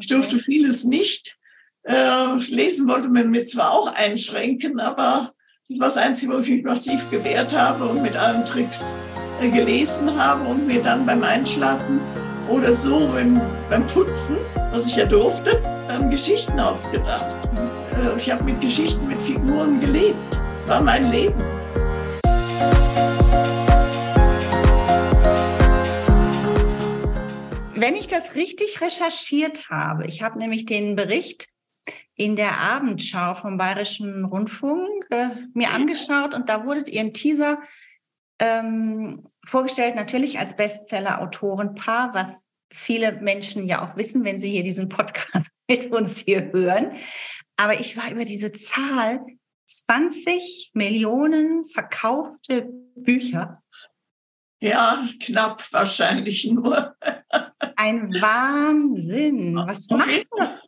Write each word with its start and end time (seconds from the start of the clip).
Ich 0.00 0.06
durfte 0.06 0.38
vieles 0.38 0.84
nicht. 0.84 1.36
Äh, 1.82 2.36
lesen 2.48 2.88
wollte 2.88 3.08
man 3.08 3.30
mir 3.30 3.44
zwar 3.44 3.72
auch 3.72 3.92
einschränken, 3.92 4.80
aber 4.80 5.34
das 5.68 5.78
war 5.78 5.88
das 5.88 5.98
Einzige, 5.98 6.32
wo 6.32 6.38
ich 6.38 6.50
mich 6.50 6.64
massiv 6.64 7.10
gewehrt 7.10 7.56
habe 7.56 7.84
und 7.84 8.02
mit 8.02 8.16
allen 8.16 8.44
Tricks 8.44 8.98
äh, 9.40 9.50
gelesen 9.50 10.14
habe 10.16 10.48
und 10.48 10.66
mir 10.66 10.80
dann 10.80 11.04
beim 11.04 11.22
Einschlafen 11.22 12.00
oder 12.48 12.74
so 12.74 13.08
beim, 13.08 13.40
beim 13.68 13.86
Putzen, 13.86 14.36
was 14.72 14.86
ich 14.86 14.96
ja 14.96 15.04
durfte, 15.04 15.62
dann 15.86 16.10
Geschichten 16.10 16.58
ausgedacht. 16.58 17.50
Äh, 18.02 18.16
ich 18.16 18.30
habe 18.30 18.42
mit 18.44 18.60
Geschichten, 18.60 19.06
mit 19.06 19.20
Figuren 19.20 19.80
gelebt. 19.80 20.40
Es 20.56 20.66
war 20.66 20.80
mein 20.80 21.10
Leben. 21.10 21.59
Wenn 27.80 27.94
ich 27.94 28.08
das 28.08 28.34
richtig 28.34 28.82
recherchiert 28.82 29.70
habe, 29.70 30.04
ich 30.04 30.20
habe 30.20 30.38
nämlich 30.38 30.66
den 30.66 30.96
Bericht 30.96 31.48
in 32.14 32.36
der 32.36 32.58
Abendschau 32.58 33.32
vom 33.32 33.56
Bayerischen 33.56 34.26
Rundfunk 34.26 35.06
äh, 35.08 35.30
mir 35.54 35.70
angeschaut 35.70 36.34
und 36.34 36.50
da 36.50 36.66
wurdet 36.66 36.90
ihr 36.90 37.00
im 37.00 37.14
Teaser 37.14 37.58
ähm, 38.38 39.26
vorgestellt, 39.46 39.94
natürlich 39.94 40.38
als 40.38 40.56
Bestseller-Autorenpaar, 40.56 42.12
was 42.12 42.44
viele 42.70 43.12
Menschen 43.12 43.64
ja 43.64 43.82
auch 43.82 43.96
wissen, 43.96 44.26
wenn 44.26 44.38
sie 44.38 44.50
hier 44.50 44.62
diesen 44.62 44.90
Podcast 44.90 45.48
mit 45.66 45.90
uns 45.90 46.18
hier 46.18 46.52
hören. 46.52 46.92
Aber 47.56 47.80
ich 47.80 47.96
war 47.96 48.10
über 48.10 48.26
diese 48.26 48.52
Zahl 48.52 49.24
20 49.64 50.72
Millionen 50.74 51.64
verkaufte 51.64 52.68
Bücher. 52.94 53.62
Ja, 54.60 55.04
knapp 55.22 55.72
wahrscheinlich 55.72 56.44
nur. 56.50 56.94
Ein 57.76 58.12
Wahnsinn. 58.20 59.56
Was 59.56 59.90
okay. 59.90 59.96
macht 59.96 60.26
das 60.36 60.60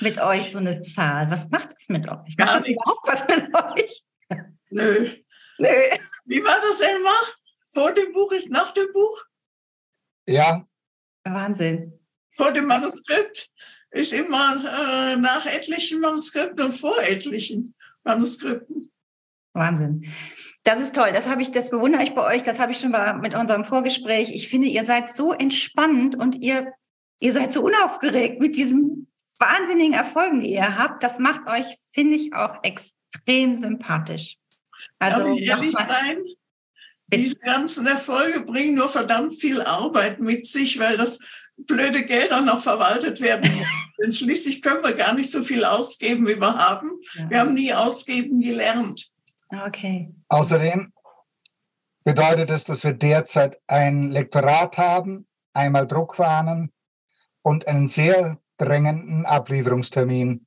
mit 0.00 0.18
euch, 0.20 0.52
so 0.52 0.58
eine 0.58 0.80
Zahl? 0.80 1.30
Was 1.30 1.50
macht 1.50 1.72
das 1.72 1.88
mit 1.88 2.08
euch? 2.08 2.36
Macht 2.38 2.60
das 2.60 2.66
überhaupt 2.66 3.06
was 3.06 3.26
mit 3.26 3.54
euch? 3.54 4.04
Nö. 4.70 5.10
Nö. 5.58 5.68
Wie 6.24 6.42
war 6.44 6.60
das, 6.60 6.80
Elmar? 6.80 7.22
Vor 7.72 7.92
dem 7.92 8.12
Buch 8.12 8.32
ist 8.32 8.50
nach 8.50 8.72
dem 8.72 8.86
Buch? 8.92 9.24
Ja. 10.26 10.64
Wahnsinn. 11.24 11.98
Vor 12.32 12.52
dem 12.52 12.66
Manuskript 12.66 13.50
ist 13.90 14.12
immer 14.12 14.56
äh, 14.64 15.16
nach 15.16 15.46
etlichen 15.46 16.00
Manuskripten 16.00 16.66
und 16.66 16.74
vor 16.74 16.98
etlichen 17.02 17.74
Manuskripten. 18.04 18.90
Wahnsinn. 19.52 20.10
Das 20.64 20.78
ist 20.78 20.94
toll. 20.94 21.10
Das 21.12 21.28
habe 21.28 21.42
ich, 21.42 21.50
das 21.50 21.70
bewundere 21.70 22.02
ich 22.02 22.14
bei 22.14 22.24
euch. 22.24 22.42
Das 22.42 22.58
habe 22.58 22.72
ich 22.72 22.78
schon 22.78 22.92
mal 22.92 23.14
mit 23.14 23.34
unserem 23.34 23.64
Vorgespräch. 23.64 24.32
Ich 24.32 24.48
finde, 24.48 24.68
ihr 24.68 24.84
seid 24.84 25.12
so 25.12 25.32
entspannt 25.32 26.14
und 26.14 26.36
ihr, 26.36 26.72
ihr 27.18 27.32
seid 27.32 27.52
so 27.52 27.62
unaufgeregt 27.62 28.40
mit 28.40 28.54
diesen 28.54 29.08
wahnsinnigen 29.38 29.94
Erfolgen, 29.94 30.40
die 30.40 30.52
ihr 30.52 30.78
habt. 30.78 31.02
Das 31.02 31.18
macht 31.18 31.48
euch, 31.48 31.66
finde 31.92 32.16
ich, 32.16 32.32
auch 32.32 32.62
extrem 32.62 33.56
sympathisch. 33.56 34.36
Also, 34.98 35.18
Darf 35.18 35.38
ich 35.38 35.48
ehrlich 35.48 35.72
sein? 35.72 36.18
Diese 37.08 37.36
ganzen 37.36 37.86
Erfolge 37.86 38.40
bringen 38.42 38.76
nur 38.76 38.88
verdammt 38.88 39.34
viel 39.34 39.60
Arbeit 39.60 40.20
mit 40.20 40.46
sich, 40.46 40.78
weil 40.78 40.96
das 40.96 41.18
blöde 41.56 42.06
Geld 42.06 42.32
auch 42.32 42.44
noch 42.44 42.60
verwaltet 42.60 43.20
werden 43.20 43.52
muss. 43.52 43.66
Denn 44.02 44.12
schließlich 44.12 44.62
können 44.62 44.82
wir 44.82 44.94
gar 44.94 45.12
nicht 45.12 45.30
so 45.30 45.42
viel 45.42 45.64
ausgeben, 45.64 46.26
wie 46.26 46.40
wir 46.40 46.56
haben. 46.56 46.90
Ja. 47.14 47.30
Wir 47.30 47.40
haben 47.40 47.54
nie 47.54 47.72
ausgeben 47.74 48.40
gelernt. 48.40 49.12
Okay. 49.50 50.10
Außerdem 50.32 50.90
bedeutet 52.04 52.48
es, 52.48 52.64
dass 52.64 52.82
wir 52.84 52.94
derzeit 52.94 53.60
ein 53.66 54.10
Lektorat 54.10 54.78
haben, 54.78 55.26
einmal 55.52 55.86
Druckfahnen 55.86 56.72
und 57.42 57.68
einen 57.68 57.90
sehr 57.90 58.38
drängenden 58.56 59.26
Ablieferungstermin. 59.26 60.46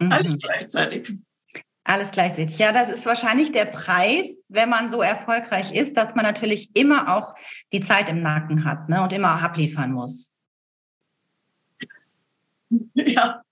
Mhm. 0.00 0.12
Alles 0.12 0.38
gleichzeitig. 0.38 1.16
Alles 1.84 2.10
gleichzeitig. 2.10 2.58
Ja, 2.58 2.72
das 2.72 2.90
ist 2.90 3.06
wahrscheinlich 3.06 3.52
der 3.52 3.64
Preis, 3.66 4.42
wenn 4.48 4.68
man 4.68 4.90
so 4.90 5.00
erfolgreich 5.00 5.74
ist, 5.74 5.96
dass 5.96 6.14
man 6.14 6.26
natürlich 6.26 6.76
immer 6.76 7.16
auch 7.16 7.34
die 7.72 7.80
Zeit 7.80 8.10
im 8.10 8.20
Nacken 8.20 8.66
hat 8.66 8.90
ne, 8.90 9.02
und 9.02 9.14
immer 9.14 9.34
auch 9.34 9.42
abliefern 9.42 9.92
muss. 9.92 10.30
Ja. 12.94 13.43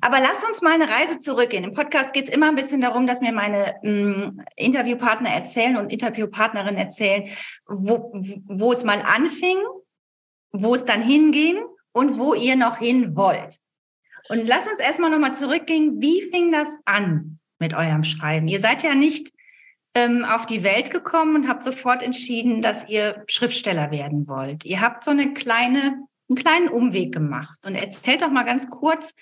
Aber 0.00 0.20
lasst 0.20 0.46
uns 0.46 0.62
mal 0.62 0.74
eine 0.74 0.88
Reise 0.88 1.18
zurückgehen. 1.18 1.64
Im 1.64 1.72
Podcast 1.72 2.12
geht 2.12 2.28
es 2.28 2.34
immer 2.34 2.48
ein 2.48 2.54
bisschen 2.54 2.80
darum, 2.80 3.06
dass 3.06 3.20
mir 3.20 3.32
meine 3.32 3.74
mh, 3.82 3.92
mm, 3.92 4.40
Interviewpartner 4.56 5.30
erzählen 5.30 5.76
und 5.76 5.92
Interviewpartnerinnen 5.92 6.76
erzählen, 6.76 7.28
wo, 7.66 8.12
wo 8.46 8.72
es 8.72 8.84
mal 8.84 9.02
anfing, 9.02 9.58
wo 10.52 10.74
es 10.74 10.84
dann 10.84 11.02
hinging 11.02 11.62
und 11.92 12.18
wo 12.18 12.34
ihr 12.34 12.56
noch 12.56 12.78
hin 12.78 13.16
wollt. 13.16 13.58
Und 14.28 14.46
lasst 14.46 14.70
uns 14.70 14.80
erstmal 14.80 15.10
nochmal 15.10 15.34
zurückgehen. 15.34 16.00
Wie 16.00 16.22
fing 16.30 16.52
das 16.52 16.68
an 16.84 17.38
mit 17.58 17.74
eurem 17.74 18.04
Schreiben? 18.04 18.48
Ihr 18.48 18.60
seid 18.60 18.82
ja 18.82 18.94
nicht 18.94 19.32
ähm, 19.94 20.24
auf 20.24 20.46
die 20.46 20.62
Welt 20.62 20.90
gekommen 20.90 21.34
und 21.34 21.48
habt 21.48 21.62
sofort 21.62 22.02
entschieden, 22.02 22.62
dass 22.62 22.88
ihr 22.88 23.24
Schriftsteller 23.26 23.90
werden 23.90 24.28
wollt. 24.28 24.64
Ihr 24.64 24.80
habt 24.80 25.04
so 25.04 25.10
eine 25.10 25.32
kleine, 25.32 26.06
einen 26.28 26.36
kleinen 26.36 26.68
Umweg 26.68 27.12
gemacht. 27.12 27.58
Und 27.64 27.74
erzählt 27.74 28.22
doch 28.22 28.30
mal 28.30 28.44
ganz 28.44 28.68
kurz, 28.68 29.14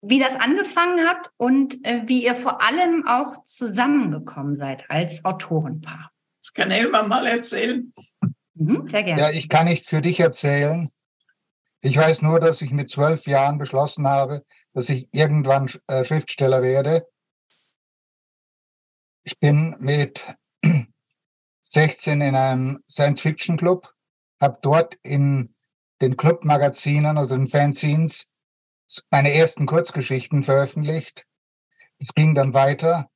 wie 0.00 0.20
das 0.20 0.36
angefangen 0.36 1.06
hat 1.06 1.30
und 1.36 1.84
äh, 1.84 2.02
wie 2.06 2.24
ihr 2.24 2.36
vor 2.36 2.62
allem 2.62 3.06
auch 3.06 3.42
zusammengekommen 3.42 4.56
seid 4.56 4.90
als 4.90 5.24
Autorenpaar. 5.24 6.10
Das 6.40 6.52
kann 6.52 6.70
Elmar 6.70 7.06
mal 7.06 7.26
erzählen. 7.26 7.92
Mhm, 8.54 8.88
sehr 8.88 9.02
gerne. 9.02 9.22
Ja, 9.22 9.30
ich 9.30 9.48
kann 9.48 9.66
nicht 9.66 9.86
für 9.86 10.00
dich 10.00 10.20
erzählen. 10.20 10.90
Ich 11.80 11.96
weiß 11.96 12.22
nur, 12.22 12.40
dass 12.40 12.62
ich 12.62 12.70
mit 12.70 12.90
zwölf 12.90 13.26
Jahren 13.26 13.58
beschlossen 13.58 14.06
habe, 14.06 14.44
dass 14.72 14.88
ich 14.88 15.08
irgendwann 15.12 15.70
äh, 15.86 16.04
Schriftsteller 16.04 16.62
werde. 16.62 17.06
Ich 19.24 19.38
bin 19.38 19.76
mit 19.78 20.24
16 21.64 22.20
in 22.20 22.34
einem 22.34 22.82
Science-Fiction-Club, 22.90 23.92
habe 24.40 24.58
dort 24.62 24.96
in 25.02 25.54
den 26.00 26.16
Clubmagazinen 26.16 27.18
oder 27.18 27.36
den 27.36 27.48
Fanzines 27.48 28.26
meine 29.10 29.32
ersten 29.32 29.66
Kurzgeschichten 29.66 30.42
veröffentlicht. 30.42 31.26
Es 31.98 32.14
ging 32.14 32.34
dann 32.34 32.54
weiter, 32.54 33.10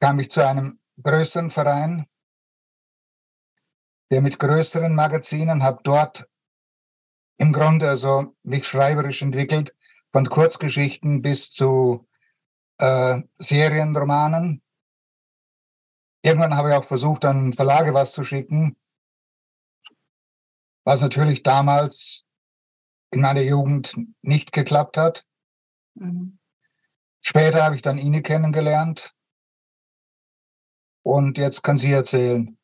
kam 0.00 0.18
ich 0.18 0.30
zu 0.30 0.46
einem 0.46 0.80
größeren 1.02 1.50
Verein, 1.50 2.06
der 4.10 4.20
mit 4.20 4.38
größeren 4.38 4.94
Magazinen, 4.94 5.62
habe 5.62 5.80
dort 5.82 6.28
im 7.38 7.52
Grunde 7.52 7.88
also 7.88 8.36
mich 8.42 8.66
schreiberisch 8.66 9.22
entwickelt, 9.22 9.74
von 10.12 10.28
Kurzgeschichten 10.28 11.22
bis 11.22 11.50
zu 11.50 12.06
äh, 12.78 13.22
Serienromanen. 13.38 14.62
Irgendwann 16.22 16.54
habe 16.54 16.70
ich 16.70 16.76
auch 16.76 16.84
versucht, 16.84 17.24
an 17.24 17.52
Verlage 17.52 17.92
was 17.92 18.12
zu 18.12 18.22
schicken, 18.22 18.76
was 20.84 21.00
natürlich 21.00 21.42
damals 21.42 22.23
in 23.14 23.20
meiner 23.20 23.42
Jugend 23.42 23.94
nicht 24.22 24.52
geklappt 24.52 24.96
hat. 24.96 25.24
Mhm. 25.94 26.38
Später 27.20 27.64
habe 27.64 27.76
ich 27.76 27.82
dann 27.82 27.96
Ine 27.96 28.22
kennengelernt 28.22 29.14
und 31.02 31.38
jetzt 31.38 31.62
kann 31.62 31.78
sie 31.78 31.92
erzählen. 31.92 32.58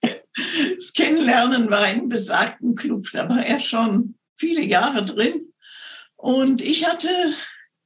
Das 0.00 0.92
Kennenlernen 0.94 1.70
war 1.70 1.88
in 1.90 2.08
besagten 2.08 2.74
Club, 2.74 3.06
da 3.12 3.28
war 3.28 3.44
er 3.44 3.60
schon 3.60 4.16
viele 4.34 4.62
Jahre 4.62 5.04
drin. 5.04 5.52
Und 6.16 6.62
ich 6.62 6.88
hatte 6.88 7.08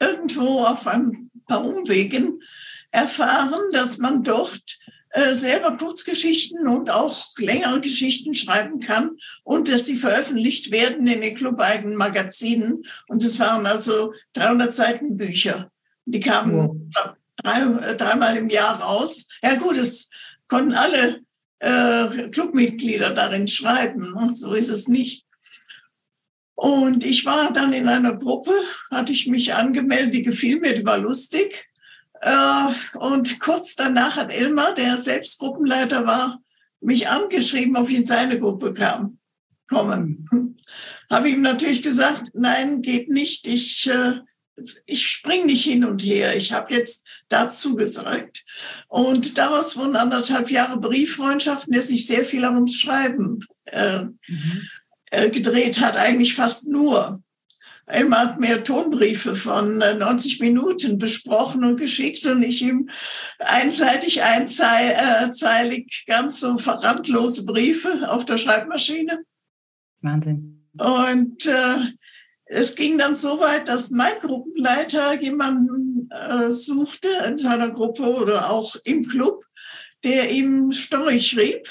irgendwo 0.01 0.65
auf 0.65 0.87
ein 0.87 1.31
paar 1.47 1.65
Umwegen 1.65 2.41
erfahren, 2.91 3.61
dass 3.73 3.99
man 3.99 4.23
dort 4.23 4.79
äh, 5.15 5.37
selber 5.37 5.77
Kurzgeschichten 5.77 6.67
und 6.67 6.91
auch 6.91 7.39
längere 7.39 7.81
Geschichten 7.81 8.35
schreiben 8.35 8.81
kann 8.81 9.17
und 9.45 9.69
dass 9.69 9.87
sie 9.87 9.95
veröffentlicht 9.95 10.73
werden 10.73 11.07
in 11.07 11.21
den 11.21 11.37
clubeigenen 11.37 11.95
Magazinen. 11.95 12.83
Und 13.06 13.23
es 13.23 13.38
waren 13.38 13.65
also 13.65 14.12
300 14.33 14.75
Seiten 14.75 15.17
Bücher. 15.17 15.71
Die 16.05 16.19
kamen 16.19 16.93
drei, 17.37 17.61
äh, 17.61 17.97
dreimal 17.97 18.37
im 18.37 18.49
Jahr 18.49 18.81
raus. 18.81 19.29
Ja 19.41 19.55
gut, 19.55 19.77
es 19.77 20.11
konnten 20.49 20.73
alle 20.73 21.21
äh, 21.61 22.29
Clubmitglieder 22.31 23.11
darin 23.11 23.47
schreiben. 23.47 24.15
Und 24.15 24.37
so 24.37 24.53
ist 24.55 24.69
es 24.69 24.88
nicht. 24.88 25.25
Und 26.56 27.05
ich 27.05 27.25
war 27.25 27.53
dann 27.53 27.73
in 27.73 27.87
einer 27.87 28.17
Gruppe, 28.17 28.53
hatte 28.91 29.12
ich 29.12 29.29
mich 29.29 29.55
angemeldet, 29.55 30.15
die 30.15 30.23
gefiel 30.25 30.59
mir, 30.59 30.75
die 30.75 30.85
war 30.85 30.99
lustig. 30.99 31.69
Äh, 32.25 32.73
und 32.97 33.38
kurz 33.38 33.76
danach 33.76 34.17
hat 34.17 34.32
Elmar, 34.32 34.75
der 34.75 34.97
selbst 34.97 35.38
Gruppenleiter 35.38 36.06
war, 36.06 36.41
mich 36.81 37.09
angeschrieben, 37.09 37.76
ob 37.76 37.91
ich 37.91 37.97
in 37.97 38.05
seine 38.05 38.41
Gruppe 38.41 38.73
kam, 38.73 39.19
kommen. 39.69 40.56
Habe 41.11 41.29
ihm 41.29 41.43
natürlich 41.43 41.82
gesagt, 41.82 42.31
nein, 42.35 42.81
geht 42.81 43.11
nicht. 43.11 43.47
Ich 43.47 43.88
äh, 43.91 44.21
ich 44.87 45.09
spring 45.09 45.47
nicht 45.47 45.65
hin 45.65 45.85
und 45.85 46.05
her. 46.05 46.37
Ich 46.37 46.53
habe 46.53 46.73
jetzt 46.73 47.06
dazu 47.29 47.75
gesagt. 47.75 48.44
Und 48.88 49.37
daraus 49.37 49.76
wurden 49.76 49.97
anderthalb 49.97 50.50
Jahre 50.50 50.79
Brieffreundschaften, 50.79 51.73
der 51.73 51.82
sich 51.82 52.06
sehr 52.06 52.25
viel 52.25 52.44
ums 52.44 52.76
Schreiben 52.76 53.41
äh, 53.65 54.05
mhm. 54.05 54.69
äh, 55.11 55.31
gedreht 55.31 55.81
hat, 55.81 55.97
eigentlich 55.97 56.35
fast 56.35 56.69
nur. 56.69 57.23
Elmar 57.87 58.21
hat 58.21 58.41
mir 58.41 58.65
Tonbriefe 58.65 59.37
von 59.37 59.79
90 59.79 60.41
äh, 60.41 60.45
Minuten 60.45 60.99
besprochen 60.99 61.65
und 61.65 61.77
geschickt 61.77 62.25
und 62.27 62.43
ich 62.43 62.63
ihm 62.63 62.89
einseitig, 63.39 64.23
einzeilig, 64.23 66.05
ganz 66.07 66.41
so 66.41 66.55
randlose 66.55 67.45
Briefe 67.45 68.11
auf 68.11 68.25
der 68.25 68.39
Schreibmaschine. 68.39 69.25
Wahnsinn. 70.01 70.67
Und 70.79 71.47
äh, 71.47 71.77
es 72.47 72.75
ging 72.75 72.99
dann 72.99 73.15
so 73.15 73.41
weit, 73.41 73.69
dass 73.69 73.91
mein 73.91 74.19
Gruppenleiter 74.21 75.21
jemanden 75.21 76.09
äh, 76.11 76.51
suchte 76.53 77.09
in 77.27 77.39
seiner 77.39 77.71
Gruppe 77.71 78.03
oder 78.03 78.51
auch 78.51 78.77
im 78.85 79.07
Club, 79.07 79.45
der 80.05 80.31
ihm 80.31 80.73
Story 80.73 81.21
schrieb. 81.21 81.69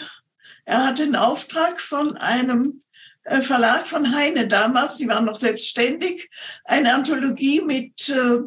Er 0.65 0.85
hatte 0.85 1.03
einen 1.03 1.15
Auftrag 1.15 1.81
von 1.81 2.17
einem 2.17 2.63
äh, 2.63 2.92
Verlag 3.25 3.87
von 3.87 4.13
Heine 4.13 4.47
damals, 4.47 4.97
die 4.97 5.07
waren 5.07 5.25
noch 5.25 5.35
selbstständig, 5.35 6.29
eine 6.65 6.93
Anthologie 6.93 7.61
mit 7.61 8.09
äh, 8.09 8.41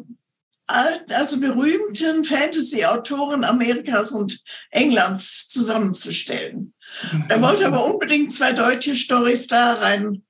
alt, 0.67 1.11
also 1.13 1.39
berühmten 1.39 2.23
Fantasy-Autoren 2.23 3.43
Amerikas 3.43 4.11
und 4.11 4.39
Englands 4.69 5.47
zusammenzustellen. 5.47 6.73
Er 7.29 7.41
wollte 7.41 7.65
aber 7.65 7.85
unbedingt 7.85 8.31
zwei 8.31 8.53
deutsche 8.53 8.95
Storys 8.95 9.47
da 9.47 9.75
rein 9.75 10.23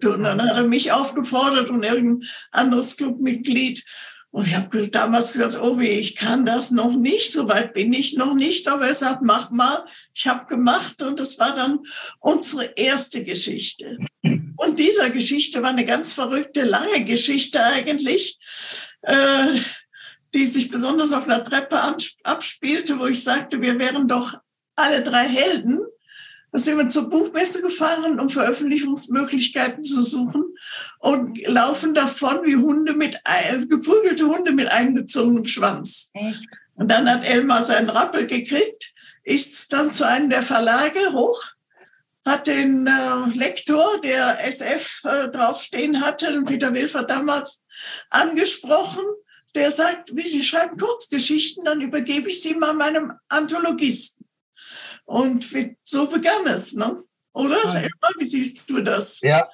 tun. 0.00 0.22
Dann 0.22 0.42
hat 0.42 0.56
er 0.56 0.64
mich 0.64 0.92
aufgefordert 0.92 1.70
und 1.70 1.82
irgendein 1.82 2.28
anderes 2.50 2.96
Clubmitglied. 2.96 3.84
Und 4.36 4.46
ich 4.46 4.54
habe 4.54 4.86
damals 4.88 5.32
gesagt, 5.32 5.58
Obi, 5.58 5.88
ich 5.88 6.14
kann 6.14 6.44
das 6.44 6.70
noch 6.70 6.94
nicht, 6.94 7.32
so 7.32 7.48
weit 7.48 7.72
bin 7.72 7.94
ich 7.94 8.18
noch 8.18 8.34
nicht. 8.34 8.68
Aber 8.68 8.86
er 8.86 8.94
sagt, 8.94 9.22
mach 9.22 9.50
mal. 9.50 9.86
Ich 10.12 10.26
habe 10.26 10.44
gemacht 10.44 11.02
und 11.02 11.20
das 11.20 11.38
war 11.38 11.54
dann 11.54 11.78
unsere 12.20 12.64
erste 12.76 13.24
Geschichte. 13.24 13.96
Und 14.22 14.78
dieser 14.78 15.08
Geschichte 15.08 15.62
war 15.62 15.70
eine 15.70 15.86
ganz 15.86 16.12
verrückte, 16.12 16.64
lange 16.64 17.06
Geschichte 17.06 17.64
eigentlich, 17.64 18.38
äh, 19.00 19.58
die 20.34 20.44
sich 20.44 20.70
besonders 20.70 21.12
auf 21.12 21.24
einer 21.24 21.42
Treppe 21.42 21.80
abspielte, 22.22 22.98
wo 22.98 23.06
ich 23.06 23.24
sagte, 23.24 23.62
wir 23.62 23.78
wären 23.78 24.06
doch 24.06 24.38
alle 24.74 25.02
drei 25.02 25.26
Helden. 25.26 25.80
Da 26.56 26.62
sind 26.62 26.78
wir 26.78 26.88
zur 26.88 27.10
Buchmesse 27.10 27.60
gefahren, 27.60 28.18
um 28.18 28.30
Veröffentlichungsmöglichkeiten 28.30 29.82
zu 29.82 30.04
suchen 30.04 30.42
und 31.00 31.38
laufen 31.46 31.92
davon 31.92 32.46
wie 32.46 32.56
Hunde 32.56 32.94
mit, 32.94 33.20
geprügelte 33.68 34.26
Hunde 34.26 34.52
mit 34.52 34.68
eingezogenem 34.68 35.44
Schwanz. 35.44 36.12
Echt? 36.14 36.48
Und 36.74 36.90
dann 36.90 37.10
hat 37.10 37.24
Elmar 37.24 37.62
seinen 37.62 37.90
Rappel 37.90 38.26
gekriegt, 38.26 38.94
ist 39.22 39.70
dann 39.74 39.90
zu 39.90 40.08
einem 40.08 40.30
der 40.30 40.42
Verlage 40.42 41.12
hoch, 41.12 41.44
hat 42.24 42.46
den 42.46 42.86
äh, 42.86 43.36
Lektor, 43.38 44.00
der 44.00 44.42
SF 44.48 45.02
äh, 45.04 45.28
draufstehen 45.28 46.00
hatte, 46.00 46.42
Peter 46.46 46.72
Wilfer 46.72 47.02
damals, 47.02 47.66
angesprochen. 48.08 49.04
Der 49.54 49.72
sagt, 49.72 50.16
wie 50.16 50.26
Sie 50.26 50.42
schreiben 50.42 50.78
Kurzgeschichten, 50.78 51.66
dann 51.66 51.82
übergebe 51.82 52.30
ich 52.30 52.40
sie 52.40 52.54
mal 52.54 52.72
meinem 52.72 53.12
Anthologisten. 53.28 54.15
Und 55.06 55.48
so 55.82 56.08
begann 56.08 56.46
es, 56.46 56.74
ne? 56.74 57.02
oder? 57.36 57.82
Ja. 57.82 57.88
Wie 58.18 58.26
siehst 58.26 58.68
du 58.70 58.82
das? 58.82 59.20
Ja, 59.20 59.48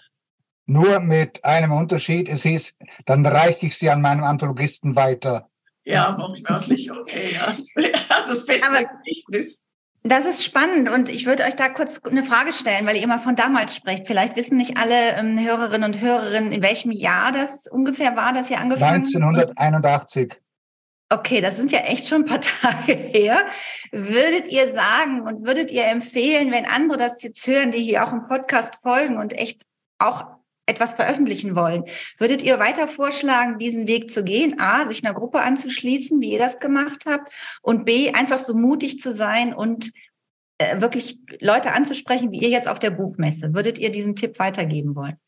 nur 0.66 1.00
mit 1.00 1.44
einem 1.44 1.72
Unterschied. 1.72 2.28
Es 2.28 2.42
hieß, 2.42 2.74
dann 3.06 3.26
reiche 3.26 3.66
ich 3.66 3.76
sie 3.76 3.90
an 3.90 4.00
meinen 4.00 4.22
Anthologisten 4.22 4.94
weiter. 4.94 5.48
Ja, 5.84 6.16
wortwörtlich, 6.16 6.90
okay, 6.92 7.34
ja. 7.34 7.56
ja 7.76 7.98
das 8.28 8.46
beste 8.46 8.66
Aber 8.66 8.84
Gedächtnis. 8.84 9.62
Das 10.04 10.26
ist 10.26 10.44
spannend 10.44 10.88
und 10.88 11.08
ich 11.08 11.26
würde 11.26 11.44
euch 11.44 11.54
da 11.54 11.68
kurz 11.68 12.00
eine 12.04 12.24
Frage 12.24 12.52
stellen, 12.52 12.86
weil 12.86 12.96
ihr 12.96 13.04
immer 13.04 13.20
von 13.20 13.36
damals 13.36 13.76
sprecht. 13.76 14.06
Vielleicht 14.06 14.36
wissen 14.36 14.56
nicht 14.56 14.76
alle 14.76 15.12
ähm, 15.14 15.38
Hörerinnen 15.38 15.92
und 15.94 16.00
Hörerinnen, 16.00 16.50
in 16.50 16.62
welchem 16.62 16.90
Jahr 16.90 17.30
das 17.30 17.68
ungefähr 17.68 18.16
war, 18.16 18.32
dass 18.32 18.50
ihr 18.50 18.58
angefangen 18.58 19.04
habt. 19.04 19.14
1981. 19.14 20.40
Okay, 21.12 21.42
das 21.42 21.56
sind 21.56 21.70
ja 21.70 21.80
echt 21.80 22.06
schon 22.06 22.22
ein 22.22 22.26
paar 22.26 22.40
Tage 22.62 22.94
her. 22.94 23.46
Würdet 23.90 24.48
ihr 24.48 24.72
sagen 24.72 25.20
und 25.26 25.46
würdet 25.46 25.70
ihr 25.70 25.84
empfehlen, 25.84 26.50
wenn 26.50 26.64
andere 26.64 26.96
das 26.96 27.22
jetzt 27.22 27.46
hören, 27.46 27.70
die 27.70 27.82
hier 27.82 28.06
auch 28.06 28.12
im 28.12 28.26
Podcast 28.26 28.76
folgen 28.82 29.18
und 29.18 29.38
echt 29.38 29.62
auch 29.98 30.24
etwas 30.64 30.94
veröffentlichen 30.94 31.54
wollen, 31.54 31.84
würdet 32.16 32.42
ihr 32.42 32.58
weiter 32.58 32.88
vorschlagen, 32.88 33.58
diesen 33.58 33.86
Weg 33.86 34.10
zu 34.10 34.24
gehen? 34.24 34.58
A, 34.58 34.88
sich 34.88 35.04
einer 35.04 35.12
Gruppe 35.12 35.42
anzuschließen, 35.42 36.20
wie 36.22 36.32
ihr 36.32 36.38
das 36.38 36.60
gemacht 36.60 37.04
habt, 37.06 37.30
und 37.60 37.84
B, 37.84 38.12
einfach 38.12 38.38
so 38.38 38.54
mutig 38.54 38.98
zu 38.98 39.12
sein 39.12 39.52
und 39.52 39.92
äh, 40.56 40.80
wirklich 40.80 41.18
Leute 41.40 41.72
anzusprechen, 41.72 42.30
wie 42.30 42.40
ihr 42.40 42.48
jetzt 42.48 42.68
auf 42.68 42.78
der 42.78 42.90
Buchmesse. 42.90 43.52
Würdet 43.52 43.78
ihr 43.78 43.90
diesen 43.90 44.16
Tipp 44.16 44.38
weitergeben 44.38 44.96
wollen? 44.96 45.18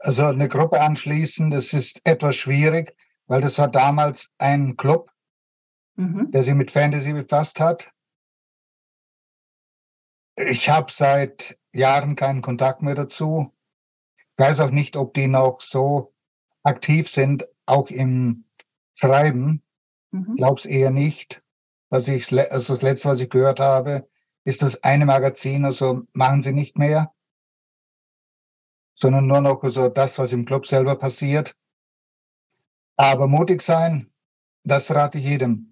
Also 0.00 0.24
eine 0.26 0.48
Gruppe 0.48 0.80
anschließen, 0.80 1.50
das 1.50 1.72
ist 1.72 1.98
etwas 2.04 2.36
schwierig, 2.36 2.94
weil 3.26 3.40
das 3.40 3.56
war 3.56 3.68
damals 3.68 4.28
ein 4.38 4.76
Club, 4.76 5.10
mhm. 6.00 6.30
der 6.30 6.42
sich 6.42 6.54
mit 6.54 6.70
Fantasy 6.70 7.12
befasst 7.12 7.60
hat. 7.60 7.92
Ich 10.36 10.68
habe 10.70 10.90
seit 10.90 11.58
Jahren 11.72 12.16
keinen 12.16 12.42
Kontakt 12.42 12.82
mehr 12.82 12.94
dazu. 12.94 13.52
Ich 14.16 14.38
weiß 14.38 14.60
auch 14.60 14.70
nicht, 14.70 14.96
ob 14.96 15.12
die 15.14 15.28
noch 15.28 15.60
so 15.60 16.14
aktiv 16.62 17.10
sind, 17.10 17.46
auch 17.66 17.90
im 17.90 18.44
Schreiben. 18.94 19.62
Mhm. 20.10 20.36
Glaub's 20.36 20.64
eher 20.64 20.90
nicht. 20.90 21.42
Was 21.90 22.08
ich, 22.08 22.32
also 22.50 22.74
das 22.74 22.82
letzte, 22.82 23.08
was 23.10 23.20
ich 23.20 23.28
gehört 23.28 23.60
habe, 23.60 24.08
ist 24.44 24.62
das 24.62 24.82
eine 24.82 25.04
Magazin, 25.04 25.64
also 25.64 26.02
machen 26.12 26.42
sie 26.42 26.52
nicht 26.52 26.78
mehr, 26.78 27.12
sondern 28.94 29.26
nur 29.26 29.40
noch 29.40 29.62
so 29.64 29.88
das, 29.88 30.18
was 30.18 30.32
im 30.32 30.46
Club 30.46 30.66
selber 30.66 30.96
passiert. 30.96 31.56
Aber 32.96 33.26
mutig 33.26 33.60
sein, 33.62 34.10
das 34.64 34.90
rate 34.90 35.18
ich 35.18 35.24
jedem. 35.24 35.69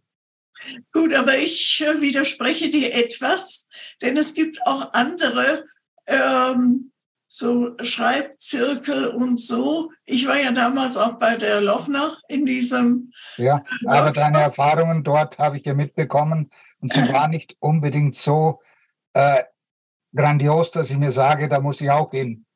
Gut, 0.92 1.14
aber 1.14 1.36
ich 1.38 1.84
äh, 1.86 2.00
widerspreche 2.00 2.70
dir 2.70 2.94
etwas, 2.94 3.68
denn 4.02 4.16
es 4.16 4.34
gibt 4.34 4.66
auch 4.66 4.92
andere 4.92 5.64
ähm, 6.06 6.92
so 7.28 7.76
Schreibzirkel 7.80 9.08
und 9.08 9.38
so. 9.38 9.92
Ich 10.04 10.26
war 10.26 10.40
ja 10.40 10.50
damals 10.50 10.96
auch 10.96 11.18
bei 11.18 11.36
der 11.36 11.60
Lochner 11.60 12.18
in 12.28 12.46
diesem. 12.46 13.12
Ja, 13.36 13.62
aber 13.86 14.12
deine 14.12 14.40
Erfahrungen 14.40 15.04
dort 15.04 15.38
habe 15.38 15.58
ich 15.58 15.64
ja 15.64 15.74
mitbekommen 15.74 16.50
und 16.80 16.92
sie 16.92 17.02
waren 17.12 17.30
nicht 17.30 17.56
unbedingt 17.60 18.16
so 18.16 18.60
äh, 19.12 19.44
grandios, 20.14 20.70
dass 20.70 20.90
ich 20.90 20.96
mir 20.96 21.12
sage, 21.12 21.48
da 21.48 21.60
muss 21.60 21.80
ich 21.80 21.90
auch 21.90 22.10
hin. 22.10 22.46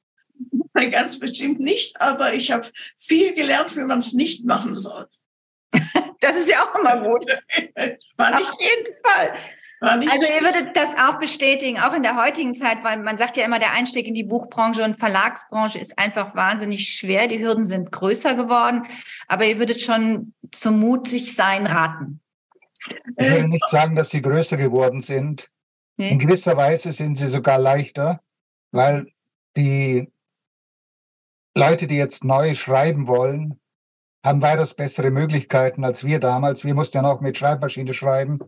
Ganz 0.90 1.18
bestimmt 1.18 1.60
nicht, 1.60 2.00
aber 2.00 2.32
ich 2.32 2.50
habe 2.50 2.66
viel 2.96 3.34
gelernt, 3.34 3.76
wie 3.76 3.82
man 3.82 3.98
es 3.98 4.14
nicht 4.14 4.44
machen 4.44 4.74
soll. 4.74 5.06
Das 6.20 6.36
ist 6.36 6.48
ja 6.48 6.64
auch 6.64 6.78
immer 6.78 7.00
gut. 7.00 7.24
War 8.16 8.38
nicht 8.38 8.50
Auf 8.50 8.60
jeden 8.60 8.96
Fall. 9.04 9.32
Also 9.80 10.26
ihr 10.32 10.42
würdet 10.42 10.76
das 10.76 10.96
auch 10.96 11.18
bestätigen, 11.18 11.80
auch 11.80 11.92
in 11.92 12.04
der 12.04 12.16
heutigen 12.16 12.54
Zeit, 12.54 12.84
weil 12.84 12.98
man 12.98 13.18
sagt 13.18 13.36
ja 13.36 13.44
immer, 13.44 13.58
der 13.58 13.72
Einstieg 13.72 14.06
in 14.06 14.14
die 14.14 14.22
Buchbranche 14.22 14.84
und 14.84 14.96
Verlagsbranche 14.96 15.80
ist 15.80 15.98
einfach 15.98 16.36
wahnsinnig 16.36 16.94
schwer. 16.94 17.26
Die 17.26 17.40
Hürden 17.40 17.64
sind 17.64 17.90
größer 17.90 18.36
geworden, 18.36 18.84
aber 19.26 19.44
ihr 19.44 19.58
würdet 19.58 19.80
schon 19.80 20.34
zum 20.52 20.78
mutig 20.78 21.34
sein 21.34 21.66
raten. 21.66 22.20
Ich 23.16 23.28
würde 23.28 23.48
nicht 23.48 23.68
sagen, 23.68 23.96
dass 23.96 24.10
sie 24.10 24.22
größer 24.22 24.56
geworden 24.56 25.02
sind. 25.02 25.48
Nee. 25.96 26.10
In 26.10 26.20
gewisser 26.20 26.56
Weise 26.56 26.92
sind 26.92 27.18
sie 27.18 27.28
sogar 27.28 27.58
leichter, 27.58 28.20
weil 28.70 29.08
die 29.56 30.12
Leute, 31.56 31.88
die 31.88 31.96
jetzt 31.96 32.22
neu 32.22 32.54
schreiben 32.54 33.08
wollen, 33.08 33.60
haben 34.24 34.42
weitaus 34.42 34.74
bessere 34.74 35.10
Möglichkeiten 35.10 35.84
als 35.84 36.04
wir 36.04 36.20
damals. 36.20 36.64
Wir 36.64 36.74
mussten 36.74 36.98
ja 36.98 37.02
noch 37.02 37.20
mit 37.20 37.36
Schreibmaschine 37.36 37.92
schreiben. 37.92 38.38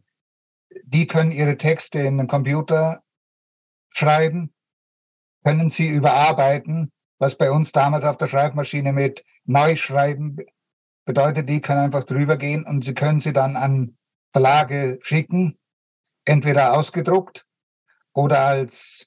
Die 0.84 1.06
können 1.06 1.30
ihre 1.30 1.56
Texte 1.56 2.00
in 2.00 2.18
den 2.18 2.26
Computer 2.26 3.02
schreiben, 3.90 4.52
können 5.44 5.70
sie 5.70 5.88
überarbeiten, 5.88 6.92
was 7.18 7.36
bei 7.36 7.50
uns 7.50 7.72
damals 7.72 8.04
auf 8.04 8.16
der 8.16 8.28
Schreibmaschine 8.28 8.92
mit 8.92 9.24
Neuschreiben 9.44 10.38
bedeutet, 11.04 11.48
die 11.48 11.60
können 11.60 11.80
einfach 11.80 12.04
drüber 12.04 12.36
gehen 12.36 12.64
und 12.64 12.84
sie 12.84 12.94
können 12.94 13.20
sie 13.20 13.32
dann 13.32 13.56
an 13.56 13.96
Verlage 14.32 14.98
schicken, 15.02 15.58
entweder 16.24 16.72
ausgedruckt 16.72 17.46
oder 18.14 18.40
als 18.40 19.06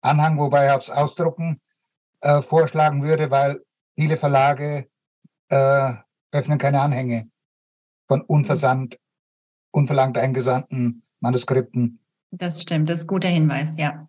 Anhang, 0.00 0.38
wobei 0.38 0.66
ich 0.66 0.72
aufs 0.72 0.90
Ausdrucken 0.90 1.60
äh, 2.20 2.42
vorschlagen 2.42 3.02
würde, 3.02 3.30
weil 3.30 3.64
viele 3.96 4.16
Verlage 4.16 4.88
äh, 5.50 5.92
öffnen 6.32 6.58
keine 6.58 6.80
Anhänge 6.80 7.30
von 8.08 8.22
unversandt, 8.22 8.98
unverlangt 9.72 10.18
eingesandten 10.18 11.02
Manuskripten. 11.20 12.00
Das 12.32 12.62
stimmt, 12.62 12.88
das 12.88 13.00
ist 13.00 13.04
ein 13.04 13.08
guter 13.08 13.28
Hinweis, 13.28 13.76
ja. 13.76 14.08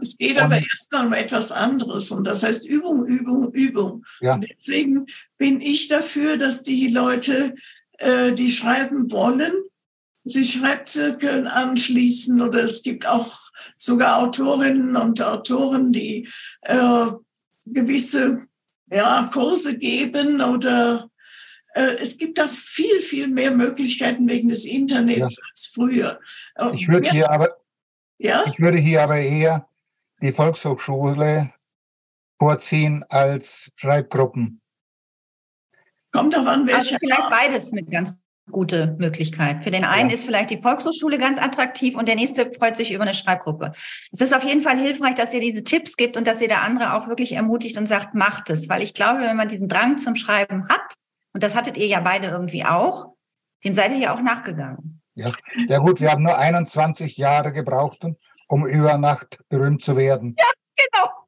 Es 0.00 0.18
geht 0.18 0.38
aber 0.38 0.56
erstmal 0.58 1.06
um 1.06 1.12
etwas 1.12 1.52
anderes 1.52 2.10
und 2.10 2.26
das 2.26 2.42
heißt 2.42 2.68
Übung, 2.68 3.06
Übung, 3.06 3.52
Übung. 3.52 4.04
Ja. 4.20 4.34
Und 4.34 4.46
deswegen 4.50 5.06
bin 5.38 5.60
ich 5.60 5.88
dafür, 5.88 6.36
dass 6.36 6.62
die 6.62 6.88
Leute, 6.88 7.54
äh, 7.98 8.32
die 8.32 8.50
schreiben 8.50 9.10
wollen, 9.10 9.52
sich 10.24 10.52
Schreibzirkeln 10.52 11.46
anschließen 11.46 12.40
oder 12.40 12.64
es 12.64 12.82
gibt 12.82 13.06
auch 13.06 13.40
sogar 13.78 14.18
Autorinnen 14.18 14.96
und 14.96 15.22
Autoren, 15.22 15.92
die 15.92 16.28
äh, 16.62 17.06
gewisse 17.66 18.40
ja, 18.90 19.30
Kurse 19.32 19.78
geben 19.78 20.40
oder 20.40 21.10
äh, 21.74 21.96
es 21.98 22.18
gibt 22.18 22.38
da 22.38 22.48
viel, 22.48 23.00
viel 23.00 23.28
mehr 23.28 23.50
Möglichkeiten 23.50 24.28
wegen 24.28 24.48
des 24.48 24.64
Internets 24.64 25.36
ja. 25.36 25.42
als 25.50 25.70
früher. 25.72 26.20
Äh, 26.56 26.74
ich 26.74 26.88
würde, 26.88 27.10
hier 27.10 27.30
aber, 27.30 27.56
ja? 28.18 28.44
ich 28.46 28.58
würde 28.58 28.78
hier 28.78 29.02
aber 29.02 29.18
eher 29.18 29.68
die 30.20 30.32
Volkshochschule 30.32 31.52
vorziehen 32.38 33.04
als 33.08 33.70
Schreibgruppen. 33.76 34.60
Kommt 36.12 36.34
doch 36.34 36.46
an, 36.46 36.66
welche. 36.66 36.78
Also 36.78 36.96
vielleicht 36.98 37.30
beides 37.30 37.72
eine 37.72 37.84
ganz 37.84 38.18
gute 38.50 38.96
Möglichkeit. 38.98 39.64
Für 39.64 39.70
den 39.70 39.84
einen 39.84 40.08
ja. 40.08 40.14
ist 40.14 40.24
vielleicht 40.24 40.50
die 40.50 40.60
Volkshochschule 40.60 41.18
ganz 41.18 41.40
attraktiv 41.40 41.96
und 41.96 42.08
der 42.08 42.16
nächste 42.16 42.50
freut 42.52 42.76
sich 42.76 42.92
über 42.92 43.04
eine 43.04 43.14
Schreibgruppe. 43.14 43.72
Es 44.12 44.20
ist 44.20 44.34
auf 44.34 44.44
jeden 44.44 44.62
Fall 44.62 44.78
hilfreich, 44.78 45.14
dass 45.14 45.32
ihr 45.32 45.40
diese 45.40 45.64
Tipps 45.64 45.96
gibt 45.96 46.16
und 46.16 46.26
dass 46.26 46.40
ihr 46.40 46.48
der 46.48 46.62
andere 46.62 46.94
auch 46.94 47.08
wirklich 47.08 47.32
ermutigt 47.32 47.76
und 47.78 47.86
sagt, 47.86 48.14
macht 48.14 48.50
es. 48.50 48.68
Weil 48.68 48.82
ich 48.82 48.94
glaube, 48.94 49.20
wenn 49.20 49.36
man 49.36 49.48
diesen 49.48 49.68
Drang 49.68 49.98
zum 49.98 50.16
Schreiben 50.16 50.68
hat, 50.68 50.94
und 51.32 51.42
das 51.42 51.54
hattet 51.54 51.76
ihr 51.76 51.86
ja 51.86 52.00
beide 52.00 52.28
irgendwie 52.28 52.64
auch, 52.64 53.14
dem 53.64 53.74
seid 53.74 53.92
ihr 53.92 53.98
ja 53.98 54.14
auch 54.14 54.20
nachgegangen. 54.20 55.00
Ja, 55.14 55.32
ja 55.68 55.78
gut, 55.78 56.00
wir 56.00 56.10
haben 56.10 56.22
nur 56.22 56.36
21 56.36 57.16
Jahre 57.16 57.52
gebraucht, 57.52 58.04
um 58.48 58.66
über 58.66 58.96
Nacht 58.98 59.38
berühmt 59.48 59.82
zu 59.82 59.96
werden. 59.96 60.34
Ja, 60.38 60.46
genau. 60.76 61.19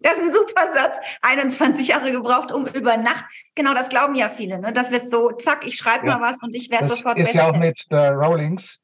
Das 0.00 0.14
ist 0.14 0.22
ein 0.22 0.32
super 0.32 0.72
Satz. 0.74 0.98
21 1.22 1.88
Jahre 1.88 2.12
gebraucht, 2.12 2.52
um 2.52 2.66
über 2.66 2.96
Nacht. 2.96 3.24
Genau, 3.54 3.74
das 3.74 3.88
glauben 3.88 4.14
ja 4.14 4.28
viele, 4.28 4.58
ne? 4.58 4.72
Das 4.72 4.90
wird 4.90 5.10
so, 5.10 5.32
zack, 5.32 5.66
ich 5.66 5.76
schreibe 5.76 6.06
ja. 6.06 6.18
mal 6.18 6.30
was 6.30 6.42
und 6.42 6.54
ich 6.54 6.70
werde 6.70 6.86
sofort. 6.86 7.18
Das 7.18 7.28
ist 7.28 7.34
ja 7.34 7.48
auch 7.48 7.56
mit 7.56 7.84
der 7.90 8.12
Rowlings. 8.12 8.78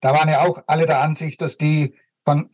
Da 0.00 0.12
waren 0.12 0.28
ja 0.28 0.42
auch 0.42 0.62
alle 0.66 0.86
der 0.86 1.00
Ansicht, 1.00 1.40
dass 1.40 1.56
die 1.56 1.94
von 2.24 2.50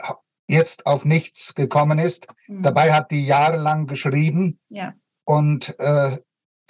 jetzt 0.48 0.86
auf 0.86 1.04
nichts 1.04 1.54
gekommen 1.54 1.98
ist. 1.98 2.26
Mhm. 2.46 2.62
Dabei 2.62 2.92
hat 2.92 3.10
die 3.10 3.26
jahrelang 3.26 3.86
geschrieben. 3.86 4.58
Ja. 4.68 4.94
Und 5.24 5.78
äh, 5.78 6.18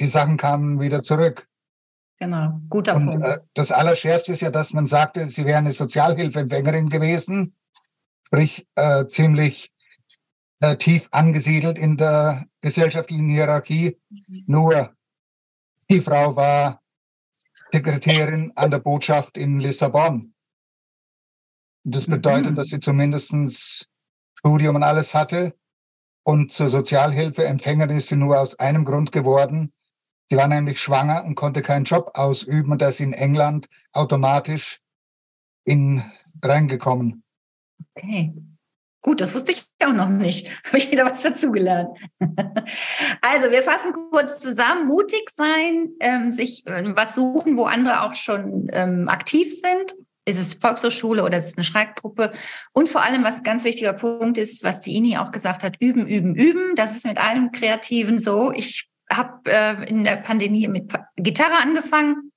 die 0.01 0.07
Sachen 0.07 0.37
kamen 0.37 0.81
wieder 0.81 1.03
zurück. 1.03 1.47
Genau, 2.19 2.61
guter 2.69 2.95
und, 2.95 3.07
Punkt. 3.07 3.27
Äh, 3.27 3.39
das 3.55 3.73
Allerschärfste 3.73 4.33
ist 4.33 4.43
ja, 4.43 4.51
dass 4.51 4.73
man 4.73 4.87
sagte, 4.87 5.29
sie 5.29 5.45
wäre 5.45 5.59
eine 5.59 5.73
Sozialhilfeempfängerin 5.73 6.89
gewesen, 6.89 7.57
sprich 8.27 8.67
äh, 8.77 9.07
ziemlich 9.09 9.73
äh, 10.63 10.77
tief 10.77 11.09
angesiedelt 11.11 11.77
in 11.77 11.97
der 11.97 12.47
gesellschaftlichen 12.61 13.29
Hierarchie. 13.29 13.99
Mhm. 14.09 14.45
Nur 14.47 14.97
die 15.91 16.01
Frau 16.01 16.37
war 16.37 16.81
Sekretärin 17.73 18.53
an 18.55 18.71
der 18.71 18.79
Botschaft 18.79 19.37
in 19.37 19.59
Lissabon. 19.59 20.35
Das 21.85 22.07
bedeutet, 22.07 22.53
mhm. 22.53 22.55
dass 22.55 22.69
sie 22.69 22.79
zumindest 22.79 23.89
Studium 24.39 24.77
und 24.77 24.85
alles 24.85 25.15
hatte. 25.15 25.57
Und 26.23 26.53
zur 26.53 26.69
Sozialhilfeempfängerin 26.69 27.97
ist 27.97 28.09
sie 28.09 28.17
nur 28.17 28.41
aus 28.41 28.57
einem 28.61 28.85
Grund 28.85 29.11
geworden. 29.11 29.73
Sie 30.31 30.37
war 30.37 30.47
nämlich 30.47 30.81
schwanger 30.81 31.25
und 31.25 31.35
konnte 31.35 31.63
keinen 31.63 31.85
Job 31.85 32.13
ausüben 32.15 32.71
und 32.71 32.81
da 32.81 32.91
ist 32.91 33.01
in 33.01 33.13
England 33.13 33.69
automatisch 33.93 34.81
in 35.65 36.05
reingekommen. 36.41 37.25
Okay. 37.97 38.33
Gut, 39.03 39.21
das 39.21 39.35
wusste 39.35 39.51
ich 39.51 39.67
auch 39.85 39.93
noch 39.93 40.09
nicht. 40.09 40.49
Habe 40.65 40.79
ich 40.79 40.91
wieder 40.91 41.05
was 41.05 41.23
dazugelernt. 41.23 41.99
also, 43.21 43.51
wir 43.51 43.63
fassen 43.63 43.93
kurz 44.11 44.39
zusammen. 44.39 44.87
Mutig 44.87 45.29
sein, 45.35 45.89
ähm, 46.01 46.31
sich 46.33 46.67
äh, 46.67 46.85
was 46.97 47.15
suchen, 47.15 47.57
wo 47.57 47.65
andere 47.65 48.03
auch 48.03 48.15
schon 48.15 48.69
ähm, 48.73 49.09
aktiv 49.09 49.53
sind. 49.53 49.95
Ist 50.25 50.39
es 50.39 50.55
Volkshochschule 50.55 51.25
oder 51.25 51.39
ist 51.39 51.47
es 51.47 51.57
eine 51.57 51.65
Schreibgruppe? 51.65 52.31
Und 52.73 52.89
vor 52.89 53.03
allem, 53.03 53.25
was 53.25 53.43
ganz 53.43 53.65
wichtiger 53.65 53.93
Punkt 53.93 54.39
ist, 54.39 54.63
was 54.63 54.81
die 54.81 54.97
Ini 54.97 55.19
auch 55.19 55.33
gesagt 55.33 55.65
hat, 55.65 55.77
üben, 55.81 56.07
üben, 56.07 56.37
üben. 56.37 56.77
Das 56.77 56.95
ist 56.97 57.05
mit 57.05 57.19
allem 57.19 57.51
Kreativen 57.51 58.21
so. 58.21 58.53
Ich 58.53 58.89
habe 59.13 59.51
äh, 59.51 59.89
in 59.89 60.05
der 60.05 60.17
Pandemie 60.17 60.69
mit 60.69 60.93
Gitarre 61.17 61.61
angefangen 61.61 62.32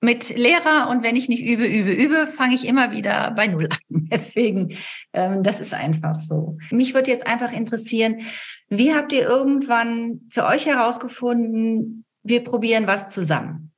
mit 0.00 0.36
Lehrer 0.36 0.88
und 0.90 1.02
wenn 1.02 1.16
ich 1.16 1.28
nicht 1.28 1.44
übe, 1.44 1.66
übe, 1.66 1.90
übe, 1.90 2.26
fange 2.26 2.54
ich 2.54 2.66
immer 2.66 2.92
wieder 2.92 3.32
bei 3.32 3.48
Null 3.48 3.68
an. 3.70 3.78
Deswegen, 4.12 4.76
ähm, 5.12 5.42
das 5.42 5.60
ist 5.60 5.74
einfach 5.74 6.14
so. 6.14 6.56
Mich 6.70 6.94
würde 6.94 7.10
jetzt 7.10 7.26
einfach 7.26 7.52
interessieren, 7.52 8.22
wie 8.68 8.94
habt 8.94 9.12
ihr 9.12 9.26
irgendwann 9.26 10.20
für 10.30 10.46
euch 10.46 10.66
herausgefunden, 10.66 12.04
wir 12.22 12.44
probieren 12.44 12.86
was 12.86 13.10
zusammen? 13.10 13.72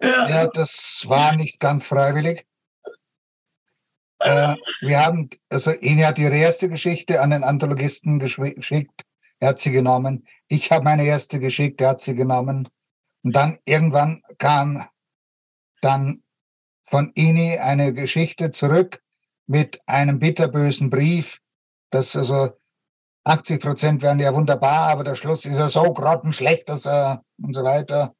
Ja, 0.00 0.46
das 0.48 1.04
war 1.06 1.36
nicht 1.36 1.60
ganz 1.60 1.86
freiwillig. 1.86 2.46
Äh, 4.20 4.54
wir 4.80 5.04
haben, 5.04 5.30
also 5.48 5.72
Eni 5.72 6.02
hat 6.02 6.18
ihre 6.18 6.36
erste 6.36 6.68
Geschichte 6.68 7.20
an 7.20 7.30
den 7.30 7.42
Anthologisten 7.42 8.20
geschickt. 8.20 9.02
Er 9.40 9.48
hat 9.48 9.60
sie 9.60 9.72
genommen. 9.72 10.26
Ich 10.46 10.70
habe 10.70 10.84
meine 10.84 11.04
erste 11.04 11.40
geschickt, 11.40 11.80
er 11.80 11.88
hat 11.88 12.00
sie 12.00 12.14
genommen. 12.14 12.68
Und 13.24 13.36
dann 13.36 13.58
irgendwann 13.64 14.22
kam 14.38 14.86
dann 15.82 16.22
von 16.84 17.12
Ini 17.14 17.58
eine 17.58 17.92
Geschichte 17.92 18.50
zurück 18.50 19.02
mit 19.46 19.80
einem 19.86 20.18
bitterbösen 20.18 20.90
Brief, 20.90 21.38
dass 21.90 22.16
also 22.16 22.52
80 23.24 23.60
Prozent 23.60 24.02
wären 24.02 24.18
ja 24.18 24.34
wunderbar, 24.34 24.88
aber 24.88 25.04
der 25.04 25.14
Schluss 25.14 25.44
ist 25.44 25.54
ja 25.54 25.68
so 25.68 25.92
grottenschlecht, 25.92 26.68
dass 26.68 26.86
er 26.86 27.24
und 27.40 27.54
so 27.54 27.62
weiter. 27.62 28.14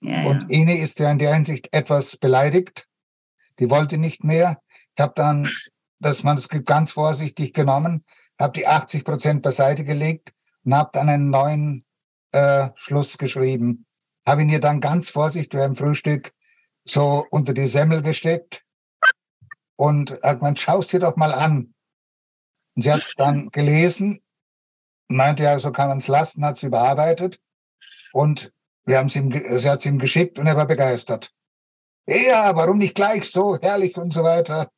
Ja, 0.00 0.24
und 0.24 0.50
ja. 0.50 0.58
Ini 0.60 0.74
ist 0.74 0.98
ja 0.98 1.10
in 1.10 1.18
der 1.18 1.34
Hinsicht 1.34 1.68
etwas 1.72 2.16
beleidigt. 2.16 2.88
Die 3.58 3.70
wollte 3.70 3.98
nicht 3.98 4.24
mehr. 4.24 4.60
Ich 4.96 5.02
habe 5.02 5.12
dann 5.14 5.50
das 5.98 6.22
Manuskript 6.22 6.66
ganz 6.66 6.90
vorsichtig 6.92 7.52
genommen, 7.52 8.04
habe 8.38 8.58
die 8.58 8.66
80 8.66 9.04
Prozent 9.04 9.42
beiseite 9.42 9.84
gelegt 9.84 10.32
und 10.64 10.74
habe 10.74 10.90
dann 10.92 11.08
einen 11.08 11.30
neuen 11.30 11.84
äh, 12.32 12.70
Schluss 12.74 13.18
geschrieben. 13.18 13.86
Habe 14.26 14.42
ihn 14.42 14.48
ihr 14.48 14.60
dann 14.60 14.80
ganz 14.80 15.08
vorsichtig 15.08 15.58
beim 15.58 15.76
Frühstück 15.76 16.32
so 16.84 17.26
unter 17.30 17.54
die 17.54 17.66
Semmel 17.66 18.02
gesteckt 18.02 18.64
und 19.76 20.12
hat 20.22 20.38
gemeint, 20.38 20.60
schaust 20.60 20.92
dir 20.92 21.00
doch 21.00 21.16
mal 21.16 21.32
an. 21.32 21.74
Und 22.74 22.82
sie 22.82 22.92
hat 22.92 23.02
es 23.02 23.14
dann 23.14 23.48
gelesen, 23.52 24.22
meinte 25.08 25.42
ja, 25.42 25.58
so 25.58 25.72
kann 25.72 25.88
man 25.88 25.98
es 25.98 26.08
lassen, 26.08 26.44
hat 26.44 26.56
es 26.56 26.62
überarbeitet 26.62 27.40
und 28.12 28.52
wir 28.84 28.98
haben 28.98 29.08
ihm, 29.08 29.30
sie 29.58 29.70
hat 29.70 29.80
es 29.80 29.86
ihm 29.86 29.98
geschickt 29.98 30.38
und 30.38 30.46
er 30.46 30.56
war 30.56 30.66
begeistert. 30.66 31.32
Ja, 32.06 32.54
warum 32.56 32.78
nicht 32.78 32.96
gleich 32.96 33.30
so 33.30 33.58
herrlich 33.60 33.96
und 33.96 34.12
so 34.12 34.24
weiter. 34.24 34.72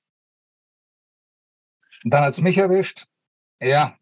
Und 2.04 2.12
dann 2.12 2.24
hat 2.24 2.34
es 2.34 2.40
mich 2.40 2.58
erwischt. 2.58 3.06
Ja, 3.60 3.96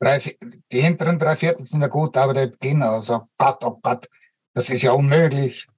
drei, 0.00 0.36
die 0.72 0.80
hinteren 0.80 1.18
drei 1.18 1.36
Viertel 1.36 1.66
sind 1.66 1.82
ja 1.82 1.88
gut, 1.88 2.16
aber 2.16 2.32
der 2.32 2.46
Beginn, 2.46 2.82
also 2.82 3.28
Gott, 3.36 3.62
oh 3.62 3.78
Gott, 3.82 4.08
das 4.54 4.70
ist 4.70 4.82
ja 4.82 4.92
unmöglich. 4.92 5.68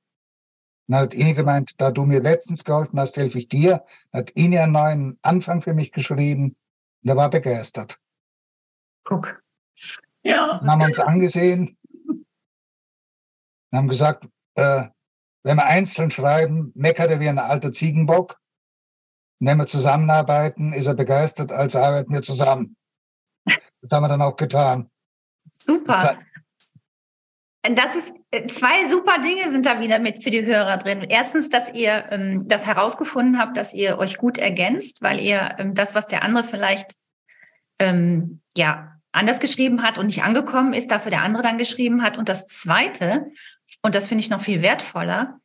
Dann 0.89 1.01
hat 1.01 1.15
Ini 1.15 1.35
gemeint, 1.35 1.73
da 1.79 1.91
du 1.91 2.05
mir 2.05 2.21
letztens 2.21 2.63
geholfen 2.63 2.99
hast, 3.01 3.17
helfe 3.17 3.39
ich 3.39 3.49
dir. 3.49 3.85
Dann 4.13 4.21
hat 4.21 4.31
Ini 4.31 4.59
einen 4.59 4.73
neuen 4.73 5.19
Anfang 5.23 5.61
für 5.61 5.75
mich 5.75 5.93
geschrieben. 5.93 6.57
Und 7.03 7.11
er 7.11 7.17
war 7.17 7.31
begeistert. 7.31 7.99
Guck. 9.05 9.43
Ja. 10.23 10.59
Dann 10.59 10.71
haben 10.71 10.81
wir 10.81 10.87
uns 10.87 10.99
angesehen 10.99 11.77
und 13.71 13.79
haben 13.79 13.89
gesagt, 13.89 14.27
äh, 14.55 14.85
wenn 15.43 15.57
wir 15.57 15.67
einzeln 15.67 16.11
schreiben, 16.11 16.73
meckert 16.75 17.11
er 17.11 17.21
wie 17.21 17.29
ein 17.29 17.39
alter 17.39 17.73
Ziegenbock. 17.73 18.37
Und 19.39 19.47
wenn 19.49 19.59
wir 19.59 19.67
zusammenarbeiten, 19.67 20.73
ist 20.73 20.87
er 20.87 20.95
begeistert, 20.95 21.53
also 21.53 21.79
arbeiten 21.79 22.13
wir 22.13 22.23
zusammen. 22.23 22.77
Das 23.45 23.91
haben 23.93 24.03
wir 24.03 24.09
dann 24.09 24.23
auch 24.23 24.37
getan. 24.37 24.91
Super. 25.53 26.19
Das 27.75 27.95
ist 27.95 28.15
äh, 28.31 28.47
zwei 28.47 28.89
super 28.89 29.21
Dinge 29.21 29.51
sind 29.51 29.67
da 29.67 29.81
wieder 29.81 29.99
mit 29.99 30.23
für 30.23 30.31
die 30.31 30.45
Hörer 30.45 30.77
drin. 30.77 31.07
Erstens, 31.09 31.49
dass 31.49 31.73
ihr 31.75 32.07
ähm, 32.11 32.47
das 32.47 32.67
herausgefunden 32.67 33.39
habt, 33.39 33.57
dass 33.57 33.73
ihr 33.73 33.99
euch 33.99 34.19
gut 34.19 34.39
ergänzt, 34.39 35.03
weil 35.03 35.21
ihr 35.21 35.57
ähm, 35.59 35.75
das, 35.75 35.95
was 35.95 36.07
der 36.07 36.23
andere 36.23 36.45
vielleicht 36.45 36.93
ähm, 37.79 38.41
ja 38.57 38.93
anders 39.13 39.41
geschrieben 39.41 39.83
hat 39.83 39.99
und 39.99 40.07
nicht 40.07 40.23
angekommen 40.23 40.75
ist, 40.75 40.91
dafür 40.91 41.11
der 41.11 41.23
andere 41.23 41.43
dann 41.43 41.59
geschrieben 41.59 42.03
hat. 42.03 42.19
Und 42.19 42.29
das 42.29 42.47
Zweite, 42.47 43.27
und 43.83 43.95
das 43.95 44.09
finde 44.09 44.23
ich 44.23 44.31
noch 44.31 44.43
viel 44.43 44.63
wertvoller, 44.63 45.41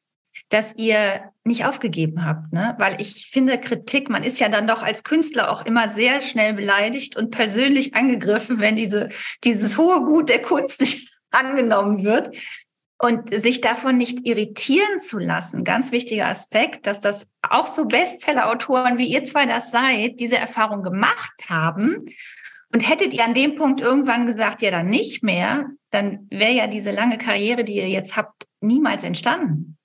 dass 0.49 0.73
ihr 0.77 1.31
nicht 1.43 1.65
aufgegeben 1.65 2.25
habt, 2.25 2.53
ne? 2.53 2.75
Weil 2.77 3.01
ich 3.01 3.27
finde 3.31 3.57
Kritik, 3.57 4.09
man 4.09 4.23
ist 4.23 4.39
ja 4.39 4.49
dann 4.49 4.67
doch 4.67 4.83
als 4.83 5.03
Künstler 5.03 5.49
auch 5.49 5.65
immer 5.65 5.89
sehr 5.89 6.21
schnell 6.21 6.53
beleidigt 6.53 7.15
und 7.15 7.31
persönlich 7.31 7.95
angegriffen, 7.95 8.59
wenn 8.59 8.75
diese 8.75 9.09
dieses 9.43 9.77
hohe 9.77 10.03
Gut 10.03 10.29
der 10.29 10.41
Kunst 10.41 10.81
nicht 10.81 11.10
angenommen 11.31 12.03
wird. 12.03 12.35
Und 12.97 13.33
sich 13.33 13.61
davon 13.61 13.97
nicht 13.97 14.27
irritieren 14.27 14.99
zu 14.99 15.17
lassen, 15.17 15.63
ganz 15.63 15.91
wichtiger 15.91 16.27
Aspekt, 16.27 16.85
dass 16.85 16.99
das 16.99 17.25
auch 17.41 17.65
so 17.65 17.85
Bestseller-Autoren 17.85 18.99
wie 18.99 19.11
ihr 19.11 19.25
zwei 19.25 19.47
das 19.47 19.71
seid, 19.71 20.19
diese 20.19 20.37
Erfahrung 20.37 20.83
gemacht 20.83 21.49
haben. 21.49 22.05
Und 22.71 22.87
hättet 22.87 23.15
ihr 23.15 23.25
an 23.25 23.33
dem 23.33 23.55
Punkt 23.55 23.81
irgendwann 23.81 24.27
gesagt, 24.27 24.61
ja, 24.61 24.69
dann 24.69 24.91
nicht 24.91 25.23
mehr, 25.23 25.65
dann 25.89 26.27
wäre 26.29 26.51
ja 26.51 26.67
diese 26.67 26.91
lange 26.91 27.17
Karriere, 27.17 27.63
die 27.63 27.77
ihr 27.77 27.89
jetzt 27.89 28.15
habt, 28.15 28.45
niemals 28.61 29.03
entstanden. 29.03 29.77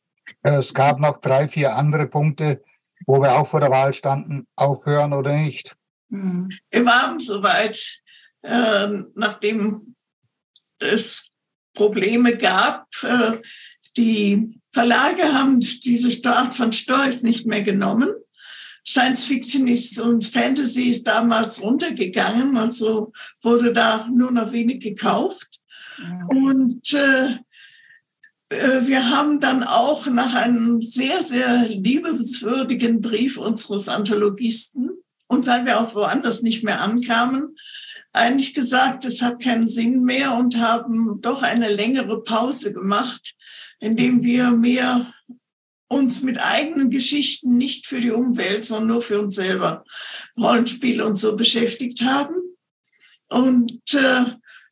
Es 0.42 0.74
gab 0.74 1.00
noch 1.00 1.20
drei, 1.20 1.48
vier 1.48 1.74
andere 1.74 2.06
Punkte, 2.06 2.62
wo 3.06 3.20
wir 3.20 3.32
auch 3.32 3.46
vor 3.46 3.60
der 3.60 3.70
Wahl 3.70 3.94
standen, 3.94 4.46
aufhören 4.56 5.12
oder 5.12 5.34
nicht. 5.34 5.74
Mhm. 6.08 6.50
Wir 6.70 6.84
waren 6.84 7.18
soweit, 7.18 8.02
äh, 8.42 8.88
nachdem 9.14 9.96
es 10.78 11.30
Probleme 11.76 12.36
gab. 12.36 12.88
Äh, 13.02 13.38
die 13.96 14.58
Verlage 14.72 15.32
haben 15.32 15.60
diese 15.60 16.10
Art 16.30 16.54
von 16.54 16.72
Steuers 16.72 17.22
nicht 17.22 17.46
mehr 17.46 17.62
genommen. 17.62 18.10
Science 18.84 19.24
Fiction 19.24 19.66
ist 19.66 20.00
und 20.00 20.24
Fantasy 20.24 20.90
ist 20.90 21.06
damals 21.06 21.62
runtergegangen, 21.62 22.56
also 22.56 23.12
wurde 23.42 23.72
da 23.72 24.08
nur 24.08 24.30
noch 24.30 24.52
wenig 24.52 24.80
gekauft. 24.80 25.60
Und 26.28 26.92
äh, 26.92 27.36
äh, 28.48 28.86
wir 28.86 29.10
haben 29.10 29.40
dann 29.40 29.64
auch 29.64 30.06
nach 30.06 30.34
einem 30.34 30.82
sehr, 30.82 31.22
sehr 31.22 31.66
liebenswürdigen 31.66 33.00
Brief 33.00 33.38
unseres 33.38 33.88
Anthologisten 33.88 34.90
und 35.26 35.46
weil 35.46 35.66
wir 35.66 35.80
auch 35.80 35.94
woanders 35.94 36.42
nicht 36.42 36.62
mehr 36.62 36.80
ankamen, 36.80 37.56
eigentlich 38.16 38.54
gesagt, 38.54 39.04
es 39.04 39.22
hat 39.22 39.42
keinen 39.42 39.68
Sinn 39.68 40.02
mehr 40.02 40.34
und 40.34 40.58
haben 40.58 41.20
doch 41.20 41.42
eine 41.42 41.68
längere 41.72 42.22
Pause 42.22 42.72
gemacht, 42.72 43.34
indem 43.78 44.22
wir 44.22 44.50
mehr 44.50 45.12
uns 45.88 46.22
mit 46.22 46.38
eigenen 46.38 46.90
Geschichten 46.90 47.56
nicht 47.56 47.86
für 47.86 48.00
die 48.00 48.10
Umwelt, 48.10 48.64
sondern 48.64 48.88
nur 48.88 49.02
für 49.02 49.20
uns 49.20 49.36
selber 49.36 49.84
Rollenspiele 50.36 51.06
und 51.06 51.16
so 51.16 51.36
beschäftigt 51.36 52.02
haben. 52.02 52.34
Und 53.28 53.94
äh, 53.94 54.24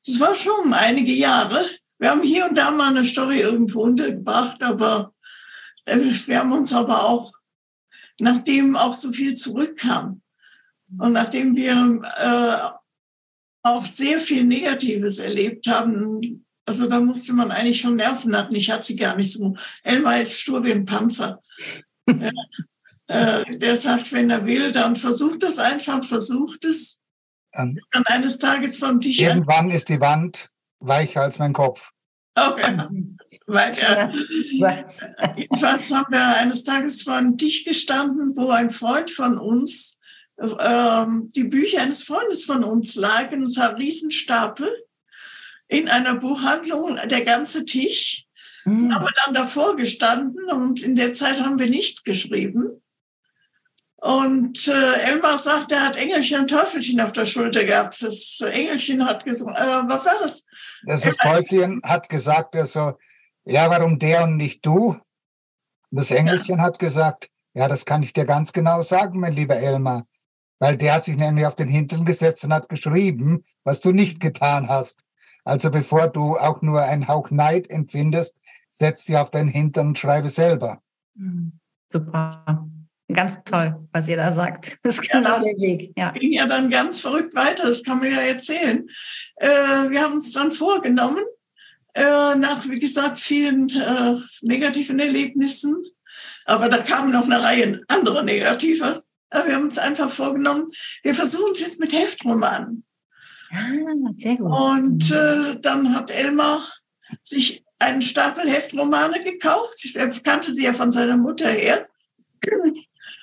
das 0.05 0.21
war 0.21 0.35
schon 0.35 0.75
einige 0.75 1.13
Jahre. 1.13 1.65
Wir 1.99 2.11
haben 2.11 2.23
hier 2.23 2.47
und 2.49 2.59
da 2.59 2.71
mal 2.71 2.89
eine 2.89 3.05
Story 3.05 3.41
irgendwo 3.41 3.83
untergebracht, 3.83 4.63
aber 4.63 5.15
äh, 5.85 5.99
wir 6.27 6.41
haben 6.41 6.53
uns 6.53 6.73
aber 6.73 7.05
auch, 7.05 7.33
nachdem 8.19 8.77
auch 8.77 8.95
so 8.95 9.13
viel 9.13 9.35
zurückkam 9.35 10.21
und 10.99 11.13
nachdem 11.13 11.57
wir 11.57 12.03
äh, 12.17 12.84
auch 13.65 13.85
sehr 13.85 14.21
viel 14.21 14.45
Negatives 14.45 15.19
erlebt 15.19 15.67
haben. 15.67 16.47
Also 16.67 16.87
da 16.87 17.01
musste 17.01 17.33
man 17.33 17.51
eigentlich 17.51 17.81
schon 17.81 17.97
Nerven 17.97 18.37
hatten. 18.37 18.55
Ich 18.55 18.71
hatte 18.71 18.87
sie 18.87 18.97
gar 18.97 19.17
nicht 19.17 19.33
so. 19.33 19.57
Elmar 19.83 20.21
ist 20.21 20.39
stur 20.39 20.63
wie 20.65 20.73
ein 20.73 20.85
Panzer. 20.85 21.43
äh, 22.07 23.59
der 23.59 23.77
sagt, 23.77 24.13
wenn 24.13 24.31
er 24.31 24.47
will, 24.47 24.71
dann 24.71 24.97
versucht 24.97 25.43
das 25.43 25.59
einfach, 25.59 26.05
versucht 26.05 26.65
es. 26.65 27.01
Ähm, 27.55 27.79
dann 27.91 28.05
eines 28.07 28.39
Tages 28.39 28.77
vom 28.77 29.01
Tisch. 29.01 29.19
Irgendwann 29.19 29.71
ist 29.71 29.89
die 29.89 30.01
Wand 30.01 30.51
weicher 30.81 31.23
als 31.23 31.39
mein 31.39 31.53
Kopf. 31.53 31.91
Okay. 32.37 32.89
Weil, 33.47 33.73
äh, 33.73 34.09
jedenfalls 35.37 35.91
haben 35.93 36.13
wir 36.13 36.37
eines 36.37 36.65
Tages 36.65 37.03
vor 37.03 37.15
einem 37.15 37.39
Tisch 37.39 37.65
gestanden, 37.65 38.37
wo 38.37 38.51
ein 38.51 38.71
Freund 38.71 39.11
von 39.11 39.39
uns 39.39 39.94
die 40.37 41.45
Bücher 41.45 41.83
eines 41.83 42.03
Freundes 42.03 42.45
von 42.45 42.65
uns 42.65 42.97
lagen, 42.97 43.47
so 43.47 43.61
ein 43.61 43.77
Riesenstapel 43.77 44.69
in 45.69 45.89
einer 45.89 46.17
Buchhandlung, 46.17 46.99
der 47.07 47.25
ganze 47.25 47.65
Tisch. 47.65 48.25
Mhm. 48.65 48.93
Aber 48.93 49.11
dann 49.25 49.35
davor 49.35 49.77
gestanden 49.77 50.51
und 50.51 50.83
in 50.83 50.97
der 50.97 51.13
Zeit 51.13 51.43
haben 51.43 51.59
wir 51.59 51.69
nicht 51.69 52.05
geschrieben. 52.05 52.81
Und 53.97 54.69
äh, 54.69 55.01
Elmar 55.01 55.39
sagt, 55.39 55.73
er 55.73 55.87
hat 55.87 55.97
Engelchen 55.97 56.41
und 56.41 56.51
Teufelchen 56.51 57.01
auf 57.01 57.13
der 57.13 57.25
Schulter 57.25 57.65
gehabt. 57.65 58.03
Das 58.03 58.39
Engelchen 58.41 59.07
hat 59.07 59.25
gesagt, 59.25 59.57
äh, 59.59 59.89
was 59.89 60.05
war 60.05 60.19
das? 60.21 60.45
Das, 60.85 61.03
das 61.03 61.17
Teufelchen 61.17 61.81
hat 61.85 62.09
gesagt, 62.11 62.55
also, 62.55 62.99
ja, 63.45 63.71
warum 63.71 63.99
der 63.99 64.25
und 64.25 64.37
nicht 64.37 64.65
du? 64.67 64.97
Das 65.91 66.11
Engelchen 66.11 66.59
ja. 66.59 66.65
hat 66.65 66.79
gesagt, 66.79 67.29
ja, 67.55 67.69
das 67.69 67.87
kann 67.87 68.03
ich 68.03 68.13
dir 68.13 68.27
ganz 68.27 68.53
genau 68.53 68.83
sagen, 68.83 69.21
mein 69.21 69.33
lieber 69.33 69.57
Elmar 69.57 70.07
weil 70.59 70.77
der 70.77 70.95
hat 70.95 71.05
sich 71.05 71.17
nämlich 71.17 71.47
auf 71.47 71.57
den 71.57 71.69
Hintern 71.69 72.05
gesetzt 72.05 72.45
und 72.45 72.53
hat 72.53 72.69
geschrieben, 72.69 73.45
was 73.65 73.81
du 73.81 73.93
nicht 73.93 74.21
getan 74.21 74.69
hast. 74.69 75.01
Also 75.45 75.71
bevor 75.71 76.09
du 76.09 76.37
auch 76.37 76.63
nur 76.63 76.83
einen 76.83 77.09
Hauch 77.09 77.31
Neid 77.31 77.71
empfindest, 77.71 78.37
setz 78.71 79.05
dich 79.05 79.17
auf 79.17 79.31
deinen 79.31 79.49
Hintern 79.49 79.89
und 79.89 79.99
schreibe 79.99 80.29
selber. 80.29 80.83
Mhm. 81.15 81.53
Super. 81.91 82.67
Ganz 83.13 83.39
toll, 83.45 83.87
was 83.93 84.09
ihr 84.09 84.17
da 84.17 84.33
sagt. 84.33 84.79
Das 84.83 84.95
ist 84.95 85.11
genau 85.11 85.37
ja, 85.37 85.43
der 85.43 85.57
Weg. 85.59 85.93
Ja. 85.97 86.11
Ging 86.13 86.33
ja 86.33 86.47
dann 86.47 86.71
ganz 86.71 87.01
verrückt 87.01 87.35
weiter, 87.35 87.69
das 87.69 87.85
kann 87.85 88.01
man 88.01 88.11
ja 88.11 88.21
erzählen. 88.21 88.89
Äh, 89.37 89.49
wir 89.91 90.01
haben 90.01 90.15
uns 90.15 90.33
dann 90.33 90.51
vorgenommen, 90.51 91.23
äh, 91.93 92.35
nach, 92.35 92.67
wie 92.69 92.81
gesagt, 92.81 93.19
vielen 93.19 93.69
äh, 93.69 94.17
negativen 94.43 94.99
Erlebnissen, 94.99 95.85
aber 96.47 96.69
da 96.69 96.79
kamen 96.79 97.13
noch 97.13 97.25
eine 97.25 97.43
Reihe 97.43 97.83
anderer 97.89 98.23
wir 99.31 99.55
haben 99.55 99.65
uns 99.65 99.79
einfach 99.79 100.11
vorgenommen, 100.11 100.71
wir 101.03 101.15
versuchen 101.15 101.53
es 101.53 101.61
jetzt 101.61 101.81
mit 101.81 101.93
Heftromanen. 101.93 102.85
Ah, 103.51 103.71
sehr 104.17 104.37
gut. 104.37 104.51
Und 104.51 105.11
äh, 105.11 105.59
dann 105.61 105.95
hat 105.95 106.11
Elmar 106.11 106.67
sich 107.23 107.65
einen 107.79 108.03
Stapel 108.03 108.49
Heftromane 108.49 109.23
gekauft. 109.23 109.87
Er 109.95 110.09
kannte 110.09 110.53
sie 110.53 110.65
ja 110.65 110.73
von 110.73 110.91
seiner 110.91 111.17
Mutter 111.17 111.49
her. 111.49 111.89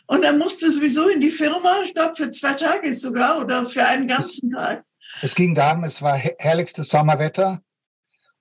Und 0.07 0.23
er 0.23 0.33
musste 0.33 0.71
sowieso 0.71 1.07
in 1.07 1.21
die 1.21 1.31
Firma, 1.31 1.81
ich 1.83 1.93
glaube 1.93 2.15
für 2.15 2.31
zwei 2.31 2.53
Tage 2.53 2.93
sogar 2.93 3.39
oder 3.39 3.65
für 3.65 3.85
einen 3.85 4.07
ganzen 4.07 4.51
Tag. 4.51 4.83
Es 5.21 5.35
ging 5.35 5.55
darum, 5.55 5.83
es 5.83 6.01
war 6.01 6.17
herrlichstes 6.17 6.89
Sommerwetter 6.89 7.61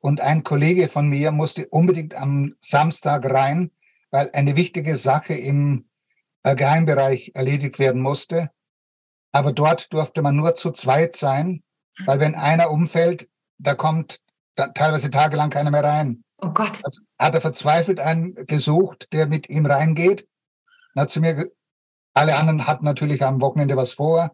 und 0.00 0.20
ein 0.20 0.42
Kollege 0.42 0.88
von 0.88 1.08
mir 1.08 1.30
musste 1.30 1.68
unbedingt 1.68 2.14
am 2.14 2.56
Samstag 2.60 3.24
rein, 3.26 3.70
weil 4.10 4.30
eine 4.32 4.56
wichtige 4.56 4.96
Sache 4.96 5.34
im 5.34 5.89
Geheimbereich 6.42 7.32
erledigt 7.34 7.78
werden 7.78 8.00
musste. 8.00 8.50
Aber 9.32 9.52
dort 9.52 9.92
durfte 9.92 10.22
man 10.22 10.36
nur 10.36 10.56
zu 10.56 10.72
zweit 10.72 11.16
sein, 11.16 11.62
weil 12.06 12.20
wenn 12.20 12.34
einer 12.34 12.70
umfällt, 12.70 13.28
da 13.58 13.74
kommt 13.74 14.20
da 14.56 14.68
teilweise 14.68 15.10
tagelang 15.10 15.50
keiner 15.50 15.70
mehr 15.70 15.84
rein. 15.84 16.24
Oh 16.38 16.50
Gott. 16.50 16.82
Hat 17.18 17.34
er 17.34 17.40
verzweifelt 17.40 18.00
einen 18.00 18.34
gesucht, 18.46 19.08
der 19.12 19.26
mit 19.26 19.48
ihm 19.48 19.66
reingeht. 19.66 20.26
Und 20.94 21.02
hat 21.02 21.10
zu 21.10 21.20
mir, 21.20 21.50
alle 22.14 22.36
anderen 22.36 22.66
hatten 22.66 22.84
natürlich 22.84 23.24
am 23.24 23.40
Wochenende 23.40 23.76
was 23.76 23.92
vor 23.92 24.32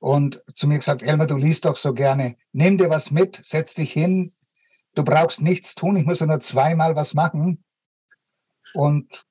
und 0.00 0.42
zu 0.54 0.66
mir 0.66 0.78
gesagt, 0.78 1.02
Elmar, 1.02 1.26
du 1.26 1.36
liest 1.36 1.64
doch 1.64 1.76
so 1.76 1.92
gerne. 1.92 2.36
Nimm 2.52 2.78
dir 2.78 2.90
was 2.90 3.10
mit, 3.10 3.40
setz 3.44 3.74
dich 3.74 3.92
hin. 3.92 4.34
Du 4.94 5.04
brauchst 5.04 5.40
nichts 5.40 5.74
tun. 5.74 5.96
Ich 5.96 6.06
muss 6.06 6.20
nur 6.20 6.40
zweimal 6.40 6.96
was 6.96 7.14
machen. 7.14 7.64
Und 8.74 9.26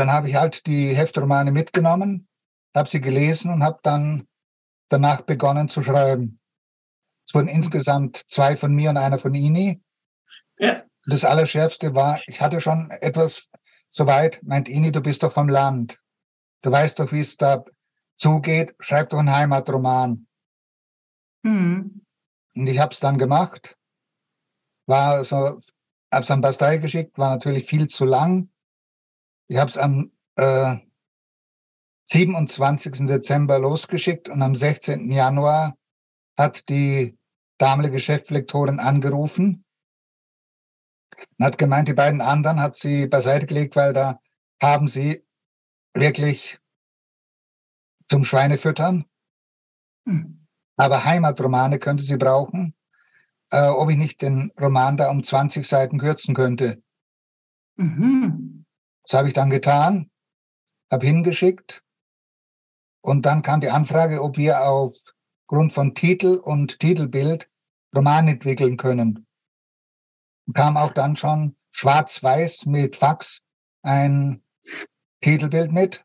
dann 0.00 0.10
habe 0.10 0.30
ich 0.30 0.34
halt 0.34 0.64
die 0.66 0.96
Heftromane 0.96 1.52
mitgenommen, 1.52 2.26
habe 2.74 2.88
sie 2.88 3.02
gelesen 3.02 3.52
und 3.52 3.62
habe 3.62 3.80
dann 3.82 4.26
danach 4.88 5.20
begonnen 5.20 5.68
zu 5.68 5.82
schreiben. 5.82 6.40
Es 7.26 7.34
wurden 7.34 7.48
insgesamt 7.48 8.24
zwei 8.30 8.56
von 8.56 8.74
mir 8.74 8.88
und 8.88 8.96
einer 8.96 9.18
von 9.18 9.34
Ini. 9.34 9.82
Ja. 10.58 10.80
Das 11.04 11.26
Allerschärfste 11.26 11.94
war, 11.94 12.18
ich 12.26 12.40
hatte 12.40 12.62
schon 12.62 12.90
etwas 12.90 13.50
soweit, 13.90 14.42
meint 14.42 14.70
Ini, 14.70 14.90
du 14.90 15.02
bist 15.02 15.22
doch 15.22 15.32
vom 15.32 15.50
Land. 15.50 16.00
Du 16.62 16.72
weißt 16.72 16.98
doch, 16.98 17.12
wie 17.12 17.20
es 17.20 17.36
da 17.36 17.62
zugeht. 18.16 18.74
Schreib 18.80 19.10
doch 19.10 19.18
einen 19.18 19.34
Heimatroman. 19.34 20.26
Mhm. 21.42 22.06
Und 22.54 22.66
ich 22.66 22.78
habe 22.78 22.94
es 22.94 23.00
dann 23.00 23.18
gemacht. 23.18 23.76
War 24.86 25.24
so, 25.24 25.36
habe 25.36 26.24
es 26.24 26.30
an 26.30 26.40
Bastei 26.40 26.78
geschickt, 26.78 27.18
war 27.18 27.30
natürlich 27.32 27.66
viel 27.66 27.88
zu 27.88 28.06
lang. 28.06 28.48
Ich 29.50 29.56
habe 29.56 29.68
es 29.68 29.76
am 29.76 30.12
äh, 30.36 30.76
27. 32.04 33.08
Dezember 33.08 33.58
losgeschickt 33.58 34.28
und 34.28 34.42
am 34.42 34.54
16. 34.54 35.10
Januar 35.10 35.76
hat 36.38 36.68
die 36.68 37.18
damalige 37.58 37.98
Cheflektorin 37.98 38.78
angerufen 38.78 39.64
und 41.36 41.44
hat 41.44 41.58
gemeint, 41.58 41.88
die 41.88 41.94
beiden 41.94 42.20
anderen 42.20 42.60
hat 42.60 42.76
sie 42.76 43.08
beiseite 43.08 43.46
gelegt, 43.46 43.74
weil 43.74 43.92
da 43.92 44.20
haben 44.62 44.86
sie 44.86 45.26
wirklich 45.94 46.60
zum 48.08 48.22
Schweinefüttern. 48.22 49.04
Hm. 50.06 50.46
Aber 50.76 51.04
Heimatromane 51.04 51.80
könnte 51.80 52.04
sie 52.04 52.16
brauchen, 52.16 52.76
äh, 53.50 53.66
ob 53.66 53.90
ich 53.90 53.96
nicht 53.96 54.22
den 54.22 54.52
Roman 54.60 54.96
da 54.96 55.10
um 55.10 55.24
20 55.24 55.66
Seiten 55.66 55.98
kürzen 55.98 56.36
könnte. 56.36 56.80
Mhm. 57.74 58.49
Das 59.10 59.18
habe 59.18 59.26
ich 59.26 59.34
dann 59.34 59.50
getan, 59.50 60.08
habe 60.88 61.04
hingeschickt 61.04 61.82
und 63.00 63.26
dann 63.26 63.42
kam 63.42 63.60
die 63.60 63.68
Anfrage, 63.68 64.22
ob 64.22 64.36
wir 64.36 64.62
aufgrund 64.62 65.72
von 65.72 65.96
Titel 65.96 66.36
und 66.36 66.78
Titelbild 66.78 67.50
Roman 67.92 68.28
entwickeln 68.28 68.76
können. 68.76 69.26
Kam 70.54 70.76
auch 70.76 70.92
dann 70.92 71.16
schon 71.16 71.56
schwarz-weiß 71.72 72.66
mit 72.66 72.94
Fax 72.94 73.42
ein 73.82 74.44
Titelbild 75.22 75.72
mit. 75.72 76.04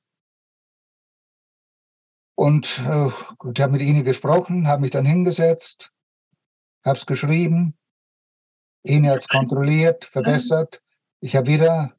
Und 2.33 2.79
äh, 2.87 3.09
ich 3.53 3.61
habe 3.61 3.73
mit 3.73 3.83
ihnen 3.83 4.03
gesprochen, 4.03 4.67
habe 4.67 4.81
mich 4.81 4.91
dann 4.91 5.05
hingesetzt, 5.05 5.91
habe 6.83 6.97
es 6.97 7.05
geschrieben. 7.05 7.77
Ihnen 8.81 9.11
hat 9.11 9.19
es 9.19 9.27
kontrolliert, 9.27 10.05
verbessert. 10.05 10.81
Ich 11.19 11.35
habe 11.35 11.47
wieder 11.47 11.94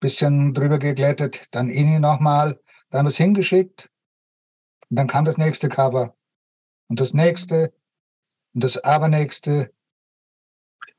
bisschen 0.00 0.54
drüber 0.54 0.78
geglättet, 0.78 1.46
dann 1.50 1.70
Ini 1.70 2.00
nochmal 2.00 2.58
dann 2.90 3.00
haben 3.00 3.06
wir 3.06 3.10
es 3.10 3.16
hingeschickt 3.16 3.90
und 4.88 4.98
dann 4.98 5.06
kam 5.06 5.24
das 5.24 5.36
nächste 5.36 5.68
Cover 5.68 6.16
und 6.88 7.00
das 7.00 7.12
nächste 7.12 7.74
und 8.54 8.64
das 8.64 8.78
abernächste. 8.78 9.72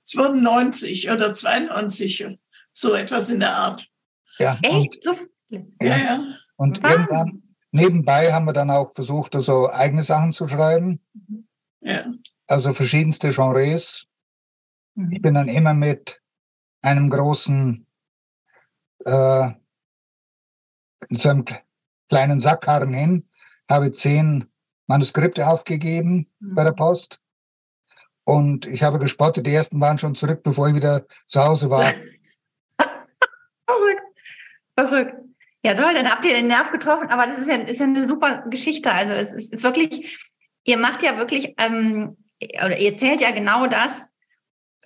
Es 0.04 0.16
wurden 0.16 0.44
90 0.44 1.10
oder 1.10 1.34
92, 1.34 2.40
so 2.72 2.94
etwas 2.94 3.30
in 3.30 3.40
der 3.40 3.56
Art. 3.56 3.92
Ja, 4.38 4.60
Echt? 4.62 5.06
und, 5.08 5.18
So 5.50 5.58
Ja, 5.82 5.98
ja. 5.98 6.36
und 6.58 6.84
Wahnsinn. 6.84 7.00
irgendwann 7.02 7.44
nebenbei 7.72 8.32
haben 8.32 8.46
wir 8.46 8.54
dann 8.54 8.70
auch 8.70 8.94
versucht, 8.94 9.34
so 9.40 9.70
eigene 9.70 10.04
Sachen 10.04 10.34
zu 10.34 10.48
schreiben, 10.48 11.02
ja. 11.82 12.06
also 12.48 12.74
verschiedenste 12.74 13.32
Genres. 13.32 14.06
Mhm. 14.96 15.12
Ich 15.12 15.22
bin 15.22 15.34
dann 15.34 15.48
immer 15.48 15.74
mit 15.74 16.22
einem 16.82 17.10
großen, 17.10 17.86
äh, 19.06 19.50
mit 21.10 21.22
so 21.22 21.30
einem 21.30 21.44
kle- 21.44 21.62
kleinen 22.10 22.42
Sackkarren 22.42 22.94
hin, 22.94 23.30
habe 23.70 23.92
zehn 23.92 24.46
Manuskripte 24.88 25.48
aufgegeben 25.48 26.28
bei 26.40 26.64
der 26.64 26.72
Post. 26.72 27.22
Und 28.24 28.66
ich 28.66 28.84
habe 28.84 29.00
gespottet, 29.00 29.48
die 29.48 29.54
ersten 29.54 29.80
waren 29.82 29.98
schon 29.98 30.16
zurück, 30.16 30.44
bevor 30.44 30.68
ich 30.68 30.76
wieder 30.76 31.06
zu 31.28 31.44
Hause 31.44 31.70
war. 31.70 31.94
Verrückt. 33.66 34.02
Verrückt. 34.78 35.16
Ja, 35.64 35.74
toll, 35.74 35.94
dann 35.94 36.10
habt 36.10 36.24
ihr 36.26 36.34
den 36.34 36.48
Nerv 36.48 36.72
getroffen, 36.72 37.10
aber 37.10 37.26
das 37.26 37.40
ist 37.40 37.50
ja, 37.50 37.56
ist 37.56 37.80
ja 37.80 37.86
eine 37.86 38.06
super 38.06 38.46
Geschichte. 38.50 38.94
Also 38.94 39.14
es 39.14 39.34
ist 39.34 39.64
wirklich, 39.64 40.18
ihr 40.64 40.78
macht 40.78 41.04
ja 41.04 41.18
wirklich, 41.18 41.54
ähm, 41.58 42.18
oder 42.42 42.78
ihr 42.78 42.92
erzählt 42.92 43.20
ja 43.20 43.32
genau 43.32 43.68
das, 43.68 44.10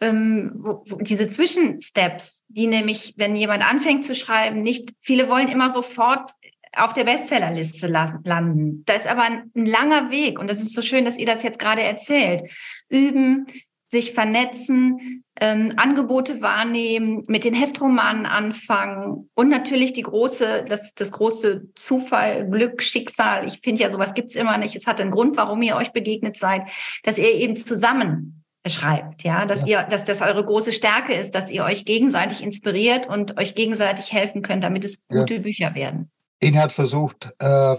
ähm, 0.01 0.51
wo, 0.55 0.83
wo 0.87 0.97
diese 0.97 1.27
Zwischensteps, 1.27 2.43
die 2.47 2.67
nämlich, 2.67 3.13
wenn 3.17 3.35
jemand 3.35 3.69
anfängt 3.69 4.05
zu 4.05 4.15
schreiben, 4.15 4.61
nicht, 4.61 4.91
viele 4.99 5.29
wollen 5.29 5.47
immer 5.47 5.69
sofort 5.69 6.31
auf 6.75 6.93
der 6.93 7.03
Bestsellerliste 7.03 7.87
landen. 7.87 8.83
Da 8.85 8.93
ist 8.93 9.07
aber 9.07 9.23
ein, 9.23 9.51
ein 9.55 9.65
langer 9.65 10.09
Weg 10.09 10.39
und 10.39 10.49
das 10.49 10.61
ist 10.61 10.73
so 10.73 10.81
schön, 10.81 11.05
dass 11.05 11.17
ihr 11.17 11.25
das 11.25 11.43
jetzt 11.43 11.59
gerade 11.59 11.83
erzählt. 11.83 12.49
Üben, 12.89 13.45
sich 13.93 14.13
vernetzen, 14.13 15.23
ähm, 15.39 15.73
Angebote 15.75 16.41
wahrnehmen, 16.41 17.23
mit 17.27 17.43
den 17.43 17.53
Heftromanen 17.53 18.25
anfangen 18.25 19.29
und 19.35 19.49
natürlich 19.49 19.93
die 19.93 20.01
große, 20.01 20.65
das, 20.67 20.95
das 20.95 21.11
große 21.11 21.69
Zufall, 21.75 22.49
Glück, 22.49 22.81
Schicksal. 22.81 23.45
Ich 23.45 23.59
finde 23.59 23.83
ja, 23.83 23.91
sowas 23.91 24.15
gibt's 24.15 24.35
immer 24.35 24.57
nicht. 24.57 24.75
Es 24.75 24.87
hat 24.87 24.99
einen 24.99 25.11
Grund, 25.11 25.37
warum 25.37 25.61
ihr 25.61 25.75
euch 25.75 25.91
begegnet 25.91 26.37
seid, 26.37 26.63
dass 27.03 27.19
ihr 27.19 27.31
eben 27.31 27.55
zusammen 27.55 28.42
schreibt, 28.65 29.23
ja, 29.23 29.45
dass 29.45 29.65
ihr, 29.65 29.83
dass 29.83 30.05
das 30.05 30.21
eure 30.21 30.43
große 30.43 30.71
Stärke 30.71 31.13
ist, 31.13 31.35
dass 31.35 31.51
ihr 31.51 31.63
euch 31.65 31.85
gegenseitig 31.85 32.41
inspiriert 32.43 33.07
und 33.07 33.37
euch 33.37 33.55
gegenseitig 33.55 34.13
helfen 34.13 34.41
könnt, 34.41 34.63
damit 34.63 34.85
es 34.85 35.03
Ja. 35.09 35.19
gute 35.19 35.39
Bücher 35.41 35.75
werden. 35.75 36.11
Ihn 36.41 36.57
hat 36.57 36.71
versucht, 36.71 37.29
äh, 37.39 37.75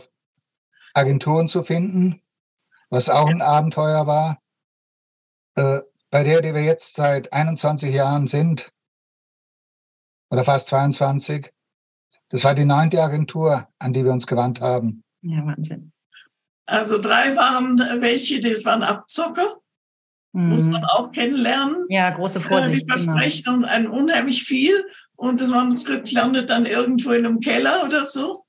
Agenturen 0.92 1.48
zu 1.48 1.62
finden, 1.62 2.20
was 2.90 3.08
auch 3.08 3.28
ein 3.28 3.42
Abenteuer 3.42 4.06
war. 4.06 4.38
Äh, 5.56 5.80
bei 6.10 6.22
der, 6.22 6.42
die 6.42 6.54
wir 6.54 6.62
jetzt 6.62 6.94
seit 6.94 7.32
21 7.32 7.92
Jahren 7.92 8.28
sind, 8.28 8.70
oder 10.30 10.44
fast 10.44 10.68
22, 10.68 11.52
das 12.28 12.44
war 12.44 12.54
die 12.54 12.64
neunte 12.64 13.02
Agentur, 13.02 13.68
an 13.78 13.92
die 13.92 14.04
wir 14.04 14.12
uns 14.12 14.26
gewandt 14.26 14.60
haben. 14.60 15.02
Ja, 15.22 15.44
Wahnsinn. 15.46 15.92
Also 16.66 16.98
drei 16.98 17.36
waren 17.36 17.78
welche, 18.00 18.40
das 18.40 18.64
waren 18.64 18.82
Abzocker, 18.82 19.60
muss 20.34 20.64
Mhm. 20.64 20.70
man 20.72 20.84
auch 20.84 21.12
kennenlernen. 21.12 21.86
Ja, 21.88 22.10
große 22.10 22.40
Äh, 22.40 22.42
Vorsicht. 22.42 22.82
Die 22.82 22.86
Genau. 22.86 23.12
versprechen 23.14 23.54
und 23.54 23.64
ein 23.64 23.86
unheimlich 23.88 24.42
viel 24.44 24.84
und 25.16 25.40
das 25.40 25.50
Manuskript 25.50 26.10
landet 26.12 26.50
dann 26.50 26.66
irgendwo 26.66 27.12
in 27.12 27.24
einem 27.24 27.40
Keller 27.40 27.84
oder 27.84 28.04
so. 28.04 28.44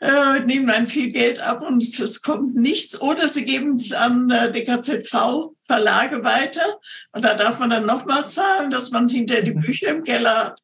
Äh, 0.00 0.40
nehmen 0.46 0.70
ein 0.70 0.86
viel 0.86 1.10
Geld 1.12 1.40
ab 1.40 1.60
und 1.60 1.82
es 1.82 2.22
kommt 2.22 2.54
nichts. 2.54 2.98
Oder 3.02 3.28
sie 3.28 3.44
geben 3.44 3.74
es 3.74 3.92
an 3.92 4.30
äh, 4.30 4.50
DKZV 4.50 5.52
Verlage 5.66 6.24
weiter 6.24 6.78
und 7.12 7.22
da 7.24 7.34
darf 7.34 7.58
man 7.58 7.68
dann 7.70 7.84
nochmal 7.86 8.26
zahlen, 8.26 8.70
dass 8.70 8.92
man 8.92 9.08
hinterher 9.08 9.42
die 9.42 9.52
Mhm. 9.54 9.60
Bücher 9.60 9.88
im 9.88 10.02
Keller 10.04 10.36
hat. 10.36 10.60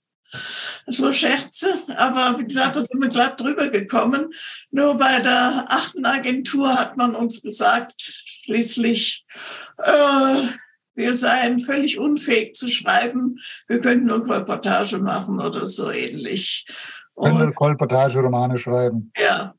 So 0.87 1.12
Scherze, 1.12 1.74
aber 1.96 2.38
wie 2.38 2.44
gesagt, 2.44 2.76
da 2.76 2.82
sind 2.82 3.00
wir 3.00 3.09
glatt 3.09 3.40
drüber 3.40 3.68
gekommen. 3.68 4.32
Nur 4.70 4.94
bei 4.96 5.20
der 5.20 5.66
achten 5.68 6.04
Agentur 6.04 6.74
hat 6.74 6.96
man 6.96 7.14
uns 7.14 7.42
gesagt, 7.42 8.24
schließlich, 8.46 9.26
äh, 9.78 10.42
wir 10.94 11.14
seien 11.14 11.61
völlig 11.61 11.98
unfähig 11.98 12.54
zu 12.54 12.68
schreiben, 12.68 13.38
wir 13.68 13.80
könnten 13.80 14.06
nur 14.06 14.28
Reportage 14.28 14.98
machen 14.98 15.40
oder 15.40 15.66
so 15.66 15.90
ähnlich. 15.90 16.66
Können 17.20 17.38
wir 17.38 17.46
Und, 17.46 17.54
Kolportage, 17.54 18.18
Romane 18.18 18.59
schreiben. 18.59 19.12
ja. 19.16 19.54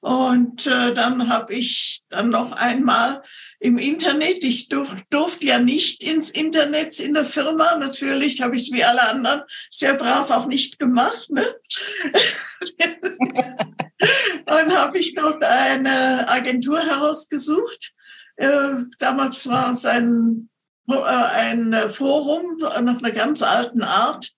Und 0.00 0.66
äh, 0.66 0.94
dann 0.94 1.28
habe 1.28 1.52
ich 1.52 2.00
dann 2.08 2.30
noch 2.30 2.52
einmal 2.52 3.22
im 3.58 3.76
Internet, 3.76 4.42
ich 4.42 4.70
durf, 4.70 4.94
durfte 5.10 5.46
ja 5.46 5.58
nicht 5.58 6.02
ins 6.02 6.30
Internet 6.30 6.98
in 6.98 7.12
der 7.12 7.26
Firma, 7.26 7.76
natürlich 7.76 8.40
habe 8.40 8.56
ich 8.56 8.62
es 8.62 8.72
wie 8.72 8.82
alle 8.82 9.06
anderen 9.06 9.42
sehr 9.70 9.94
brav 9.94 10.30
auch 10.30 10.46
nicht 10.46 10.78
gemacht. 10.78 11.28
Ne? 11.28 11.44
und 14.00 14.76
habe 14.76 14.98
ich 14.98 15.14
dort 15.14 15.42
eine 15.44 16.28
Agentur 16.28 16.80
herausgesucht. 16.80 17.92
Äh, 18.36 18.84
damals 18.98 19.48
war 19.48 19.70
es 19.70 19.84
ein, 19.84 20.48
äh, 20.88 20.94
ein 20.94 21.74
Forum 21.90 22.56
nach 22.58 22.98
einer 22.98 23.10
ganz 23.10 23.42
alten 23.42 23.82
Art. 23.82 24.30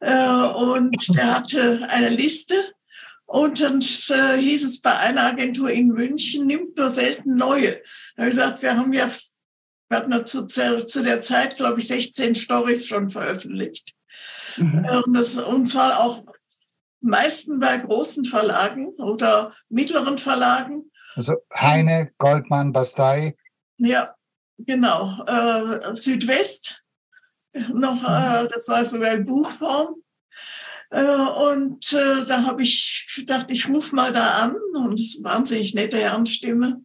Äh, 0.00 0.26
und 0.56 0.96
der 1.16 1.34
hatte 1.34 1.86
eine 1.88 2.08
Liste. 2.08 2.54
Und 3.26 3.60
dann 3.60 3.80
hieß 3.80 4.64
es 4.64 4.80
bei 4.82 4.96
einer 4.96 5.22
Agentur 5.22 5.70
in 5.70 5.88
München, 5.88 6.46
nimmt 6.46 6.76
nur 6.76 6.90
selten 6.90 7.36
neue. 7.36 7.72
Da 8.16 8.22
habe 8.22 8.28
ich 8.28 8.36
gesagt, 8.36 8.62
wir 8.62 8.76
haben 8.76 8.92
ja, 8.92 9.10
wir 9.88 9.98
hatten 9.98 10.12
ja 10.12 10.24
zu, 10.24 10.46
zu 10.46 11.02
der 11.02 11.20
Zeit, 11.20 11.56
glaube 11.56 11.80
ich, 11.80 11.88
16 11.88 12.34
Stories 12.34 12.86
schon 12.86 13.08
veröffentlicht. 13.08 13.94
Mhm. 14.56 14.84
Und, 15.06 15.16
das, 15.16 15.36
und 15.36 15.66
zwar 15.66 16.00
auch 16.00 16.22
meisten 17.04 17.60
bei 17.60 17.76
großen 17.78 18.24
Verlagen 18.24 18.88
oder 18.96 19.54
mittleren 19.68 20.18
Verlagen. 20.18 20.90
Also 21.14 21.34
Heine, 21.54 22.10
Goldmann, 22.18 22.72
Bastei. 22.72 23.36
Ja, 23.76 24.14
genau. 24.58 25.24
Äh, 25.26 25.94
Südwest, 25.94 26.82
noch, 27.72 28.02
äh, 28.02 28.48
das 28.48 28.68
war 28.68 28.84
sogar 28.84 29.12
in 29.12 29.26
Buchform. 29.26 29.96
Äh, 30.90 31.04
und 31.04 31.92
äh, 31.92 32.24
da 32.24 32.44
habe 32.44 32.62
ich 32.62 33.06
gedacht, 33.16 33.50
ich 33.50 33.68
rufe 33.68 33.94
mal 33.94 34.12
da 34.12 34.42
an 34.42 34.56
und 34.74 34.98
das 34.98 35.06
ist 35.06 35.24
eine 35.24 35.34
wahnsinnig 35.34 35.74
nette 35.74 35.98
Herrenstimme. 35.98 36.84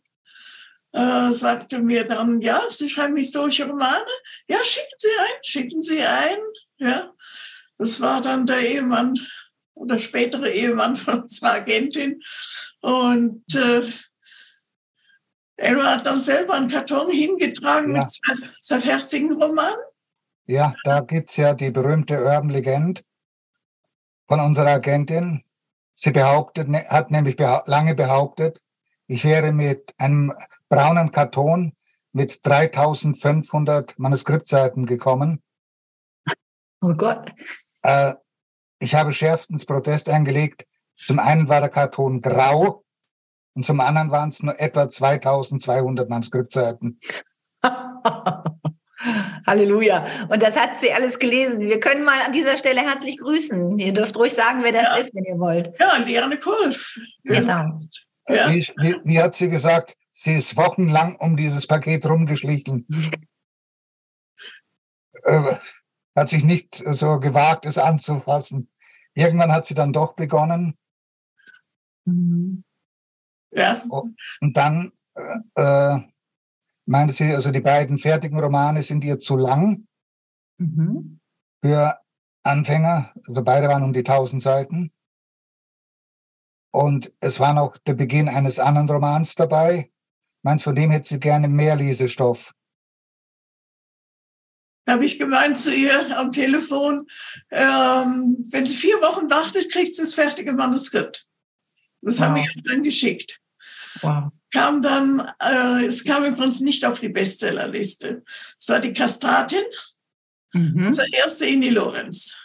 Äh, 0.92 1.32
sagte 1.34 1.82
mir 1.82 2.04
dann, 2.06 2.42
ja, 2.42 2.62
Sie 2.70 2.90
schreiben 2.90 3.16
historische 3.16 3.68
Romane? 3.68 4.06
Ja, 4.48 4.64
schicken 4.64 4.96
Sie 4.98 5.08
ein, 5.20 5.44
schicken 5.44 5.82
Sie 5.82 6.02
ein. 6.02 6.40
Ja, 6.78 7.14
das 7.78 8.02
war 8.02 8.22
dann 8.22 8.48
der 8.48 8.60
Ehemann 8.68 9.14
oder 9.80 9.98
spätere 10.00 10.50
Ehemann 10.52 10.96
von 10.96 11.22
unserer 11.22 11.54
Agentin. 11.54 12.22
Und 12.82 13.44
äh, 13.56 13.90
er 15.56 15.84
hat 15.84 16.06
dann 16.06 16.22
selber 16.22 16.54
einen 16.54 16.70
Karton 16.70 17.12
hingetragen 17.12 17.96
Ja. 17.96 18.02
mit 18.02 18.10
zwei, 18.12 18.34
zwei 18.60 18.80
fertigen 18.82 19.42
Romanen. 19.42 19.78
Ja, 20.46 20.74
da 20.84 21.02
gibt's 21.02 21.38
ja 21.38 21.54
die 21.54 21.72
berühmte 21.72 22.16
Urban 22.24 22.50
Legend 22.50 23.04
von 24.28 24.40
unserer 24.40 24.72
Agentin. 24.72 25.44
Sie 25.96 26.12
behauptet, 26.12 26.68
ne- 26.70 26.88
hat 26.88 27.12
nämlich 27.12 27.36
behau 27.36 27.62
lange 27.66 27.94
behauptet, 27.94 28.62
ich 29.08 29.24
wäre 29.26 29.52
mit 29.52 29.94
einem 29.98 30.34
braunen 30.70 31.12
Karton 31.12 31.74
mit 32.14 32.46
3500 32.46 33.98
Manuskriptseiten 34.00 34.86
gekommen. 34.86 35.42
Oh 36.82 36.94
Gott. 36.94 37.32
Äh, 37.82 38.14
ich 38.80 38.96
habe 38.96 39.14
schärfstens 39.14 39.66
Protest 39.66 40.10
eingelegt. 40.10 40.66
Zum 40.98 41.20
einen 41.20 41.48
war 41.48 41.62
der 41.62 41.70
Karton 41.70 42.22
grau 42.22 42.84
und 43.54 43.66
zum 43.66 43.80
anderen 43.80 44.12
waren 44.12 44.30
es 44.30 44.42
nur 44.42 44.60
etwa 44.60 44.90
2200 44.90 46.10
Manuskriptseiten. 46.10 47.00
Halleluja. 49.48 50.06
Und 50.30 50.44
das 50.44 50.58
hat 50.58 50.80
sie 50.82 50.92
alles 50.92 51.20
gelesen. 51.20 51.62
Wir 51.62 51.80
können 51.80 52.04
mal 52.04 52.20
an 52.26 52.34
dieser 52.34 52.58
Stelle 52.58 52.82
herzlich 52.82 53.18
grüßen. 53.18 53.80
Ihr 53.80 53.94
dürft 53.94 54.18
ruhig 54.18 54.34
sagen, 54.34 54.64
wer 54.64 54.74
das 54.74 54.84
Ja. 54.84 54.96
ist, 54.96 55.16
wenn 55.16 55.24
ihr 55.24 55.40
wollt. 55.40 55.72
Ja, 55.80 55.98
Liane 55.98 56.38
Kulf. 56.38 57.00
Genau. 57.24 57.78
Ja. 58.28 58.50
Wie, 58.50 58.68
wie, 58.78 58.96
wie 59.04 59.22
hat 59.22 59.36
sie 59.36 59.50
gesagt? 59.50 59.96
Sie 60.14 60.36
ist 60.36 60.58
wochenlang 60.58 61.16
um 61.16 61.38
dieses 61.38 61.66
Paket 61.66 62.06
rumgeschlichen. 62.06 62.86
äh, 65.24 65.56
hat 66.20 66.30
sich 66.30 66.44
nicht 66.44 66.76
so 66.76 67.20
gewagt, 67.20 67.66
es 67.66 67.78
anzufassen. 67.78 68.70
Irgendwann 69.14 69.52
hat 69.52 69.66
sie 69.66 69.74
dann 69.74 69.94
doch 69.94 70.14
begonnen 70.14 70.78
Mhm. 72.10 72.64
Ja, 73.52 73.82
und 74.42 74.58
dann 74.58 74.92
äh, 75.16 75.40
äh, 75.56 76.00
meinte 76.86 77.14
sie, 77.14 77.34
also 77.34 77.52
die 77.52 77.62
beiden 77.62 77.98
fertigen 77.98 78.40
Romane 78.40 78.84
sind 78.84 79.04
ihr 79.04 79.20
zu 79.20 79.38
lang 79.38 79.88
Mhm. 80.58 81.20
für 81.64 82.00
Anfänger. 82.44 83.14
Also 83.28 83.44
beide 83.44 83.68
waren 83.70 83.84
um 83.84 83.94
die 83.94 84.04
1000 84.04 84.44
Seiten. 84.44 84.92
Und 86.72 87.14
es 87.22 87.40
war 87.40 87.54
noch 87.54 87.78
der 87.78 87.94
Beginn 87.94 88.28
eines 88.28 88.60
anderen 88.60 88.90
Romans 88.90 89.36
dabei. 89.36 89.92
Meinst 90.44 90.66
von 90.66 90.76
dem 90.76 90.92
hätte 90.92 91.10
sie 91.10 91.20
gerne 91.20 91.48
mehr 91.48 91.76
Lesestoff. 91.76 92.54
Habe 94.90 95.06
ich 95.06 95.20
gemeint 95.20 95.58
zu 95.58 95.74
ihr 95.74 96.18
am 96.18 96.32
Telefon, 96.32 97.08
ähm, 97.52 98.38
wenn 98.52 98.66
sie 98.66 98.76
vier 98.76 98.98
Wochen 99.02 99.30
wartet, 99.30 99.72
kriegt 99.72 99.96
sie 99.96 100.02
das 100.02 100.14
fertige 100.14 100.54
Manuskript. 100.54 101.26
Das 102.02 102.20
wow. 102.20 102.26
haben 102.26 102.36
wir 102.36 102.44
ihr 102.44 102.64
dann 102.64 102.84
geschickt. 102.84 103.40
Wow. 104.02 104.32
Kam 104.52 104.82
dann, 104.82 105.32
äh, 105.40 105.86
es 105.86 106.04
kam 106.04 106.26
übrigens 106.26 106.62
nicht 106.62 106.86
auf 106.86 107.00
die 107.00 107.10
Bestsellerliste. 107.10 108.24
Es 108.58 108.70
war 108.70 108.80
die 108.80 108.94
Kastratin, 108.94 109.64
mhm. 110.54 110.94
zur 110.94 111.06
erste 111.14 111.46
Inni 111.46 111.70
Lorenz. 111.70 112.36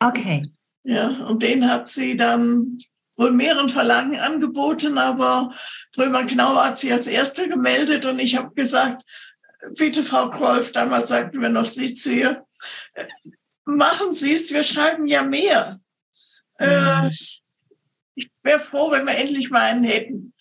Okay. 0.00 0.50
Ja, 0.82 1.08
und 1.26 1.42
den 1.42 1.70
hat 1.70 1.88
sie 1.88 2.16
dann 2.16 2.78
wohl 3.16 3.32
mehreren 3.32 3.68
Verlagen 3.68 4.18
angeboten, 4.18 4.98
aber 4.98 5.52
Drömer 5.94 6.24
Knauer 6.24 6.64
hat 6.64 6.78
sie 6.78 6.92
als 6.92 7.06
Erste 7.06 7.48
gemeldet 7.48 8.04
und 8.04 8.18
ich 8.18 8.36
habe 8.36 8.54
gesagt, 8.54 9.02
bitte 9.76 10.02
Frau 10.02 10.30
Krolf, 10.30 10.72
damals 10.72 11.08
sagten 11.08 11.40
wir 11.40 11.48
noch 11.48 11.64
Sie 11.64 11.94
zu 11.94 12.12
ihr, 12.12 12.46
machen 13.64 14.12
Sie 14.12 14.34
es, 14.34 14.52
wir 14.52 14.62
schreiben 14.62 15.06
ja 15.06 15.22
mehr. 15.22 15.80
Mhm. 16.58 16.66
Äh, 16.66 17.10
ich 18.14 18.30
wäre 18.42 18.60
froh, 18.60 18.90
wenn 18.90 19.06
wir 19.06 19.16
endlich 19.16 19.50
mal 19.50 19.62
einen 19.62 19.84
hätten. 19.84 20.34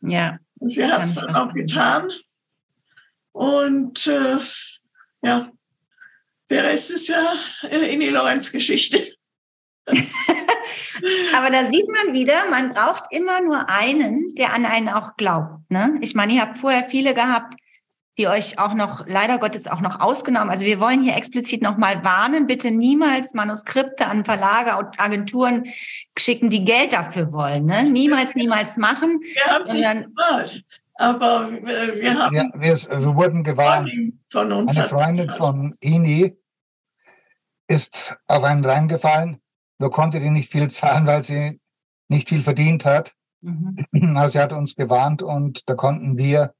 Ja. 0.00 0.38
Und 0.58 0.70
sie 0.70 0.84
hat 0.84 1.04
es 1.04 1.14
dann 1.14 1.34
auch 1.34 1.52
getan. 1.52 2.10
Und 3.32 4.06
äh, 4.06 4.38
ja, 5.22 5.50
der 6.50 6.64
Rest 6.64 6.90
ist 6.90 7.08
ja 7.08 7.34
äh, 7.62 7.92
in 7.92 8.00
die 8.00 8.10
Lorenz-Geschichte. 8.10 9.14
Aber 11.34 11.50
da 11.50 11.68
sieht 11.70 11.88
man 11.88 12.14
wieder, 12.14 12.48
man 12.50 12.74
braucht 12.74 13.04
immer 13.10 13.40
nur 13.40 13.68
einen, 13.68 14.34
der 14.34 14.52
an 14.52 14.66
einen 14.66 14.88
auch 14.88 15.16
glaubt. 15.16 15.70
Ne? 15.70 15.98
Ich 16.02 16.14
meine, 16.14 16.34
ihr 16.34 16.42
habt 16.42 16.58
vorher 16.58 16.84
viele 16.84 17.14
gehabt, 17.14 17.54
die 18.20 18.28
euch 18.28 18.58
auch 18.58 18.74
noch, 18.74 19.04
leider 19.06 19.38
Gottes, 19.38 19.66
auch 19.66 19.80
noch 19.80 20.00
ausgenommen. 20.00 20.50
Also 20.50 20.64
wir 20.64 20.80
wollen 20.80 21.00
hier 21.00 21.16
explizit 21.16 21.62
nochmal 21.62 22.04
warnen, 22.04 22.46
bitte 22.46 22.70
niemals 22.70 23.34
Manuskripte 23.34 24.06
an 24.06 24.24
Verlage 24.24 24.76
und 24.76 25.00
Agenturen 25.00 25.64
schicken, 26.16 26.50
die 26.50 26.64
Geld 26.64 26.92
dafür 26.92 27.32
wollen. 27.32 27.64
Ne? 27.64 27.84
Niemals, 27.84 28.34
niemals 28.34 28.76
machen. 28.76 29.20
Wir 29.34 29.52
haben 29.52 29.62
es 29.62 29.72
nicht 29.72 30.04
gemacht. 30.04 30.64
Aber 30.96 31.50
wir 31.50 32.18
haben. 32.18 32.36
Ja, 32.36 32.44
wir, 32.54 32.76
wir 32.76 33.14
wurden 33.14 33.42
gewarnt. 33.42 33.90
Von 34.28 34.52
uns 34.52 34.76
Eine 34.76 34.86
Freundin 34.86 35.30
von 35.30 35.74
Ini 35.80 36.36
ist 37.68 38.18
auf 38.26 38.44
einen 38.44 38.62
reingefallen 38.62 39.40
nur 39.80 39.90
konnte 39.90 40.20
die 40.20 40.30
nicht 40.30 40.52
viel 40.52 40.70
zahlen, 40.70 41.06
weil 41.06 41.24
sie 41.24 41.58
nicht 42.08 42.28
viel 42.28 42.42
verdient 42.42 42.84
hat. 42.84 43.14
Mhm. 43.40 43.76
Also 44.16 44.32
sie 44.34 44.38
hat 44.38 44.52
uns 44.52 44.76
gewarnt 44.76 45.22
und 45.22 45.68
da 45.68 45.74
konnten 45.74 46.16
wir 46.18 46.54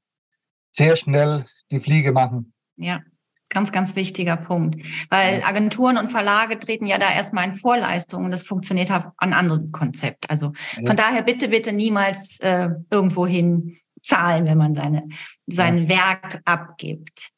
sehr 0.71 0.95
schnell 0.95 1.45
die 1.69 1.79
Fliege 1.79 2.11
machen. 2.11 2.53
Ja, 2.75 3.01
ganz, 3.49 3.71
ganz 3.71 3.95
wichtiger 3.95 4.37
Punkt. 4.37 4.83
Weil 5.09 5.43
Agenturen 5.43 5.97
und 5.97 6.09
Verlage 6.09 6.57
treten 6.57 6.85
ja 6.85 6.97
da 6.97 7.11
erstmal 7.11 7.47
in 7.47 7.55
Vorleistungen 7.55 8.25
und 8.25 8.31
das 8.31 8.43
funktioniert 8.43 8.89
halt 8.89 9.05
an 9.17 9.33
anderem 9.33 9.71
Konzept. 9.71 10.29
Also 10.29 10.53
von 10.75 10.85
ja. 10.85 10.93
daher 10.93 11.21
bitte, 11.21 11.49
bitte 11.49 11.73
niemals 11.73 12.39
äh, 12.39 12.69
irgendwohin 12.89 13.77
zahlen, 14.01 14.45
wenn 14.45 14.57
man 14.57 14.73
seine, 14.73 15.07
sein 15.47 15.83
ja. 15.83 15.89
Werk 15.89 16.41
abgibt. 16.45 17.29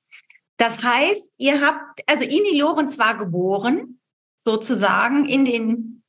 Das 0.58 0.84
heißt, 0.84 1.34
ihr 1.38 1.62
habt, 1.62 2.02
also 2.08 2.24
Ini 2.24 2.60
Lorenz 2.60 2.98
war 3.00 3.18
geboren 3.18 4.00
sozusagen 4.46 5.26
in 5.26 5.46
den, 5.46 6.03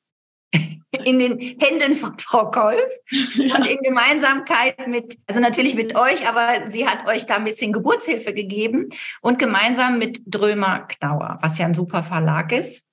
in 1.04 1.18
den 1.18 1.38
Händen 1.38 1.94
von 1.94 2.18
Frau 2.18 2.50
Kolf 2.50 2.90
und 3.10 3.66
in 3.66 3.78
Gemeinsamkeit 3.82 4.86
mit, 4.86 5.18
also 5.26 5.40
natürlich 5.40 5.74
mit 5.74 5.96
euch, 5.96 6.26
aber 6.28 6.70
sie 6.70 6.86
hat 6.86 7.06
euch 7.06 7.26
da 7.26 7.36
ein 7.36 7.44
bisschen 7.44 7.72
Geburtshilfe 7.72 8.34
gegeben 8.34 8.88
und 9.20 9.38
gemeinsam 9.38 9.98
mit 9.98 10.20
Drömer 10.26 10.86
Knauer, 10.88 11.38
was 11.42 11.58
ja 11.58 11.66
ein 11.66 11.74
super 11.74 12.02
Verlag 12.02 12.52
ist 12.52 12.84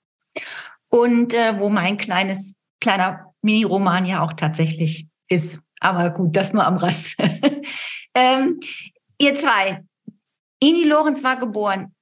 und 0.90 1.34
äh, 1.34 1.60
wo 1.60 1.70
mein 1.70 1.98
kleines, 1.98 2.56
kleiner 2.80 3.34
Mini-Roman 3.42 4.06
ja 4.06 4.24
auch 4.24 4.34
tatsächlich 4.34 5.08
ist. 5.30 5.60
Aber 5.80 6.12
gut, 6.12 6.36
das 6.36 6.54
nur 6.54 6.66
am 6.66 6.78
Rand. 6.78 7.16
ähm, 8.16 8.60
ihr 9.20 9.36
zwei, 9.36 9.84
Ini 10.60 10.84
Lorenz 10.84 11.24
war 11.24 11.38
geboren 11.38 11.94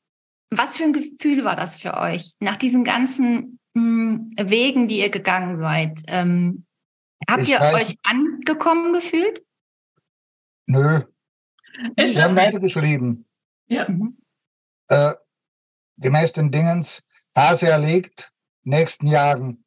was 0.51 0.77
für 0.77 0.83
ein 0.83 0.93
Gefühl 0.93 1.43
war 1.43 1.55
das 1.55 1.77
für 1.77 1.95
euch 1.97 2.33
nach 2.39 2.57
diesen 2.57 2.83
ganzen 2.83 3.58
Wegen, 3.73 4.88
die 4.88 4.99
ihr 4.99 5.10
gegangen 5.10 5.58
seid? 5.58 6.01
Ähm, 6.08 6.65
habt 7.29 7.43
ich 7.43 7.49
ihr 7.49 7.60
weiß, 7.60 7.75
euch 7.75 7.97
angekommen 8.03 8.93
gefühlt? 8.93 9.43
Nö. 10.65 11.01
Es 11.95 12.15
Wir 12.15 12.23
haben 12.23 12.36
weitergeschrieben. 12.36 13.25
Ja. 13.67 13.88
Mhm. 13.88 14.17
Äh, 14.88 15.13
gemäß 15.97 16.34
den 16.34 16.51
Dingens, 16.51 17.01
Hase 17.36 17.67
erlegt, 17.67 18.32
nächsten 18.63 19.08
Jagen. 19.08 19.63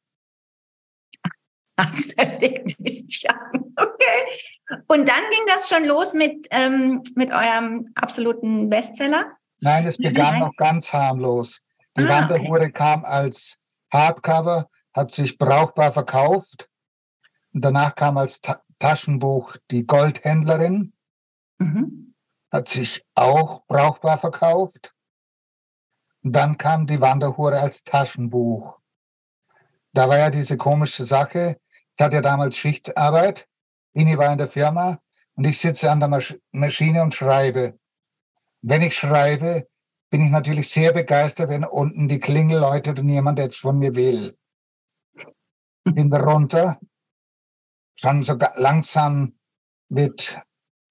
Hase 1.78 2.14
erlegt, 2.18 2.78
nächsten 2.80 3.26
Jagen. 3.26 3.74
Okay. 3.76 4.82
Und 4.88 5.08
dann 5.08 5.22
ging 5.30 5.46
das 5.46 5.68
schon 5.68 5.84
los 5.84 6.14
mit, 6.14 6.46
ähm, 6.50 7.02
mit 7.14 7.30
eurem 7.30 7.90
absoluten 7.94 8.68
Bestseller? 8.68 9.36
Nein, 9.60 9.86
es 9.86 9.96
begann 9.96 10.40
noch 10.40 10.56
ganz 10.56 10.92
harmlos. 10.92 11.60
Die 11.96 12.02
ah, 12.02 12.08
Wanderhure 12.08 12.62
okay. 12.62 12.72
kam 12.72 13.04
als 13.04 13.58
Hardcover, 13.92 14.70
hat 14.94 15.12
sich 15.12 15.38
brauchbar 15.38 15.92
verkauft. 15.92 16.68
Und 17.52 17.64
danach 17.64 17.94
kam 17.94 18.16
als 18.16 18.40
Ta 18.40 18.62
Taschenbuch 18.78 19.56
die 19.70 19.86
Goldhändlerin, 19.86 20.92
mhm. 21.58 22.14
hat 22.50 22.68
sich 22.68 23.04
auch 23.14 23.64
brauchbar 23.66 24.18
verkauft. 24.18 24.92
Und 26.24 26.32
dann 26.32 26.58
kam 26.58 26.88
die 26.88 27.00
Wanderhure 27.00 27.60
als 27.60 27.84
Taschenbuch. 27.84 28.80
Da 29.92 30.08
war 30.08 30.18
ja 30.18 30.30
diese 30.30 30.56
komische 30.56 31.06
Sache. 31.06 31.60
Ich 31.96 32.02
hatte 32.02 32.16
ja 32.16 32.22
damals 32.22 32.56
Schichtarbeit. 32.56 33.46
Ini 33.92 34.18
war 34.18 34.32
in 34.32 34.38
der 34.38 34.48
Firma 34.48 35.00
und 35.34 35.44
ich 35.44 35.60
sitze 35.60 35.90
an 35.90 36.00
der 36.00 36.08
Masch 36.08 36.36
Maschine 36.50 37.02
und 37.02 37.14
schreibe. 37.14 37.78
Wenn 38.62 38.82
ich 38.82 38.96
schreibe, 38.96 39.68
bin 40.12 40.20
ich 40.20 40.30
natürlich 40.30 40.68
sehr 40.68 40.92
begeistert, 40.92 41.48
wenn 41.48 41.64
unten 41.64 42.06
die 42.06 42.20
Klingel 42.20 42.60
läutet 42.60 42.98
und 42.98 43.08
jemand 43.08 43.38
jetzt 43.38 43.56
von 43.56 43.78
mir 43.78 43.96
will. 43.96 44.36
Bin 45.84 46.12
runter, 46.12 46.78
schon 47.94 48.22
so 48.22 48.36
langsam 48.56 49.38
mit 49.88 50.38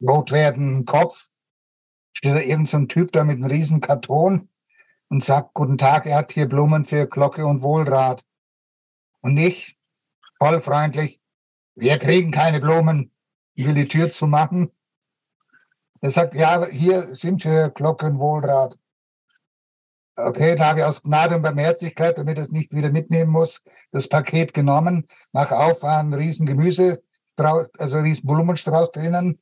rot 0.02 0.32
werdendem 0.32 0.86
Kopf, 0.86 1.30
steht 2.14 2.34
da 2.34 2.40
irgend 2.40 2.68
so 2.68 2.78
ein 2.78 2.88
Typ 2.88 3.12
da 3.12 3.24
mit 3.24 3.36
einem 3.36 3.46
riesen 3.46 3.80
Karton 3.80 4.50
und 5.10 5.24
sagt, 5.24 5.54
guten 5.54 5.78
Tag, 5.78 6.08
er 6.08 6.18
hat 6.18 6.32
hier 6.32 6.50
Blumen 6.50 6.84
für 6.84 7.06
Glocke 7.06 7.46
und 7.46 7.62
Wohlrat. 7.62 8.26
Und 9.22 9.38
ich, 9.38 9.78
voll 10.40 10.62
freundlich, 10.62 11.22
wir 11.76 12.00
kriegen 12.00 12.32
keine 12.32 12.60
Blumen, 12.60 13.12
ich 13.54 13.72
die 13.72 13.88
Tür 13.88 14.10
zumachen. 14.10 14.72
Er 16.00 16.10
sagt, 16.10 16.34
ja, 16.34 16.66
hier 16.66 17.14
sind 17.14 17.46
wir 17.46 17.70
Glockenwohlrat. 17.70 18.81
Okay, 20.16 20.56
da 20.56 20.68
habe 20.68 20.80
ich 20.80 20.86
aus 20.86 21.02
Gnade 21.02 21.36
und 21.36 21.42
Barmherzigkeit, 21.42 22.18
damit 22.18 22.38
er 22.38 22.44
es 22.44 22.52
nicht 22.52 22.74
wieder 22.74 22.92
mitnehmen 22.92 23.32
muss, 23.32 23.64
das 23.92 24.08
Paket 24.10 24.54
genommen, 24.54 25.08
mach 25.32 25.52
auf, 25.52 25.84
ein 25.84 26.14
riesen 26.14 26.46
Gemüsestrauß, 26.46 27.70
also 27.78 27.98
ein 27.98 28.04
riesen 28.04 28.28
Blumenstrauß 28.28 28.92
drinnen 28.92 29.42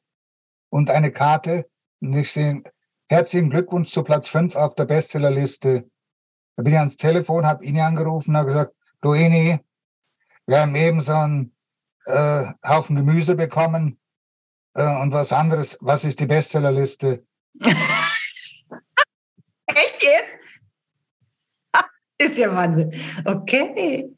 und 0.70 0.90
eine 0.90 1.12
Karte. 1.12 1.68
Und 2.02 2.14
ich 2.14 2.30
stehe, 2.30 2.62
herzlichen 3.10 3.50
Glückwunsch 3.50 3.92
zu 3.92 4.04
Platz 4.04 4.28
5 4.30 4.56
auf 4.56 4.76
der 4.76 4.86
Bestsellerliste. 4.86 5.90
Da 6.56 6.64
bin 6.64 6.74
ich 6.74 6.80
ans 6.80 6.98
Telefon, 6.98 7.46
habe 7.46 7.66
ihn 7.66 7.80
angerufen, 7.80 8.38
habe 8.38 8.48
gesagt, 8.48 8.76
du 9.02 9.14
Ini, 9.14 9.60
wir 10.46 10.62
haben 10.62 10.76
eben 10.76 11.02
so 11.02 11.14
einen 11.14 11.56
äh, 12.06 12.46
Haufen 12.68 12.96
Gemüse 12.96 13.36
bekommen 13.36 14.00
äh, 14.76 14.84
und 15.02 15.12
was 15.12 15.34
anderes. 15.34 15.78
Was 15.82 16.04
ist 16.04 16.20
die 16.20 16.28
Bestsellerliste? 16.28 17.26
Echt 19.66 20.04
jetzt? 20.04 20.38
Ist 22.20 22.38
ja 22.38 22.54
Wahnsinn. 22.54 22.94
Okay. 23.26 24.10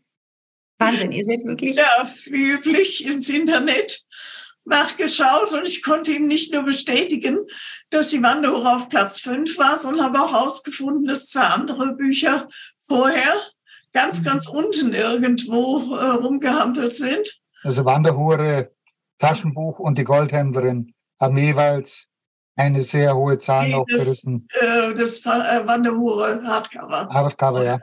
Wahnsinn, 0.80 1.12
ihr 1.12 1.26
seid 1.26 1.46
wirklich. 1.46 1.76
Ja, 1.76 2.10
wie 2.26 2.52
üblich 2.52 3.06
ins 3.06 3.30
Internet 3.30 4.02
nachgeschaut 4.66 5.54
und 5.54 5.68
ich 5.68 5.84
konnte 5.84 6.12
ihm 6.12 6.28
nicht 6.28 6.54
nur 6.54 6.64
bestätigen, 6.64 7.40
dass 7.90 8.10
die 8.10 8.22
Wanderung 8.22 8.66
auf 8.66 8.90
Platz 8.90 9.20
5 9.20 9.58
war, 9.58 9.78
sondern 9.78 10.06
habe 10.06 10.22
auch 10.22 10.34
herausgefunden, 10.34 11.06
dass 11.06 11.30
zwei 11.30 11.42
andere 11.42 11.96
Bücher 11.96 12.48
vorher 12.80 13.34
ganz, 13.94 14.22
mhm. 14.22 14.26
ganz 14.26 14.48
unten 14.48 14.94
irgendwo 14.94 15.96
äh, 15.96 16.12
rumgehampelt 16.12 16.94
sind. 16.94 17.42
Also 17.64 17.86
Wanderhure 17.86 18.72
Taschenbuch 19.20 19.80
und 19.80 19.98
die 19.98 20.04
Goldhändlerin 20.04 20.94
haben 21.20 21.38
jeweils 21.38 22.08
eine 22.56 22.84
sehr 22.84 23.16
hohe 23.16 23.38
Zahl 23.40 23.68
nee, 23.68 23.74
noch 23.74 23.86
das, 23.88 24.04
gerissen. 24.04 24.48
Äh, 24.60 24.94
das 24.96 25.26
äh, 25.26 25.68
Wanderhure 25.68 26.42
Hardcover. 26.44 27.08
Hardcover, 27.10 27.64
ja. 27.64 27.80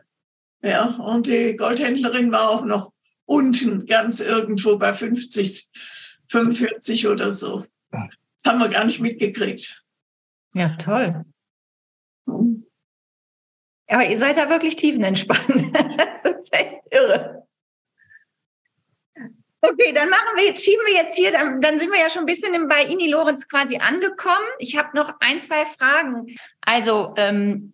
Ja, 0.63 0.87
und 0.87 1.27
die 1.27 1.57
Goldhändlerin 1.57 2.33
war 2.33 2.51
auch 2.51 2.65
noch 2.65 2.93
unten 3.25 3.87
ganz 3.87 4.21
irgendwo 4.21 4.77
bei 4.77 4.93
50, 4.93 5.69
45 6.29 7.09
oder 7.09 7.31
so. 7.31 7.65
Das 7.91 8.53
haben 8.53 8.59
wir 8.59 8.69
gar 8.69 8.85
nicht 8.85 9.01
mitgekriegt. 9.01 9.85
Ja, 10.55 10.71
toll. 10.71 11.25
Aber 13.91 14.07
ihr 14.07 14.19
seid 14.19 14.37
da 14.37 14.51
wirklich 14.51 14.77
tiefenentspannt. 14.77 15.49
das 16.23 16.33
ist 16.37 16.55
echt 16.55 16.81
irre. 16.91 17.47
Okay, 19.61 19.93
dann 19.93 20.09
machen 20.09 20.37
wir 20.37 20.45
jetzt, 20.45 20.65
schieben 20.65 20.83
wir 20.87 20.95
jetzt 20.95 21.17
hier, 21.17 21.33
dann, 21.33 21.61
dann 21.61 21.79
sind 21.81 21.91
wir 21.91 21.99
ja 21.99 22.09
schon 22.09 22.23
ein 22.23 22.27
bisschen 22.27 22.69
bei 22.69 22.85
Ini 22.85 23.11
Lorenz 23.11 23.49
quasi 23.49 23.79
angekommen. 23.79 24.47
Ich 24.61 24.77
habe 24.77 24.97
noch 24.97 25.15
ein, 25.21 25.41
zwei 25.41 25.67
Fragen. 25.67 26.37
Also, 26.61 27.13
ähm, 27.17 27.73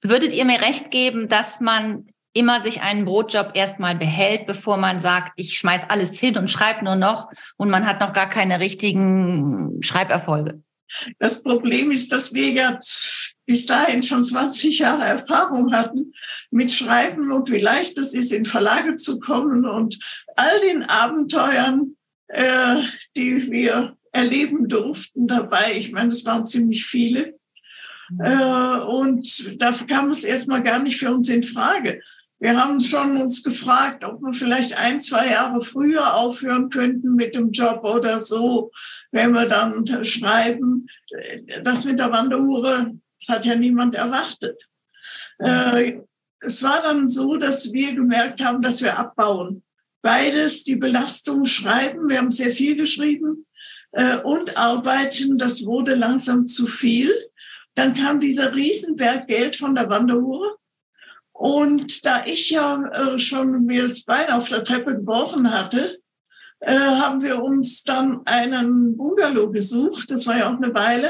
würdet 0.00 0.32
ihr 0.32 0.44
mir 0.44 0.62
recht 0.62 0.90
geben, 0.90 1.28
dass 1.28 1.60
man 1.60 2.06
immer 2.38 2.60
sich 2.60 2.82
einen 2.82 3.04
Brotjob 3.04 3.52
erstmal 3.54 3.96
behält, 3.96 4.46
bevor 4.46 4.76
man 4.76 5.00
sagt, 5.00 5.32
ich 5.36 5.58
schmeiß 5.58 5.82
alles 5.88 6.18
hin 6.18 6.36
und 6.38 6.50
schreibe 6.50 6.84
nur 6.84 6.96
noch 6.96 7.28
und 7.56 7.70
man 7.70 7.86
hat 7.86 8.00
noch 8.00 8.12
gar 8.12 8.28
keine 8.28 8.60
richtigen 8.60 9.82
Schreiberfolge? 9.82 10.62
Das 11.18 11.42
Problem 11.42 11.90
ist, 11.90 12.12
dass 12.12 12.32
wir 12.32 12.50
jetzt 12.50 13.36
bis 13.44 13.66
dahin 13.66 14.02
schon 14.02 14.22
20 14.22 14.78
Jahre 14.78 15.04
Erfahrung 15.04 15.72
hatten 15.72 16.12
mit 16.50 16.70
Schreiben 16.70 17.32
und 17.32 17.50
wie 17.50 17.58
leicht 17.58 17.98
es 17.98 18.14
ist, 18.14 18.32
in 18.32 18.44
Verlage 18.44 18.96
zu 18.96 19.18
kommen 19.18 19.66
und 19.66 19.98
all 20.36 20.60
den 20.60 20.84
Abenteuern, 20.84 21.96
äh, 22.28 22.82
die 23.16 23.50
wir 23.50 23.96
erleben 24.12 24.68
durften 24.68 25.26
dabei. 25.26 25.72
Ich 25.74 25.92
meine, 25.92 26.12
es 26.12 26.24
waren 26.24 26.44
ziemlich 26.44 26.84
viele. 26.86 27.38
Mhm. 28.10 28.20
Äh, 28.20 28.80
und 28.80 29.60
da 29.62 29.72
kam 29.72 30.10
es 30.10 30.24
erstmal 30.24 30.62
gar 30.62 30.78
nicht 30.78 30.98
für 30.98 31.12
uns 31.12 31.28
in 31.28 31.42
Frage. 31.42 32.00
Wir 32.40 32.56
haben 32.56 32.80
schon 32.80 33.20
uns 33.20 33.42
gefragt, 33.42 34.04
ob 34.04 34.20
wir 34.20 34.32
vielleicht 34.32 34.78
ein, 34.78 35.00
zwei 35.00 35.30
Jahre 35.30 35.60
früher 35.60 36.14
aufhören 36.14 36.70
könnten 36.70 37.14
mit 37.14 37.34
dem 37.34 37.50
Job 37.50 37.82
oder 37.82 38.20
so, 38.20 38.70
wenn 39.10 39.32
wir 39.32 39.46
dann 39.46 40.04
schreiben. 40.04 40.86
Das 41.64 41.84
mit 41.84 41.98
der 41.98 42.12
Wanderhure, 42.12 42.94
das 43.18 43.28
hat 43.28 43.44
ja 43.44 43.56
niemand 43.56 43.96
erwartet. 43.96 44.62
Äh, 45.38 46.00
es 46.40 46.62
war 46.62 46.80
dann 46.82 47.08
so, 47.08 47.36
dass 47.36 47.72
wir 47.72 47.94
gemerkt 47.94 48.44
haben, 48.44 48.62
dass 48.62 48.82
wir 48.82 48.96
abbauen. 48.96 49.64
Beides, 50.02 50.62
die 50.62 50.76
Belastung 50.76 51.44
schreiben, 51.44 52.08
wir 52.08 52.18
haben 52.18 52.30
sehr 52.30 52.52
viel 52.52 52.76
geschrieben, 52.76 53.46
äh, 53.92 54.18
und 54.18 54.56
arbeiten, 54.56 55.38
das 55.38 55.64
wurde 55.64 55.94
langsam 55.94 56.46
zu 56.46 56.66
viel. 56.66 57.12
Dann 57.74 57.94
kam 57.94 58.20
dieser 58.20 58.54
Riesenberg 58.54 59.26
Geld 59.26 59.56
von 59.56 59.74
der 59.74 59.88
Wanderhure. 59.88 60.56
Und 61.38 62.04
da 62.04 62.26
ich 62.26 62.50
ja 62.50 62.82
äh, 62.88 63.18
schon 63.20 63.64
mir 63.64 63.82
das 63.82 64.02
Bein 64.02 64.28
auf 64.30 64.48
der 64.48 64.64
Treppe 64.64 64.96
gebrochen 64.96 65.48
hatte, 65.48 66.00
äh, 66.58 66.74
haben 66.74 67.22
wir 67.22 67.40
uns 67.40 67.84
dann 67.84 68.22
einen 68.26 68.96
Bungalow 68.96 69.48
gesucht. 69.48 70.10
Das 70.10 70.26
war 70.26 70.36
ja 70.36 70.50
auch 70.52 70.56
eine 70.56 70.74
Weile, 70.74 71.08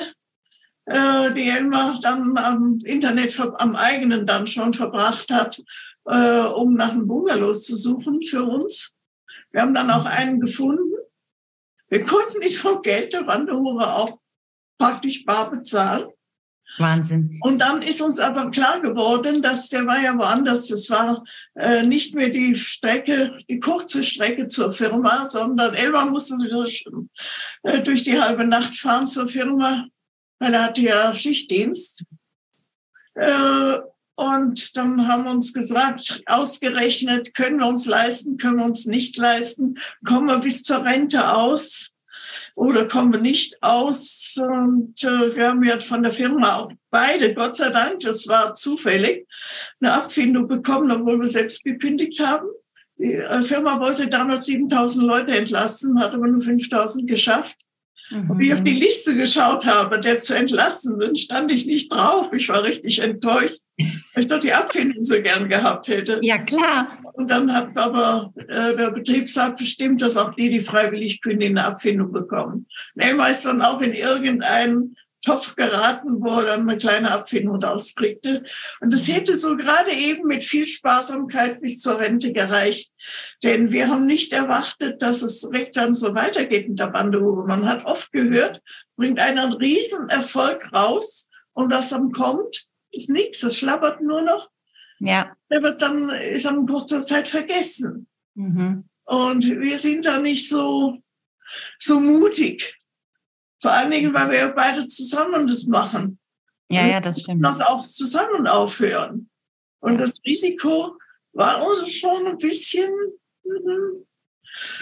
äh, 0.84 1.32
die 1.32 1.48
Elmar 1.48 1.98
dann 2.02 2.36
am 2.36 2.78
Internet, 2.84 3.40
am 3.40 3.74
eigenen 3.74 4.26
dann 4.26 4.46
schon 4.46 4.74
verbracht 4.74 5.30
hat, 5.30 5.62
äh, 6.04 6.40
um 6.40 6.74
nach 6.74 6.90
einem 6.90 7.06
Bungalow 7.06 7.54
zu 7.54 7.78
suchen 7.78 8.20
für 8.26 8.42
uns. 8.42 8.92
Wir 9.50 9.62
haben 9.62 9.72
dann 9.72 9.90
auch 9.90 10.04
einen 10.04 10.40
gefunden. 10.40 10.92
Wir 11.88 12.04
konnten 12.04 12.40
nicht 12.40 12.58
vom 12.58 12.82
Geld 12.82 13.14
der 13.14 13.26
Wanderhure 13.26 13.94
auch 13.94 14.18
praktisch 14.76 15.24
bar 15.24 15.50
bezahlen. 15.50 16.10
Wahnsinn. 16.78 17.38
Und 17.42 17.60
dann 17.60 17.82
ist 17.82 18.00
uns 18.00 18.18
aber 18.18 18.50
klar 18.50 18.80
geworden, 18.80 19.42
dass 19.42 19.68
der 19.68 19.86
war 19.86 20.00
ja 20.00 20.16
woanders. 20.16 20.68
Das 20.68 20.88
war 20.90 21.24
äh, 21.54 21.82
nicht 21.82 22.14
mehr 22.14 22.30
die 22.30 22.54
Strecke, 22.54 23.36
die 23.48 23.60
kurze 23.60 24.04
Strecke 24.04 24.46
zur 24.48 24.72
Firma, 24.72 25.24
sondern 25.24 25.74
Elmar 25.74 26.06
musste 26.06 26.34
äh, 27.62 27.80
durch 27.80 28.02
die 28.04 28.20
halbe 28.20 28.44
Nacht 28.44 28.74
fahren 28.74 29.06
zur 29.06 29.28
Firma, 29.28 29.86
weil 30.38 30.54
er 30.54 30.64
hatte 30.64 30.82
ja 30.82 31.14
Schichtdienst. 31.14 32.04
Äh, 33.14 33.78
und 34.14 34.76
dann 34.76 35.06
haben 35.06 35.24
wir 35.24 35.30
uns 35.30 35.52
gesagt, 35.52 36.22
ausgerechnet, 36.26 37.34
können 37.34 37.60
wir 37.60 37.66
uns 37.68 37.86
leisten, 37.86 38.36
können 38.36 38.56
wir 38.56 38.64
uns 38.64 38.86
nicht 38.86 39.16
leisten, 39.16 39.78
kommen 40.04 40.26
wir 40.26 40.38
bis 40.38 40.64
zur 40.64 40.84
Rente 40.84 41.30
aus 41.30 41.92
oder 42.58 42.88
kommen 42.88 43.12
wir 43.12 43.20
nicht 43.20 43.62
aus. 43.62 44.36
Und 44.36 45.02
äh, 45.04 45.34
wir 45.36 45.48
haben 45.48 45.62
ja 45.62 45.78
von 45.78 46.02
der 46.02 46.10
Firma 46.10 46.56
auch 46.56 46.72
beide, 46.90 47.32
Gott 47.32 47.54
sei 47.54 47.70
Dank, 47.70 48.00
das 48.00 48.26
war 48.26 48.52
zufällig, 48.54 49.28
eine 49.80 49.92
Abfindung 49.92 50.48
bekommen, 50.48 50.90
obwohl 50.90 51.20
wir 51.20 51.28
selbst 51.28 51.62
gekündigt 51.62 52.18
haben. 52.20 52.48
Die 52.98 53.12
äh, 53.12 53.42
Firma 53.44 53.78
wollte 53.78 54.08
damals 54.08 54.46
7000 54.46 55.06
Leute 55.06 55.36
entlassen, 55.36 56.00
hat 56.00 56.14
aber 56.14 56.26
nur 56.26 56.42
5000 56.42 57.08
geschafft. 57.08 57.56
Mhm. 58.10 58.30
Und 58.30 58.38
wie 58.40 58.48
ich 58.48 58.54
auf 58.54 58.64
die 58.64 58.72
Liste 58.72 59.14
geschaut 59.14 59.64
habe, 59.64 60.00
der 60.00 60.18
zu 60.18 60.34
entlassen, 60.34 60.98
dann 60.98 61.14
stand 61.14 61.52
ich 61.52 61.64
nicht 61.64 61.92
drauf. 61.92 62.32
Ich 62.32 62.48
war 62.48 62.64
richtig 62.64 62.98
enttäuscht, 62.98 63.60
ich 63.78 64.26
doch 64.26 64.40
die 64.40 64.52
Abfindung 64.52 65.02
so 65.02 65.22
gern 65.22 65.48
gehabt 65.48 65.88
hätte. 65.88 66.18
Ja, 66.22 66.38
klar. 66.38 66.92
Und 67.12 67.30
dann 67.30 67.52
hat 67.52 67.76
aber 67.76 68.32
äh, 68.36 68.76
der 68.76 68.90
Betriebsrat 68.90 69.56
bestimmt, 69.56 70.02
dass 70.02 70.16
auch 70.16 70.34
die, 70.34 70.50
die 70.50 70.60
freiwillig 70.60 71.22
kündigen, 71.22 71.56
eine 71.56 71.66
Abfindung 71.66 72.12
bekommen. 72.12 72.66
Elmar 72.96 73.30
ist 73.30 73.44
dann 73.44 73.62
auch 73.62 73.80
in 73.80 73.92
irgendeinen 73.92 74.96
Topf 75.24 75.56
geraten, 75.56 76.20
wo 76.20 76.36
er 76.36 76.44
dann 76.44 76.68
eine 76.68 76.78
kleine 76.78 77.10
Abfindung 77.10 77.62
rauskriegte. 77.62 78.44
Und 78.80 78.92
das 78.92 79.08
hätte 79.08 79.36
so 79.36 79.56
gerade 79.56 79.92
eben 79.92 80.26
mit 80.26 80.44
viel 80.44 80.66
Sparsamkeit 80.66 81.60
bis 81.60 81.80
zur 81.80 81.98
Rente 81.98 82.32
gereicht. 82.32 82.92
Denn 83.42 83.70
wir 83.72 83.88
haben 83.88 84.06
nicht 84.06 84.32
erwartet, 84.32 85.02
dass 85.02 85.22
es 85.22 85.40
direkt 85.40 85.76
dann 85.76 85.94
so 85.94 86.14
weitergeht 86.14 86.68
mit 86.68 86.78
der 86.78 86.88
Bandehure. 86.88 87.46
Man 87.46 87.68
hat 87.68 87.84
oft 87.84 88.12
gehört, 88.12 88.60
bringt 88.96 89.18
einen 89.18 89.52
riesen 89.52 90.08
Erfolg 90.08 90.72
raus 90.72 91.28
und 91.52 91.72
was 91.72 91.90
dann 91.90 92.12
kommt, 92.12 92.68
ist 92.90 93.10
nichts. 93.10 93.42
Es 93.42 93.58
schlabbert 93.58 94.00
nur 94.00 94.22
noch. 94.22 94.50
Ja. 95.00 95.36
Der 95.50 95.62
wird 95.62 95.82
dann, 95.82 96.10
ist 96.10 96.44
dann 96.44 96.60
in 96.60 96.66
kurzer 96.66 97.00
Zeit 97.00 97.28
vergessen. 97.28 98.08
Mhm. 98.34 98.88
Und 99.04 99.44
wir 99.44 99.78
sind 99.78 100.04
da 100.04 100.18
nicht 100.20 100.48
so, 100.48 100.98
so 101.78 102.00
mutig. 102.00 102.78
Vor 103.60 103.72
allen 103.72 103.90
Dingen, 103.90 104.14
weil 104.14 104.30
wir 104.30 104.48
beide 104.48 104.86
zusammen 104.86 105.46
das 105.46 105.64
machen. 105.64 106.18
Ja, 106.70 106.86
ja, 106.86 107.00
das 107.00 107.20
stimmt. 107.20 107.38
Und 107.38 107.46
uns 107.46 107.60
auch 107.60 107.82
zusammen 107.82 108.46
aufhören. 108.46 109.30
Und 109.80 109.92
ja. 109.92 109.98
das 109.98 110.20
Risiko 110.24 110.98
war 111.32 111.64
uns 111.66 111.90
schon 111.90 112.26
ein 112.26 112.38
bisschen, 112.38 112.92
mhm. 113.44 114.06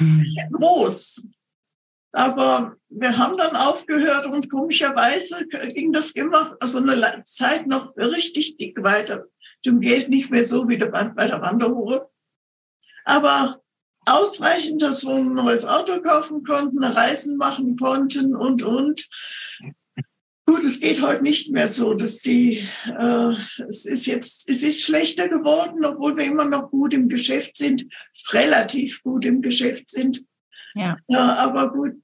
ein 0.00 0.20
bisschen 0.22 0.50
groß. 0.52 1.28
Aber 2.12 2.76
wir 2.88 3.18
haben 3.18 3.36
dann 3.36 3.56
aufgehört 3.56 4.26
und 4.26 4.50
komischerweise 4.50 5.46
ging 5.74 5.92
das 5.92 6.12
immer 6.12 6.56
also 6.60 6.78
eine 6.78 7.22
Zeit 7.24 7.66
noch 7.66 7.96
richtig 7.96 8.56
dick 8.56 8.82
weiter. 8.82 9.26
Dem 9.64 9.80
Geld 9.80 10.08
nicht 10.08 10.30
mehr 10.30 10.44
so 10.44 10.68
wie 10.68 10.76
bei 10.76 11.26
der 11.26 11.40
Wanderhure. 11.40 12.08
Aber 13.04 13.60
ausreichend, 14.06 14.82
dass 14.82 15.04
wir 15.04 15.14
ein 15.14 15.34
neues 15.34 15.64
Auto 15.64 16.00
kaufen 16.00 16.42
konnten, 16.44 16.82
Reisen 16.82 17.36
machen 17.36 17.76
konnten 17.76 18.34
und, 18.34 18.62
und. 18.62 19.08
Gut, 20.48 20.62
es 20.62 20.78
geht 20.78 21.02
heute 21.02 21.24
nicht 21.24 21.50
mehr 21.50 21.68
so, 21.68 21.94
dass 21.94 22.20
die, 22.20 22.64
äh, 22.86 23.32
es 23.66 23.84
ist 23.84 24.06
jetzt, 24.06 24.48
es 24.48 24.62
ist 24.62 24.82
schlechter 24.82 25.28
geworden, 25.28 25.84
obwohl 25.84 26.16
wir 26.16 26.24
immer 26.24 26.44
noch 26.44 26.70
gut 26.70 26.94
im 26.94 27.08
Geschäft 27.08 27.58
sind, 27.58 27.84
relativ 28.30 29.02
gut 29.02 29.24
im 29.24 29.42
Geschäft 29.42 29.90
sind. 29.90 30.24
Ja. 30.76 30.98
ja 31.08 31.36
aber 31.36 31.72
gut, 31.72 31.94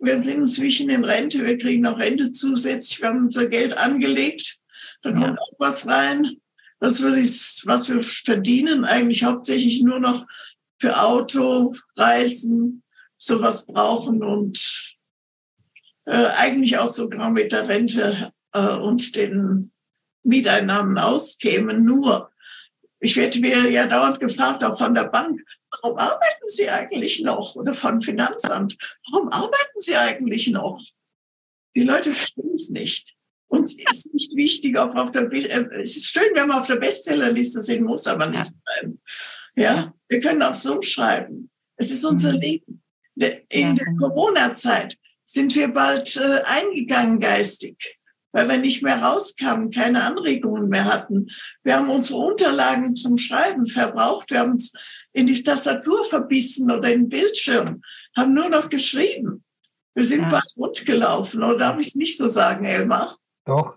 wir 0.00 0.20
sind 0.20 0.38
inzwischen 0.38 0.90
in 0.90 1.04
Rente, 1.04 1.44
wir 1.44 1.58
kriegen 1.58 1.82
noch 1.82 1.98
Rente 1.98 2.32
zusätzlich, 2.32 3.00
wir 3.00 3.08
haben 3.08 3.24
unser 3.24 3.48
Geld 3.48 3.76
angelegt, 3.76 4.58
da 5.02 5.12
kommt 5.12 5.36
ja. 5.36 5.38
auch 5.38 5.52
was 5.58 5.86
rein. 5.86 6.36
Das 6.80 7.02
würde 7.02 7.20
ich, 7.20 7.62
was 7.64 7.88
wir 7.88 8.02
verdienen, 8.02 8.84
eigentlich 8.84 9.24
hauptsächlich 9.24 9.82
nur 9.82 9.98
noch 9.98 10.26
für 10.78 11.00
Auto, 11.00 11.74
Reisen, 11.96 12.82
sowas 13.16 13.66
brauchen 13.66 14.22
und 14.22 14.96
äh, 16.04 16.26
eigentlich 16.26 16.78
auch 16.78 16.88
sogar 16.88 17.30
mit 17.30 17.50
der 17.50 17.68
Rente 17.68 18.32
äh, 18.52 18.74
und 18.74 19.16
den 19.16 19.72
Mieteinnahmen 20.22 20.98
auskämen. 20.98 21.84
Nur, 21.84 22.30
ich 23.00 23.16
werde 23.16 23.38
mir 23.40 23.70
ja 23.70 23.86
dauernd 23.86 24.18
gefragt, 24.20 24.64
auch 24.64 24.76
von 24.76 24.94
der 24.94 25.04
Bank, 25.04 25.40
warum 25.70 25.98
arbeiten 25.98 26.48
Sie 26.48 26.68
eigentlich 26.68 27.22
noch? 27.22 27.54
Oder 27.54 27.72
vom 27.74 28.00
Finanzamt, 28.00 28.76
warum 29.10 29.28
arbeiten 29.28 29.80
Sie 29.80 29.96
eigentlich 29.96 30.48
noch? 30.48 30.82
Die 31.76 31.82
Leute 31.82 32.12
verstehen 32.12 32.54
es 32.54 32.70
nicht. 32.70 33.14
Uns 33.48 33.78
ist 33.78 34.12
nicht 34.12 34.36
wichtig, 34.36 34.76
auch 34.76 34.94
auf 34.94 35.10
der, 35.10 35.30
äh, 35.32 35.80
es 35.80 35.96
ist 35.96 36.08
schön, 36.08 36.30
wenn 36.34 36.48
man 36.48 36.58
auf 36.58 36.66
der 36.66 36.76
Bestsellerliste 36.76 37.62
sind, 37.62 37.84
muss 37.84 38.06
aber 38.06 38.26
nicht 38.26 38.52
sein. 38.64 39.00
Ja, 39.56 39.94
wir 40.08 40.20
können 40.20 40.42
auch 40.42 40.54
so 40.54 40.82
schreiben. 40.82 41.50
Es 41.76 41.90
ist 41.90 42.04
unser 42.04 42.34
mhm. 42.34 42.40
Leben. 42.40 42.82
In 43.48 43.74
der 43.74 43.86
Corona-Zeit 43.98 44.96
sind 45.24 45.54
wir 45.54 45.68
bald 45.68 46.16
äh, 46.16 46.42
eingegangen 46.44 47.20
geistig, 47.20 47.97
weil 48.38 48.48
wir 48.48 48.58
nicht 48.58 48.84
mehr 48.84 49.02
rauskamen, 49.02 49.72
keine 49.72 50.04
Anregungen 50.04 50.68
mehr 50.68 50.84
hatten. 50.84 51.28
Wir 51.64 51.76
haben 51.76 51.90
unsere 51.90 52.20
Unterlagen 52.20 52.94
zum 52.94 53.18
Schreiben 53.18 53.66
verbraucht. 53.66 54.30
Wir 54.30 54.40
haben 54.40 54.52
uns 54.52 54.72
in 55.12 55.26
die 55.26 55.42
Tastatur 55.42 56.04
verbissen 56.04 56.70
oder 56.70 56.92
in 56.92 57.02
den 57.02 57.08
Bildschirm, 57.08 57.82
haben 58.16 58.34
nur 58.34 58.48
noch 58.48 58.68
geschrieben. 58.68 59.42
Wir 59.94 60.04
sind 60.04 60.22
ja. 60.22 60.28
bald 60.28 60.52
rundgelaufen, 60.56 61.42
oder 61.42 61.58
darf 61.58 61.80
ich 61.80 61.88
es 61.88 61.94
nicht 61.96 62.16
so 62.16 62.28
sagen, 62.28 62.64
Elmar? 62.64 63.16
Doch. 63.44 63.76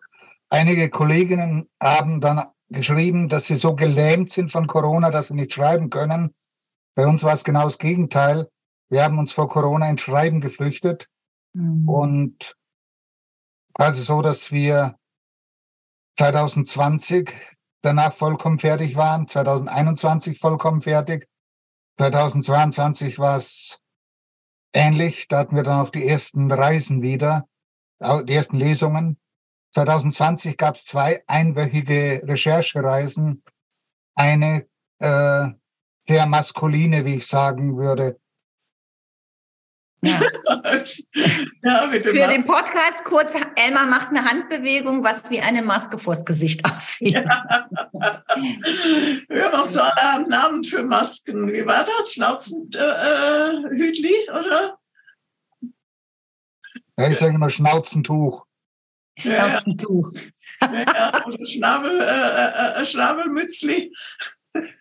Einige 0.49 0.89
Kolleginnen 0.89 1.68
haben 1.82 2.22
dann 2.22 2.43
geschrieben, 2.70 3.30
dass 3.30 3.45
sie 3.45 3.55
so 3.55 3.76
gelähmt 3.76 4.30
sind 4.30 4.51
von 4.51 4.68
Corona, 4.68 5.09
dass 5.09 5.30
sie 5.30 5.34
nicht 5.34 5.53
schreiben 5.53 5.89
können. 5.89 6.36
Bei 6.93 7.07
uns 7.07 7.24
war 7.24 7.34
es 7.34 7.43
genau 7.43 7.64
das 7.64 7.80
Gegenteil. 7.80 8.49
Wir 8.89 9.03
haben 9.03 9.18
uns 9.18 9.32
vor 9.32 9.49
Corona 9.49 9.89
ins 9.89 10.01
Schreiben 10.01 10.41
geflüchtet 10.41 11.07
mhm. 11.53 11.89
und 11.89 12.55
quasi 13.74 14.03
so, 14.03 14.22
dass 14.22 14.51
wir 14.51 14.97
2020 16.17 17.32
danach 17.82 18.13
vollkommen 18.13 18.59
fertig 18.59 18.95
waren, 18.95 19.28
2021 19.28 20.39
vollkommen 20.39 20.82
fertig, 20.82 21.28
2022 21.97 23.19
war 23.19 23.38
es 23.38 23.80
ähnlich. 24.74 25.28
Da 25.28 25.39
hatten 25.39 25.55
wir 25.55 25.63
dann 25.63 25.82
auf 25.82 25.91
die 25.91 26.07
ersten 26.07 26.51
Reisen 26.51 27.01
wieder, 27.01 27.47
die 27.99 28.34
ersten 28.34 28.57
Lesungen. 28.57 29.19
2020 29.74 30.57
gab 30.57 30.76
es 30.76 30.86
zwei 30.86 31.24
einwöchige 31.28 32.22
Recherchereisen. 32.26 33.43
Eine 34.15 34.67
äh, 34.99 35.49
sehr 36.07 36.26
maskuline, 36.26 37.05
wie 37.05 37.15
ich 37.15 37.28
sagen 37.28 37.78
würde. 37.78 38.19
Ja. 40.04 40.20
ja, 41.64 41.88
Für 41.89 42.28
den 42.28 42.45
Podcast 42.45 43.06
kurz, 43.06 43.34
Elmar 43.56 43.86
macht 43.86 44.10
eine 44.10 44.26
Handbewegung, 44.26 45.04
was 45.04 45.30
wie 45.30 45.39
eine 45.39 45.62
Maske 45.62 45.99
vors 45.99 46.26
Gesicht 46.26 46.66
aussieht. 46.76 47.14
Ja. 47.14 47.70
Wir 49.30 49.45
haben 49.45 49.54
auch 49.54 49.66
so 49.66 49.82
einen 49.82 50.28
Namen 50.28 50.64
für 50.64 50.84
Masken. 50.84 51.54
Wie 51.54 51.66
war 51.66 51.86
das? 51.86 52.14
Schnauzenhütli, 52.14 54.16
äh, 54.28 54.32
oder? 54.32 54.78
Ja, 56.97 57.10
ich 57.10 57.18
sage 57.18 57.36
immer 57.36 57.49
Schnauzentuch. 57.49 58.45
Schnauzentuch. 59.18 60.14
Ja, 60.62 60.74
ja, 60.74 61.26
oder 61.28 61.45
Schnabel, 61.45 61.99
äh, 61.99 62.80
äh, 62.80 62.82
äh 62.82 62.86
Schnabelmützli. 62.86 63.93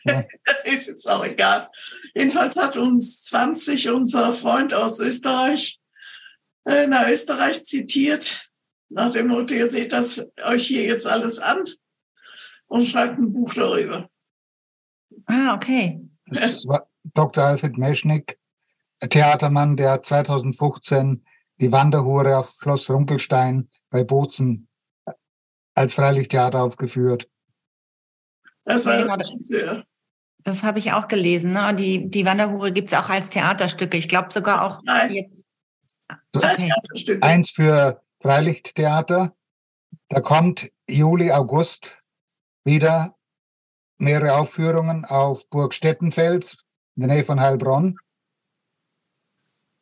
Ja. 0.04 0.24
ist 0.64 0.86
jetzt 0.86 1.08
auch 1.08 1.24
egal. 1.24 1.68
Jedenfalls 2.14 2.56
hat 2.56 2.76
uns 2.76 3.22
20 3.24 3.90
unser 3.90 4.32
Freund 4.32 4.74
aus 4.74 5.00
Österreich 5.00 5.80
äh, 6.64 6.86
nach 6.86 7.08
Österreich 7.08 7.64
zitiert, 7.64 8.50
nach 8.88 9.12
dem 9.12 9.28
Motto, 9.28 9.54
ihr 9.54 9.68
seht 9.68 9.92
das 9.92 10.26
euch 10.42 10.66
hier 10.66 10.84
jetzt 10.84 11.06
alles 11.06 11.38
an 11.38 11.64
und 12.66 12.86
schreibt 12.86 13.18
ein 13.18 13.32
Buch 13.32 13.52
darüber. 13.54 14.08
Ah, 15.26 15.54
okay. 15.54 16.00
Das 16.26 16.66
war 16.66 16.88
Dr. 17.14 17.44
Alfred 17.44 17.78
Meschnick, 17.78 18.38
Theatermann, 19.00 19.76
der 19.76 20.02
2015 20.02 21.24
die 21.60 21.72
Wanderhure 21.72 22.38
auf 22.38 22.56
Schloss 22.60 22.88
Runkelstein 22.90 23.68
bei 23.90 24.04
Bozen 24.04 24.68
als 25.74 25.94
Freilichttheater 25.94 26.62
aufgeführt. 26.62 27.28
Das 28.64 28.86
war 28.86 28.98
genau, 28.98 29.16
das, 29.16 29.32
das 30.38 30.62
habe 30.62 30.78
ich 30.78 30.92
auch 30.92 31.08
gelesen. 31.08 31.52
Ne? 31.52 31.74
Die, 31.74 32.10
die 32.10 32.24
Wanderhure 32.26 32.72
gibt 32.72 32.92
es 32.92 32.98
auch 32.98 33.08
als 33.08 33.30
Theaterstücke. 33.30 33.96
Ich 33.96 34.08
glaube 34.08 34.32
sogar 34.32 34.62
auch 34.64 34.82
Nein. 34.84 35.14
jetzt. 35.14 35.44
Okay. 36.34 36.70
Eins 37.20 37.50
für 37.50 38.02
Freilichttheater. 38.20 39.34
Da 40.08 40.20
kommt 40.20 40.70
Juli, 40.88 41.30
August 41.30 41.96
wieder 42.64 43.16
mehrere 43.98 44.36
Aufführungen 44.36 45.04
auf 45.04 45.48
Burg 45.48 45.74
Stettenfels 45.74 46.58
in 46.96 47.02
der 47.02 47.16
Nähe 47.16 47.24
von 47.24 47.40
Heilbronn. 47.40 47.96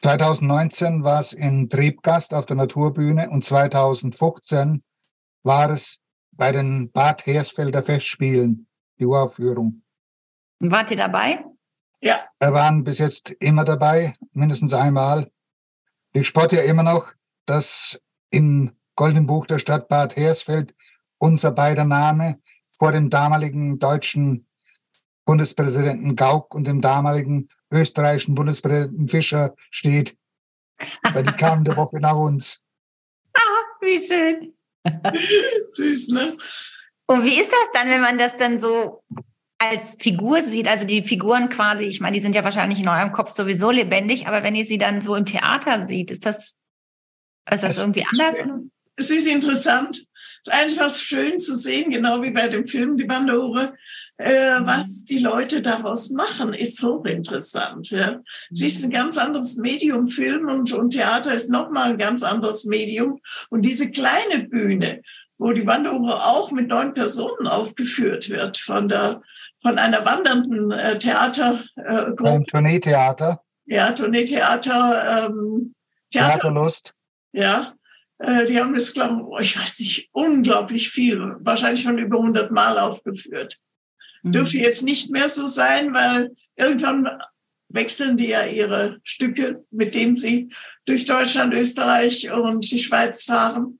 2019 0.03 1.03
war 1.03 1.20
es 1.20 1.33
in 1.33 1.68
Triebgast 1.68 2.33
auf 2.33 2.47
der 2.47 2.57
Naturbühne 2.57 3.31
und 3.31 3.45
2015 3.45 4.85
war 5.43 5.70
es 5.70 5.99
bei 6.33 6.53
den 6.53 6.91
Bad 6.93 7.26
Hersfelder 7.26 7.83
Festspielen, 7.83 8.68
die 8.99 9.07
Uraufführung. 9.07 9.82
Wart 10.61 10.90
ihr 10.90 10.96
dabei? 10.96 11.44
Ja. 12.01 12.20
Wir 12.40 12.53
waren 12.53 12.84
bis 12.84 12.99
jetzt 12.99 13.30
immer 13.40 13.64
dabei, 13.64 14.16
mindestens 14.32 14.72
einmal. 14.72 15.30
Ich 16.12 16.28
spotte 16.28 16.57
ja 16.57 16.62
immer 16.62 16.82
noch, 16.82 17.12
dass 17.46 18.01
im 18.30 18.72
Goldenen 18.94 19.26
Buch 19.26 19.46
der 19.46 19.59
Stadt 19.59 19.88
Bad 19.88 20.16
Hersfeld 20.16 20.74
unser 21.18 21.51
beider 21.51 21.84
Name 21.84 22.40
vor 22.78 22.92
dem 22.92 23.11
damaligen 23.11 23.78
deutschen 23.78 24.46
Bundespräsidenten 25.24 26.16
Gauck 26.16 26.55
und 26.55 26.64
dem 26.64 26.80
damaligen 26.80 27.49
österreichischen 27.70 28.34
Bundespräsidenten 28.34 29.09
Fischer 29.09 29.55
steht. 29.70 30.16
Weil 31.12 31.24
die 31.24 31.32
kamen 31.32 31.64
der 31.64 31.76
Woche 31.76 32.01
nach 32.01 32.16
uns. 32.16 32.61
Ah, 33.34 33.64
wie 33.80 34.05
schön. 34.05 34.55
Süß, 35.68 36.09
ne? 36.09 36.36
Und 37.11 37.24
wie 37.24 37.40
ist 37.40 37.50
das 37.50 37.68
dann, 37.72 37.88
wenn 37.88 38.02
man 38.02 38.18
das 38.18 38.36
dann 38.36 38.59
so 38.59 39.02
als 39.59 39.96
Figur 39.98 40.42
sieht, 40.42 40.68
also 40.68 40.84
die 40.84 41.02
Figuren 41.02 41.48
quasi, 41.48 41.84
ich 41.84 42.00
meine, 42.00 42.14
die 42.14 42.20
sind 42.20 42.34
ja 42.34 42.44
wahrscheinlich 42.44 42.80
in 42.80 42.88
eurem 42.88 43.12
Kopf 43.12 43.30
sowieso 43.30 43.70
lebendig, 43.70 44.28
aber 44.28 44.42
wenn 44.42 44.54
ihr 44.54 44.64
sie 44.64 44.78
dann 44.78 45.00
so 45.00 45.16
im 45.16 45.24
Theater 45.24 45.86
sieht, 45.88 46.11
ist 46.11 46.26
das, 46.26 46.56
ist 47.50 47.62
das 47.62 47.78
irgendwie 47.78 48.04
anders? 48.04 48.34
Es 48.96 49.11
ist 49.11 49.26
interessant 49.26 50.09
ist 50.42 50.52
einfach 50.52 50.94
schön 50.94 51.38
zu 51.38 51.56
sehen, 51.56 51.90
genau 51.90 52.22
wie 52.22 52.30
bei 52.30 52.48
dem 52.48 52.66
Film 52.66 52.96
Die 52.96 53.04
Bandore, 53.04 53.74
äh, 54.18 54.61
mhm. 54.61 54.66
was 54.66 55.04
die 55.04 55.18
Leute 55.18 55.62
daraus 55.62 56.11
machen, 56.11 56.52
ist 56.52 56.82
hochinteressant. 56.82 57.90
Ja. 57.90 58.20
Es 58.50 58.62
ist 58.62 58.84
ein 58.84 58.90
ganz 58.90 59.18
anderes 59.18 59.56
Medium, 59.56 60.06
Film 60.06 60.48
und, 60.48 60.72
und 60.72 60.90
Theater 60.90 61.34
ist 61.34 61.50
nochmal 61.50 61.90
ein 61.90 61.98
ganz 61.98 62.22
anderes 62.22 62.64
Medium. 62.64 63.20
Und 63.50 63.64
diese 63.64 63.90
kleine 63.90 64.44
Bühne, 64.48 65.02
wo 65.39 65.53
die 65.53 65.66
Wanderhure 65.66 66.16
auch 66.16 66.51
mit 66.51 66.68
neun 66.68 66.95
Personen 66.95 67.47
aufgeführt 67.47 68.28
wird, 68.28 68.59
von 68.59 68.89
der 68.89 69.22
von 69.61 69.78
einer 69.78 70.05
wandernden 70.05 70.70
äh, 70.70 70.99
Theatergruppe. 70.99 72.28
Ein 72.28 72.45
Tourneetheater. 72.45 73.43
Ja, 73.66 73.93
Tourneetheater. 73.93 75.26
Ähm, 75.26 75.74
Theater, 76.11 76.32
Theaterlust. 76.34 76.95
Ja, 77.32 77.74
äh, 78.18 78.45
die 78.45 78.59
haben 78.61 78.74
es, 78.74 78.93
glaube 78.93 79.43
ich, 79.43 79.59
weiß 79.59 79.80
nicht, 79.80 80.09
unglaublich 80.12 80.91
viel, 80.91 81.36
wahrscheinlich 81.41 81.82
schon 81.82 81.99
über 81.99 82.18
100 82.18 82.51
Mal 82.51 82.78
aufgeführt. 82.78 83.59
Mhm. 84.22 84.32
Dürfte 84.32 84.59
jetzt 84.59 84.82
nicht 84.82 85.11
mehr 85.11 85.28
so 85.28 85.47
sein, 85.47 85.93
weil 85.93 86.30
irgendwann 86.57 87.09
wechseln 87.68 88.16
die 88.16 88.28
ja 88.28 88.47
ihre 88.47 88.99
Stücke, 89.05 89.64
mit 89.70 89.95
denen 89.95 90.14
sie 90.14 90.51
durch 90.86 91.05
Deutschland, 91.05 91.55
Österreich 91.55 92.30
und 92.30 92.70
die 92.70 92.78
Schweiz 92.78 93.24
fahren. 93.24 93.78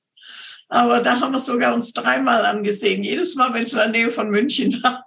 Aber 0.69 1.01
da 1.01 1.21
haben 1.21 1.33
wir 1.33 1.41
sogar 1.41 1.75
uns 1.75 1.93
dreimal 1.93 2.45
angesehen. 2.45 3.03
Jedes 3.03 3.35
Mal, 3.35 3.55
wenn 3.55 3.63
es 3.63 3.73
in 3.73 3.79
der 3.79 3.89
Nähe 3.89 4.11
von 4.11 4.29
München 4.31 4.73
war. 4.83 5.07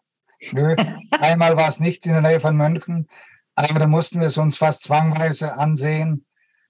Nö, 0.52 0.76
einmal 1.12 1.56
war 1.56 1.70
es 1.70 1.80
nicht 1.80 2.06
in 2.06 2.14
der 2.14 2.22
Nähe 2.22 2.40
von 2.40 2.58
München, 2.58 3.08
aber 3.54 3.80
da 3.80 3.86
mussten 3.86 4.20
wir 4.20 4.28
es 4.28 4.38
uns 4.38 4.58
fast 4.58 4.84
zwangweise 4.84 5.54
ansehen. 5.54 6.26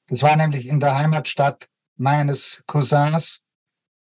Das 0.08 0.24
war 0.24 0.36
nämlich 0.36 0.68
in 0.68 0.82
der 0.82 0.98
Heimatstadt 0.98 1.70
meines 1.96 2.62
Cousins 2.68 3.40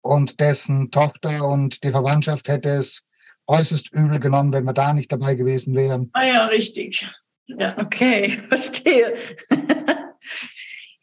und 0.01 0.41
dessen 0.41 0.91
Tochter 0.91 1.47
und 1.47 1.83
die 1.83 1.91
Verwandtschaft 1.91 2.49
hätte 2.49 2.69
es 2.69 3.03
äußerst 3.47 3.93
übel 3.93 4.19
genommen, 4.19 4.51
wenn 4.51 4.65
wir 4.65 4.73
da 4.73 4.93
nicht 4.93 5.11
dabei 5.11 5.35
gewesen 5.35 5.73
wären. 5.75 6.09
Ah 6.13 6.25
ja, 6.25 6.45
richtig. 6.45 7.09
Ja. 7.47 7.77
Okay, 7.77 8.29
verstehe. 8.49 9.15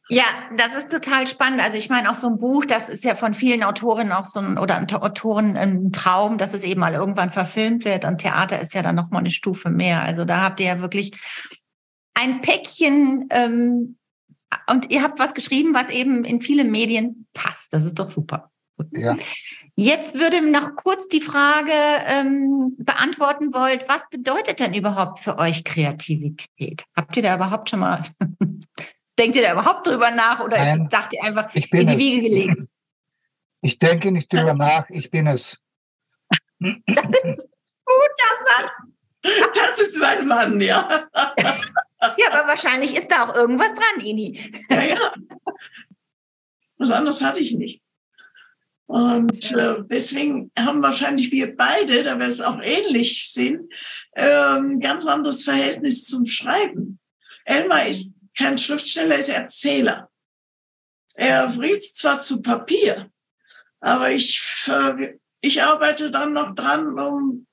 Ja, 0.09 0.25
das 0.57 0.75
ist 0.75 0.91
total 0.91 1.27
spannend. 1.27 1.61
Also 1.61 1.77
ich 1.77 1.91
meine, 1.91 2.11
auch 2.11 2.15
so 2.15 2.29
ein 2.29 2.39
Buch, 2.39 2.65
das 2.65 2.89
ist 2.89 3.05
ja 3.05 3.15
von 3.15 3.35
vielen 3.35 3.63
Autorinnen 3.63 4.13
auch 4.13 4.25
so 4.25 4.41
ein 4.41 4.59
oder 4.59 4.81
Autoren 5.03 5.57
ein 5.57 5.93
Traum, 5.93 6.39
dass 6.39 6.55
es 6.55 6.65
eben 6.65 6.81
mal 6.81 6.95
irgendwann 6.95 7.31
verfilmt 7.31 7.85
wird. 7.85 8.05
Und 8.05 8.19
Theater 8.19 8.61
ist 8.61 8.75
ja 8.75 8.83
dann 8.83 8.95
noch 8.95 9.11
mal 9.11 9.19
eine 9.19 9.31
Stufe 9.31 9.69
mehr. 9.69 10.03
Also 10.03 10.25
da 10.25 10.41
habt 10.41 10.61
ihr 10.61 10.67
ja 10.67 10.81
wirklich 10.81 11.13
ein 12.15 12.41
Päckchen 12.41 13.27
ähm, 13.31 13.99
und 14.67 14.91
ihr 14.91 15.03
habt 15.03 15.19
was 15.19 15.35
geschrieben, 15.35 15.75
was 15.75 15.91
eben 15.91 16.25
in 16.25 16.41
viele 16.41 16.65
Medien 16.65 17.27
passt. 17.35 17.73
Das 17.73 17.85
ist 17.85 17.99
doch 17.99 18.11
super. 18.11 18.51
Ja. 18.93 19.17
Jetzt 19.75 20.19
würde 20.19 20.45
noch 20.51 20.75
kurz 20.75 21.07
die 21.09 21.21
Frage 21.21 21.73
ähm, 22.07 22.75
beantworten 22.79 23.53
wollt, 23.53 23.89
was 23.89 24.09
bedeutet 24.11 24.59
denn 24.59 24.75
überhaupt 24.75 25.21
für 25.21 25.39
euch 25.39 25.65
Kreativität? 25.65 26.85
Habt 26.97 27.17
ihr 27.17 27.23
da 27.23 27.37
überhaupt 27.37 27.71
schon 27.71 27.81
mal, 27.81 28.03
denkt 29.19 29.37
ihr 29.37 29.43
da 29.43 29.53
überhaupt 29.53 29.87
drüber 29.87 30.11
nach 30.11 30.41
oder 30.41 30.57
Nein, 30.57 30.83
ist, 30.83 30.93
dacht 30.93 31.13
ihr 31.13 31.23
einfach 31.23 31.55
in 31.55 31.87
die 31.87 31.93
es. 31.93 31.99
Wiege 31.99 32.23
gelegt? 32.23 32.69
Ich 33.61 33.79
denke 33.79 34.13
nicht 34.13 34.33
drüber 34.33 34.55
nach, 34.55 34.89
ich 34.91 35.11
bin 35.11 35.27
es. 35.27 35.59
Das 36.61 37.07
ist 37.25 37.49
gut, 37.85 38.11
das, 39.23 39.43
das 39.55 39.81
ist 39.81 39.99
mein 39.99 40.27
Mann, 40.27 40.61
ja. 40.61 41.09
Ja, 42.01 42.33
aber 42.33 42.49
wahrscheinlich 42.49 42.97
ist 42.97 43.11
da 43.11 43.25
auch 43.25 43.35
irgendwas 43.35 43.75
dran, 43.75 44.05
Ini. 44.05 44.53
Ja, 44.71 44.83
ja. 44.83 45.13
Was 46.77 46.91
anderes 46.91 47.23
hatte 47.23 47.41
ich 47.41 47.55
nicht. 47.55 47.83
Und 48.87 49.53
äh, 49.53 49.83
deswegen 49.85 50.51
haben 50.59 50.81
wahrscheinlich 50.81 51.31
wir 51.33 51.57
beide, 51.57 52.05
da 52.05 52.19
wir 52.19 52.27
es 52.27 52.41
auch 52.41 52.61
ähnlich 52.63 53.31
sind, 53.33 53.71
äh, 54.13 54.57
ein 54.57 54.81
ganz 54.81 55.05
anderes 55.05 55.45
Verhältnis 55.45 56.05
zum 56.05 56.25
Schreiben. 56.25 56.99
Elmar 57.45 57.87
ist 57.87 58.15
kein 58.39 58.57
Schriftsteller, 58.57 59.19
ist 59.19 59.29
Erzähler. 59.29 60.11
Er 61.15 61.51
fließt 61.51 61.97
zwar 61.97 62.21
zu 62.21 62.41
Papier, 62.41 63.11
aber 63.81 64.13
ich, 64.13 64.41
ich 65.41 65.63
arbeite 65.63 66.11
dann 66.11 66.33
noch 66.33 66.55
dran, 66.55 66.99
um 66.99 67.47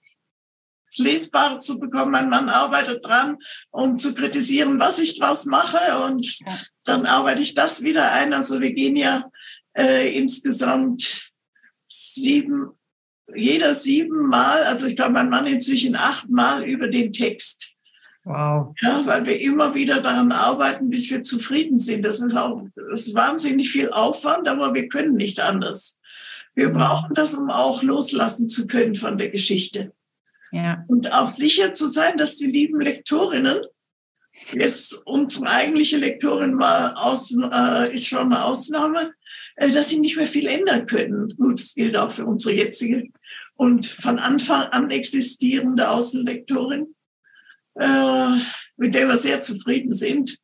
es 0.87 0.99
lesbar 0.99 1.59
zu 1.59 1.79
bekommen. 1.79 2.11
Mein 2.11 2.29
Mann 2.29 2.49
arbeitet 2.49 3.03
dran, 3.03 3.37
um 3.71 3.97
zu 3.97 4.13
kritisieren, 4.13 4.79
was 4.79 4.99
ich 4.99 5.19
draus 5.19 5.45
mache. 5.45 6.03
Und 6.03 6.39
dann 6.83 7.07
arbeite 7.07 7.41
ich 7.41 7.55
das 7.55 7.81
wieder 7.81 8.11
ein. 8.11 8.33
Also 8.33 8.61
wir 8.61 8.71
gehen 8.73 8.95
ja 8.95 9.29
äh, 9.75 10.15
insgesamt 10.15 11.31
sieben, 11.89 12.69
jeder 13.33 13.73
siebenmal, 13.73 14.63
also 14.65 14.85
ich 14.85 14.95
glaube, 14.95 15.13
mein 15.13 15.29
Mann 15.29 15.47
inzwischen 15.47 15.95
achtmal 15.95 16.63
über 16.63 16.87
den 16.87 17.11
Text. 17.11 17.74
Wow. 18.25 18.73
Ja, 18.81 19.05
weil 19.05 19.25
wir 19.27 19.39
immer 19.39 19.75
wieder 19.75 20.01
daran 20.01 20.31
arbeiten, 20.31 20.89
bis 20.89 21.11
wir 21.11 21.21
zufrieden 21.21 21.77
sind. 21.77 22.03
Das 22.03 22.19
ist 22.19 22.35
auch, 22.35 22.63
das 22.89 23.07
ist 23.07 23.15
wahnsinnig 23.15 23.69
viel 23.69 23.91
Aufwand, 23.91 24.47
aber 24.47 24.73
wir 24.73 24.89
können 24.89 25.15
nicht 25.15 25.39
anders. 25.39 25.99
Wir 26.55 26.69
mhm. 26.69 26.73
brauchen 26.73 27.13
das, 27.13 27.35
um 27.35 27.51
auch 27.51 27.83
loslassen 27.83 28.47
zu 28.47 28.65
können 28.65 28.95
von 28.95 29.19
der 29.19 29.29
Geschichte. 29.29 29.93
Ja. 30.51 30.83
Und 30.87 31.11
auch 31.13 31.27
sicher 31.27 31.75
zu 31.75 31.87
sein, 31.87 32.17
dass 32.17 32.37
die 32.37 32.47
lieben 32.47 32.81
Lektorinnen, 32.81 33.59
jetzt 34.53 35.03
unsere 35.05 35.47
eigentliche 35.47 35.97
Lektorin 35.97 36.55
mal 36.55 36.95
aus, 36.95 37.31
äh, 37.31 37.93
ist 37.93 38.07
schon 38.07 38.33
eine 38.33 38.43
Ausnahme, 38.43 39.13
äh, 39.55 39.69
dass 39.69 39.89
sie 39.89 39.99
nicht 39.99 40.17
mehr 40.17 40.27
viel 40.27 40.47
ändern 40.47 40.87
können. 40.87 41.31
Gut, 41.37 41.59
das 41.59 41.75
gilt 41.75 41.95
auch 41.95 42.11
für 42.11 42.25
unsere 42.25 42.55
jetzige 42.55 43.03
und 43.55 43.85
von 43.85 44.17
Anfang 44.17 44.63
an 44.63 44.89
existierende 44.89 45.89
Außenlektorin, 45.91 46.94
äh, 47.75 48.37
mit 48.77 48.93
der 48.93 49.07
wir 49.07 49.17
sehr 49.17 49.41
zufrieden 49.41 49.91
sind. 49.91 50.37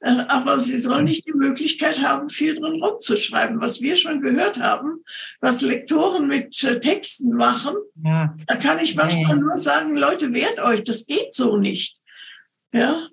Äh, 0.00 0.24
aber 0.28 0.60
sie 0.60 0.78
soll 0.78 1.02
nicht 1.02 1.26
die 1.26 1.32
Möglichkeit 1.32 2.02
haben, 2.02 2.28
viel 2.28 2.54
drin 2.54 2.82
rumzuschreiben. 2.82 3.60
Was 3.60 3.80
wir 3.80 3.96
schon 3.96 4.20
gehört 4.20 4.60
haben, 4.60 5.04
was 5.40 5.62
Lektoren 5.62 6.26
mit 6.26 6.52
Texten 6.80 7.34
machen, 7.34 7.74
ja. 8.04 8.34
da 8.46 8.56
kann 8.56 8.78
ich 8.78 8.94
manchmal 8.94 9.36
ja. 9.36 9.42
nur 9.42 9.58
sagen, 9.58 9.96
Leute, 9.96 10.32
wehrt 10.32 10.60
euch, 10.60 10.84
das 10.84 11.06
geht 11.06 11.34
so 11.34 11.56
nicht. 11.56 11.98
Ja, 12.72 13.08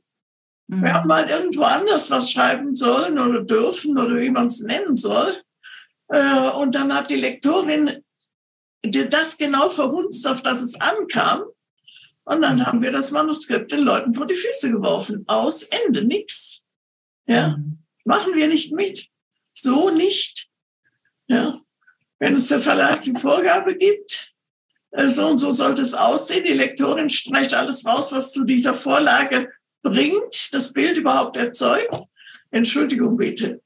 Mhm. 0.68 0.82
Wir 0.82 0.93
haben 0.93 1.07
mal 1.07 1.30
irgendwo 1.30 1.63
anders 1.63 2.09
was 2.11 2.32
schreiben 2.32 2.76
sollen 2.76 3.20
oder 3.20 3.43
dürfen 3.43 3.97
oder 3.97 4.20
wie 4.20 4.30
man 4.30 4.47
es 4.47 4.61
nennen 4.61 4.95
soll. 4.95 5.41
Äh, 6.09 6.49
und 6.49 6.76
dann 6.76 6.93
hat 6.93 7.09
die 7.09 7.16
Lektorin 7.16 8.03
das 8.84 9.38
genau 9.38 9.70
verhunzt, 9.70 10.28
auf 10.28 10.41
das 10.41 10.61
es 10.61 10.80
ankam. 10.80 11.43
Und 12.26 12.41
dann 12.41 12.65
haben 12.65 12.82
wir 12.82 12.91
das 12.91 13.11
Manuskript 13.11 13.71
den 13.71 13.82
Leuten 13.82 14.13
vor 14.13 14.26
die 14.26 14.36
Füße 14.36 14.71
geworfen. 14.71 15.23
Aus, 15.28 15.63
Ende, 15.63 16.03
nix. 16.03 16.65
Ja, 17.28 17.57
mhm. 17.57 17.80
machen 18.03 18.36
wir 18.36 18.47
nicht 18.47 18.73
mit. 18.73 19.07
So 19.53 19.89
nicht. 19.91 20.49
Ja, 21.28 21.61
wenn 22.19 22.34
uns 22.34 22.47
der 22.47 22.59
Verlag 22.59 23.01
die 23.01 23.13
Vorgabe 23.13 23.78
gibt, 23.78 24.34
äh, 24.91 25.09
so 25.09 25.28
und 25.28 25.38
so 25.38 25.51
sollte 25.51 25.82
es 25.82 25.93
aussehen, 25.93 26.45
die 26.45 26.53
Lektorin 26.53 27.09
streicht 27.09 27.53
alles 27.53 27.86
raus, 27.86 28.11
was 28.11 28.32
zu 28.32 28.43
dieser 28.43 28.76
Vorlage 28.76 29.49
bringt, 29.82 30.53
das 30.53 30.73
Bild 30.73 30.97
überhaupt 30.97 31.38
erzeugt, 31.38 31.93
Entschuldigung 32.51 33.17
bitte, 33.17 33.61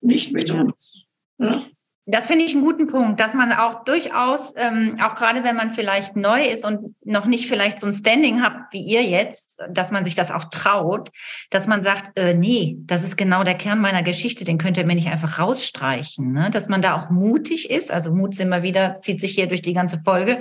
nicht 0.00 0.32
mit 0.32 0.50
uns. 0.50 1.04
Ja? 1.38 1.66
Das 2.10 2.26
finde 2.26 2.44
ich 2.44 2.54
einen 2.54 2.64
guten 2.64 2.86
Punkt, 2.86 3.20
dass 3.20 3.34
man 3.34 3.52
auch 3.52 3.84
durchaus, 3.84 4.52
ähm, 4.56 4.98
auch 5.00 5.14
gerade 5.14 5.44
wenn 5.44 5.54
man 5.54 5.70
vielleicht 5.70 6.16
neu 6.16 6.42
ist 6.42 6.64
und 6.64 6.94
noch 7.04 7.26
nicht 7.26 7.46
vielleicht 7.46 7.78
so 7.78 7.86
ein 7.86 7.92
Standing 7.92 8.42
hat 8.42 8.54
wie 8.72 8.82
ihr 8.82 9.02
jetzt, 9.02 9.58
dass 9.70 9.90
man 9.90 10.04
sich 10.04 10.14
das 10.14 10.30
auch 10.30 10.44
traut, 10.46 11.10
dass 11.50 11.66
man 11.66 11.82
sagt, 11.82 12.18
äh, 12.18 12.34
nee, 12.34 12.76
das 12.80 13.02
ist 13.04 13.16
genau 13.16 13.44
der 13.44 13.54
Kern 13.54 13.80
meiner 13.80 14.02
Geschichte, 14.02 14.44
den 14.44 14.58
könnt 14.58 14.76
ihr 14.76 14.86
mir 14.86 14.94
nicht 14.94 15.10
einfach 15.10 15.38
rausstreichen. 15.38 16.32
Ne? 16.32 16.50
Dass 16.50 16.68
man 16.68 16.82
da 16.82 16.96
auch 16.96 17.10
mutig 17.10 17.70
ist, 17.70 17.90
also 17.92 18.12
Mut 18.12 18.34
sind 18.34 18.48
immer 18.48 18.62
wieder, 18.62 18.94
zieht 18.94 19.20
sich 19.20 19.32
hier 19.32 19.46
durch 19.46 19.62
die 19.62 19.74
ganze 19.74 20.00
Folge, 20.02 20.40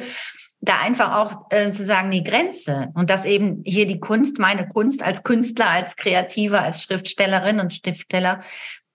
da 0.61 0.73
einfach 0.81 1.15
auch 1.15 1.51
äh, 1.51 1.71
zu 1.71 1.85
sagen, 1.85 2.11
die 2.11 2.23
Grenze 2.23 2.89
und 2.95 3.09
dass 3.09 3.25
eben 3.25 3.61
hier 3.65 3.85
die 3.85 3.99
Kunst, 3.99 4.39
meine 4.39 4.67
Kunst 4.67 5.03
als 5.03 5.23
Künstler, 5.23 5.69
als 5.69 5.95
Kreative, 5.95 6.59
als 6.59 6.83
Schriftstellerin 6.83 7.59
und 7.59 7.73
Schriftsteller, 7.73 8.41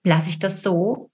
lasse 0.03 0.29
ich 0.29 0.39
das 0.39 0.61
so. 0.61 1.09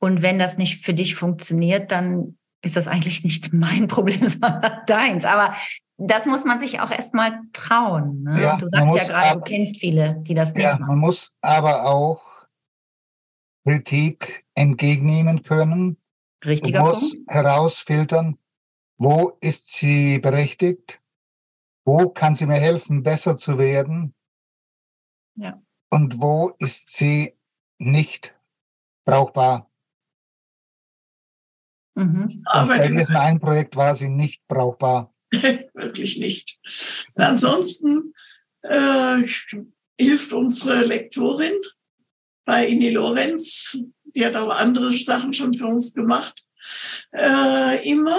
Und 0.00 0.22
wenn 0.22 0.38
das 0.38 0.58
nicht 0.58 0.84
für 0.84 0.94
dich 0.94 1.14
funktioniert, 1.14 1.90
dann 1.90 2.38
ist 2.62 2.76
das 2.76 2.88
eigentlich 2.88 3.24
nicht 3.24 3.52
mein 3.52 3.88
Problem, 3.88 4.28
sondern 4.28 4.80
deins. 4.86 5.24
Aber 5.24 5.54
das 5.96 6.26
muss 6.26 6.44
man 6.44 6.60
sich 6.60 6.80
auch 6.80 6.90
erstmal 6.90 7.40
trauen. 7.52 8.22
Ne? 8.22 8.42
Ja, 8.42 8.56
du 8.56 8.68
sagst 8.68 8.96
ja 8.96 9.04
gerade, 9.04 9.38
du 9.38 9.44
kennst 9.44 9.78
viele, 9.78 10.16
die 10.22 10.34
das 10.34 10.54
nicht 10.54 10.62
ja, 10.62 10.78
machen. 10.78 10.86
Man 10.86 10.98
muss 10.98 11.32
aber 11.40 11.86
auch 11.86 12.22
Kritik 13.64 14.44
entgegennehmen 14.54 15.42
können. 15.42 15.98
Richtiger 16.44 16.80
du 16.80 16.86
musst 16.86 17.14
Punkt. 17.14 17.32
herausfiltern, 17.32 18.38
wo 18.96 19.36
ist 19.40 19.74
sie 19.74 20.20
berechtigt? 20.20 21.00
Wo 21.84 22.10
kann 22.10 22.36
sie 22.36 22.46
mir 22.46 22.60
helfen, 22.60 23.02
besser 23.02 23.36
zu 23.36 23.58
werden? 23.58 24.14
Ja. 25.34 25.60
Und 25.90 26.20
wo 26.20 26.50
ist 26.58 26.96
sie 26.96 27.34
nicht 27.78 28.36
brauchbar? 29.04 29.67
Mhm. 31.98 32.42
Aber 32.46 32.78
bei 32.78 32.88
diesem 32.88 33.16
einen 33.16 33.40
Projekt 33.40 33.76
war 33.76 33.94
sie 33.94 34.08
nicht 34.08 34.42
brauchbar. 34.46 35.12
Wirklich 35.32 36.18
nicht. 36.18 36.58
Ansonsten 37.14 38.14
äh, 38.62 39.22
hilft 39.98 40.32
unsere 40.32 40.84
Lektorin 40.84 41.54
bei 42.44 42.66
Ini 42.66 42.90
Lorenz, 42.90 43.78
die 44.14 44.24
hat 44.24 44.36
auch 44.36 44.50
andere 44.50 44.92
Sachen 44.92 45.32
schon 45.32 45.52
für 45.52 45.66
uns 45.66 45.92
gemacht, 45.92 46.44
äh, 47.12 47.88
immer 47.88 48.18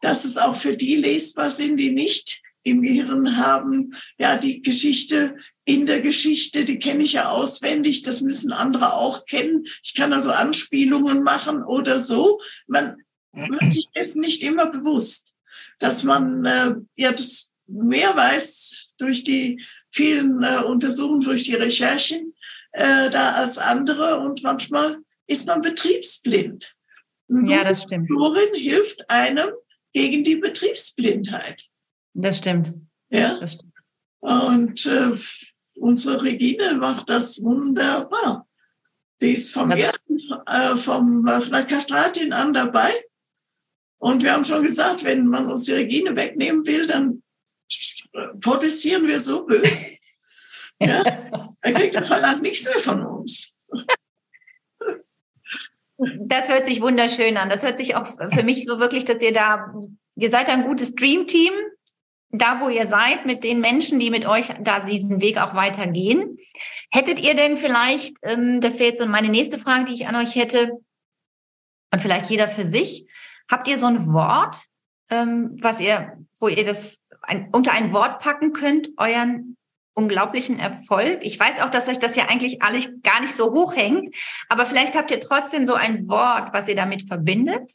dass 0.00 0.24
es 0.24 0.38
auch 0.38 0.56
für 0.56 0.76
die 0.76 0.96
lesbar 0.96 1.50
sind, 1.50 1.78
die 1.78 1.90
nicht 1.90 2.40
im 2.62 2.82
Gehirn 2.82 3.36
haben, 3.36 3.94
ja, 4.18 4.36
die 4.36 4.62
Geschichte 4.62 5.36
in 5.64 5.86
der 5.86 6.00
Geschichte, 6.00 6.64
die 6.64 6.78
kenne 6.78 7.02
ich 7.02 7.14
ja 7.14 7.30
auswendig, 7.30 8.02
das 8.02 8.20
müssen 8.20 8.52
andere 8.52 8.94
auch 8.94 9.26
kennen. 9.26 9.64
Ich 9.82 9.94
kann 9.94 10.12
also 10.12 10.30
Anspielungen 10.30 11.22
machen 11.22 11.62
oder 11.62 12.00
so. 12.00 12.40
Man 12.66 12.96
wird 13.32 13.72
sich 13.72 13.88
dessen 13.94 14.20
nicht 14.20 14.42
immer 14.42 14.66
bewusst, 14.66 15.34
dass 15.78 16.02
man 16.02 16.44
äh, 16.44 16.74
ja 16.96 17.12
das 17.12 17.52
mehr 17.66 18.16
weiß 18.16 18.94
durch 18.98 19.24
die 19.24 19.62
vielen 19.90 20.42
äh, 20.42 20.62
Untersuchungen, 20.64 21.20
durch 21.20 21.44
die 21.44 21.54
Recherchen 21.54 22.34
äh, 22.72 23.10
da 23.10 23.32
als 23.32 23.58
andere 23.58 24.20
und 24.20 24.42
manchmal 24.42 24.98
ist 25.26 25.46
man 25.46 25.60
betriebsblind. 25.60 26.74
Ja, 27.28 27.62
das 27.62 27.82
stimmt. 27.82 28.08
Turin 28.08 28.54
hilft 28.54 29.08
einem, 29.10 29.50
gegen 29.92 30.22
die 30.22 30.36
Betriebsblindheit. 30.36 31.64
Das 32.14 32.38
stimmt. 32.38 32.74
Ja. 33.10 33.38
Das 33.38 33.54
stimmt. 33.54 33.72
Und 34.20 34.86
äh, 34.86 35.10
unsere 35.76 36.22
Regine 36.22 36.74
macht 36.74 37.08
das 37.10 37.42
wunderbar. 37.42 38.46
Die 39.20 39.32
ist 39.32 39.52
vom 39.52 39.70
ersten, 39.70 40.18
äh, 40.46 40.76
vom, 40.76 41.26
äh, 41.26 41.40
von 41.40 41.52
der 41.52 41.64
Kastratin 41.64 42.32
an 42.32 42.52
dabei. 42.52 42.92
Und 43.98 44.22
wir 44.22 44.32
haben 44.32 44.44
schon 44.44 44.62
gesagt, 44.62 45.04
wenn 45.04 45.26
man 45.26 45.50
uns 45.50 45.64
die 45.64 45.72
Regine 45.72 46.14
wegnehmen 46.14 46.64
will, 46.66 46.86
dann 46.86 47.22
protestieren 48.40 49.06
wir 49.06 49.20
so 49.20 49.44
böse. 49.44 49.88
ja, 50.80 51.02
dann 51.02 51.74
kriegt 51.74 51.94
der 51.94 52.04
Verlag 52.04 52.40
nichts 52.40 52.64
mehr 52.64 52.82
von 52.82 53.04
uns. 53.04 53.52
Das 56.20 56.48
hört 56.48 56.64
sich 56.64 56.80
wunderschön 56.80 57.36
an. 57.36 57.50
Das 57.50 57.64
hört 57.64 57.76
sich 57.76 57.96
auch 57.96 58.06
für 58.06 58.44
mich 58.44 58.64
so 58.64 58.78
wirklich, 58.78 59.04
dass 59.04 59.20
ihr 59.20 59.32
da, 59.32 59.72
ihr 60.14 60.30
seid 60.30 60.48
ein 60.48 60.64
gutes 60.64 60.94
Dreamteam, 60.94 61.52
da 62.30 62.60
wo 62.60 62.68
ihr 62.68 62.86
seid, 62.86 63.26
mit 63.26 63.42
den 63.42 63.60
Menschen, 63.60 63.98
die 63.98 64.10
mit 64.10 64.26
euch 64.26 64.48
da 64.60 64.80
diesen 64.80 65.20
Weg 65.20 65.38
auch 65.38 65.54
weitergehen. 65.54 66.38
Hättet 66.92 67.20
ihr 67.20 67.34
denn 67.34 67.56
vielleicht, 67.56 68.16
ähm, 68.22 68.60
das 68.60 68.78
wäre 68.78 68.90
jetzt 68.90 69.00
so 69.00 69.06
meine 69.06 69.28
nächste 69.28 69.58
Frage, 69.58 69.86
die 69.86 69.94
ich 69.94 70.06
an 70.06 70.14
euch 70.14 70.36
hätte, 70.36 70.70
und 71.92 72.02
vielleicht 72.02 72.30
jeder 72.30 72.48
für 72.48 72.66
sich, 72.66 73.06
habt 73.50 73.68
ihr 73.68 73.78
so 73.78 73.86
ein 73.86 74.12
Wort, 74.12 74.66
ähm, 75.10 75.56
was 75.60 75.80
ihr, 75.80 76.18
wo 76.38 76.48
ihr 76.48 76.64
das 76.64 77.04
ein, 77.22 77.48
unter 77.52 77.72
ein 77.72 77.92
Wort 77.92 78.20
packen 78.20 78.52
könnt, 78.52 78.90
euren 78.96 79.56
unglaublichen 79.94 80.60
Erfolg. 80.60 81.24
Ich 81.24 81.38
weiß 81.40 81.60
auch, 81.60 81.70
dass 81.70 81.88
euch 81.88 81.98
das 81.98 82.14
ja 82.14 82.28
eigentlich 82.28 82.62
alles 82.62 82.88
gar 83.02 83.20
nicht 83.20 83.34
so 83.34 83.52
hoch 83.52 83.74
hängt, 83.74 84.14
aber 84.48 84.64
vielleicht 84.64 84.96
habt 84.96 85.10
ihr 85.10 85.20
trotzdem 85.20 85.66
so 85.66 85.74
ein 85.74 86.08
Wort, 86.08 86.52
was 86.52 86.68
ihr 86.68 86.76
damit 86.76 87.08
verbindet. 87.08 87.72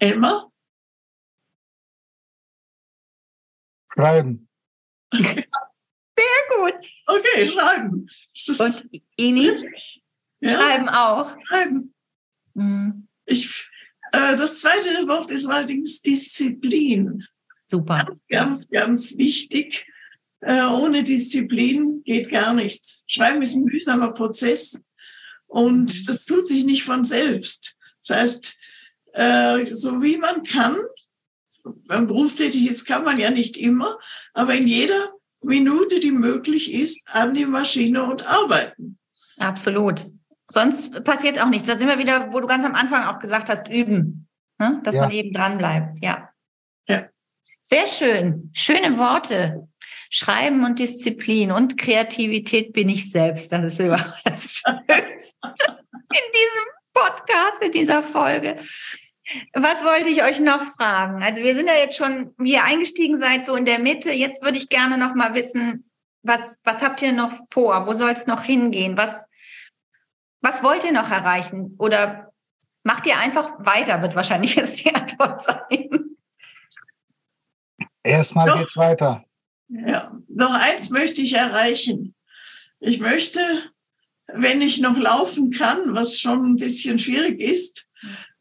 Elmar? 0.00 0.50
Schreiben. 3.92 4.48
Sehr 5.14 5.36
gut. 6.56 6.92
Okay, 7.06 7.46
schreiben. 7.46 8.08
Und 8.58 9.02
Ini? 9.16 9.52
Ja? 10.40 10.50
Schreiben 10.50 10.88
auch. 10.88 11.30
Schreiben. 11.46 11.93
Mhm. 12.54 13.08
Ich, 13.26 13.70
äh, 14.12 14.36
das 14.36 14.60
zweite 14.60 14.88
Wort 15.06 15.30
ist 15.30 15.46
allerdings 15.46 16.02
Disziplin. 16.02 17.24
Super. 17.66 18.04
Ganz, 18.04 18.22
ganz, 18.28 18.68
ganz 18.68 19.18
wichtig. 19.18 19.86
Äh, 20.40 20.64
ohne 20.66 21.02
Disziplin 21.02 22.02
geht 22.04 22.30
gar 22.30 22.52
nichts. 22.54 23.02
Schreiben 23.06 23.42
ist 23.42 23.54
ein 23.54 23.64
mühsamer 23.64 24.12
Prozess 24.12 24.80
und 25.46 25.94
mhm. 25.94 26.06
das 26.06 26.26
tut 26.26 26.46
sich 26.46 26.64
nicht 26.64 26.84
von 26.84 27.04
selbst. 27.04 27.76
Das 28.06 28.16
heißt, 28.16 28.58
äh, 29.14 29.66
so 29.66 30.02
wie 30.02 30.18
man 30.18 30.42
kann, 30.42 30.76
wenn 31.64 31.76
man 31.86 32.06
berufstätig 32.06 32.68
ist, 32.68 32.84
kann 32.84 33.04
man 33.04 33.18
ja 33.18 33.30
nicht 33.30 33.56
immer, 33.56 33.98
aber 34.34 34.54
in 34.54 34.66
jeder 34.66 35.14
Minute, 35.42 36.00
die 36.00 36.10
möglich 36.10 36.72
ist, 36.72 37.08
an 37.08 37.34
die 37.34 37.46
Maschine 37.46 38.04
und 38.04 38.26
arbeiten. 38.26 38.98
Absolut. 39.38 40.06
Sonst 40.48 41.04
passiert 41.04 41.40
auch 41.40 41.48
nichts. 41.48 41.66
Da 41.66 41.78
sind 41.78 41.88
wir 41.88 41.98
wieder, 41.98 42.32
wo 42.32 42.40
du 42.40 42.46
ganz 42.46 42.64
am 42.64 42.74
Anfang 42.74 43.04
auch 43.04 43.18
gesagt 43.18 43.48
hast, 43.48 43.68
üben. 43.68 44.28
Ne? 44.58 44.80
Dass 44.84 44.96
ja. 44.96 45.02
man 45.02 45.10
eben 45.10 45.32
dran 45.32 45.58
bleibt. 45.58 46.04
Ja. 46.04 46.30
Ja. 46.88 47.08
Sehr 47.62 47.86
schön. 47.86 48.50
Schöne 48.52 48.98
Worte. 48.98 49.68
Schreiben 50.10 50.64
und 50.64 50.78
Disziplin 50.78 51.50
und 51.50 51.76
Kreativität 51.76 52.72
bin 52.72 52.88
ich 52.88 53.10
selbst. 53.10 53.50
Das 53.50 53.64
ist 53.64 53.80
überhaupt 53.80 54.20
das 54.24 54.52
Schönste 54.52 55.84
in 56.14 56.32
diesem 56.32 56.64
Podcast, 56.92 57.62
in 57.62 57.72
dieser 57.72 58.02
Folge. 58.02 58.56
Was 59.54 59.82
wollte 59.84 60.10
ich 60.10 60.22
euch 60.22 60.38
noch 60.38 60.76
fragen? 60.76 61.22
Also 61.22 61.42
wir 61.42 61.56
sind 61.56 61.66
ja 61.66 61.74
jetzt 61.74 61.96
schon, 61.96 62.34
wie 62.38 62.52
ihr 62.52 62.64
eingestiegen 62.64 63.20
seid, 63.20 63.46
so 63.46 63.56
in 63.56 63.64
der 63.64 63.78
Mitte. 63.78 64.12
Jetzt 64.12 64.42
würde 64.42 64.58
ich 64.58 64.68
gerne 64.68 64.98
noch 64.98 65.14
mal 65.14 65.34
wissen, 65.34 65.90
was, 66.22 66.58
was 66.62 66.82
habt 66.82 67.02
ihr 67.02 67.12
noch 67.12 67.32
vor? 67.50 67.86
Wo 67.86 67.94
soll 67.94 68.10
es 68.10 68.26
noch 68.26 68.44
hingehen? 68.44 68.96
Was, 68.96 69.26
was 70.44 70.62
wollt 70.62 70.84
ihr 70.84 70.92
noch 70.92 71.10
erreichen? 71.10 71.74
Oder 71.78 72.30
macht 72.82 73.06
ihr 73.06 73.18
einfach 73.18 73.54
weiter, 73.58 74.02
wird 74.02 74.14
wahrscheinlich 74.14 74.54
jetzt 74.56 74.84
die 74.84 74.94
Antwort 74.94 75.42
sein. 75.42 76.16
Erstmal 78.02 78.48
noch, 78.48 78.58
geht's 78.58 78.76
weiter. 78.76 79.24
Ja, 79.68 80.14
noch 80.28 80.52
eins 80.52 80.90
möchte 80.90 81.22
ich 81.22 81.32
erreichen. 81.32 82.14
Ich 82.78 83.00
möchte, 83.00 83.40
wenn 84.26 84.60
ich 84.60 84.80
noch 84.80 84.98
laufen 84.98 85.50
kann, 85.50 85.94
was 85.94 86.20
schon 86.20 86.52
ein 86.52 86.56
bisschen 86.56 86.98
schwierig 86.98 87.40
ist, 87.40 87.88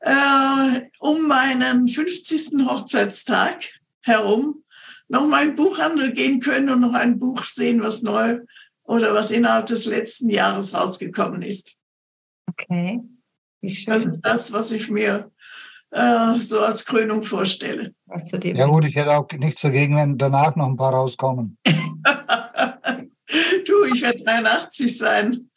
äh, 0.01 0.81
um 0.99 1.27
meinen 1.27 1.87
50. 1.87 2.65
Hochzeitstag 2.67 3.63
herum 4.01 4.65
noch 5.07 5.25
mal 5.25 5.47
in 5.47 5.55
Buchhandel 5.55 6.11
gehen 6.11 6.41
können 6.41 6.69
und 6.69 6.81
noch 6.81 6.93
ein 6.93 7.17
Buch 7.17 7.43
sehen, 7.43 7.81
was 7.81 8.01
neu 8.01 8.39
oder 8.83 9.13
was 9.13 9.31
innerhalb 9.31 9.67
des 9.67 9.85
letzten 9.85 10.29
Jahres 10.29 10.73
rausgekommen 10.73 11.41
ist. 11.41 11.77
Okay. 12.59 13.01
Wie 13.61 13.69
schön. 13.69 13.93
Das 13.93 14.05
ist 14.05 14.21
das, 14.21 14.51
was 14.51 14.71
ich 14.71 14.89
mir 14.89 15.31
äh, 15.91 16.37
so 16.37 16.61
als 16.61 16.85
Krönung 16.85 17.23
vorstelle. 17.23 17.93
Ja 18.43 18.67
gut, 18.67 18.85
ich 18.85 18.95
hätte 18.95 19.11
auch 19.11 19.31
nichts 19.31 19.61
dagegen, 19.61 19.95
wenn 19.95 20.17
danach 20.17 20.55
noch 20.55 20.67
ein 20.67 20.77
paar 20.77 20.93
rauskommen. 20.93 21.57
du, 21.65 21.73
ich 23.93 24.01
werde 24.01 24.23
83 24.23 24.97
sein. 24.97 25.49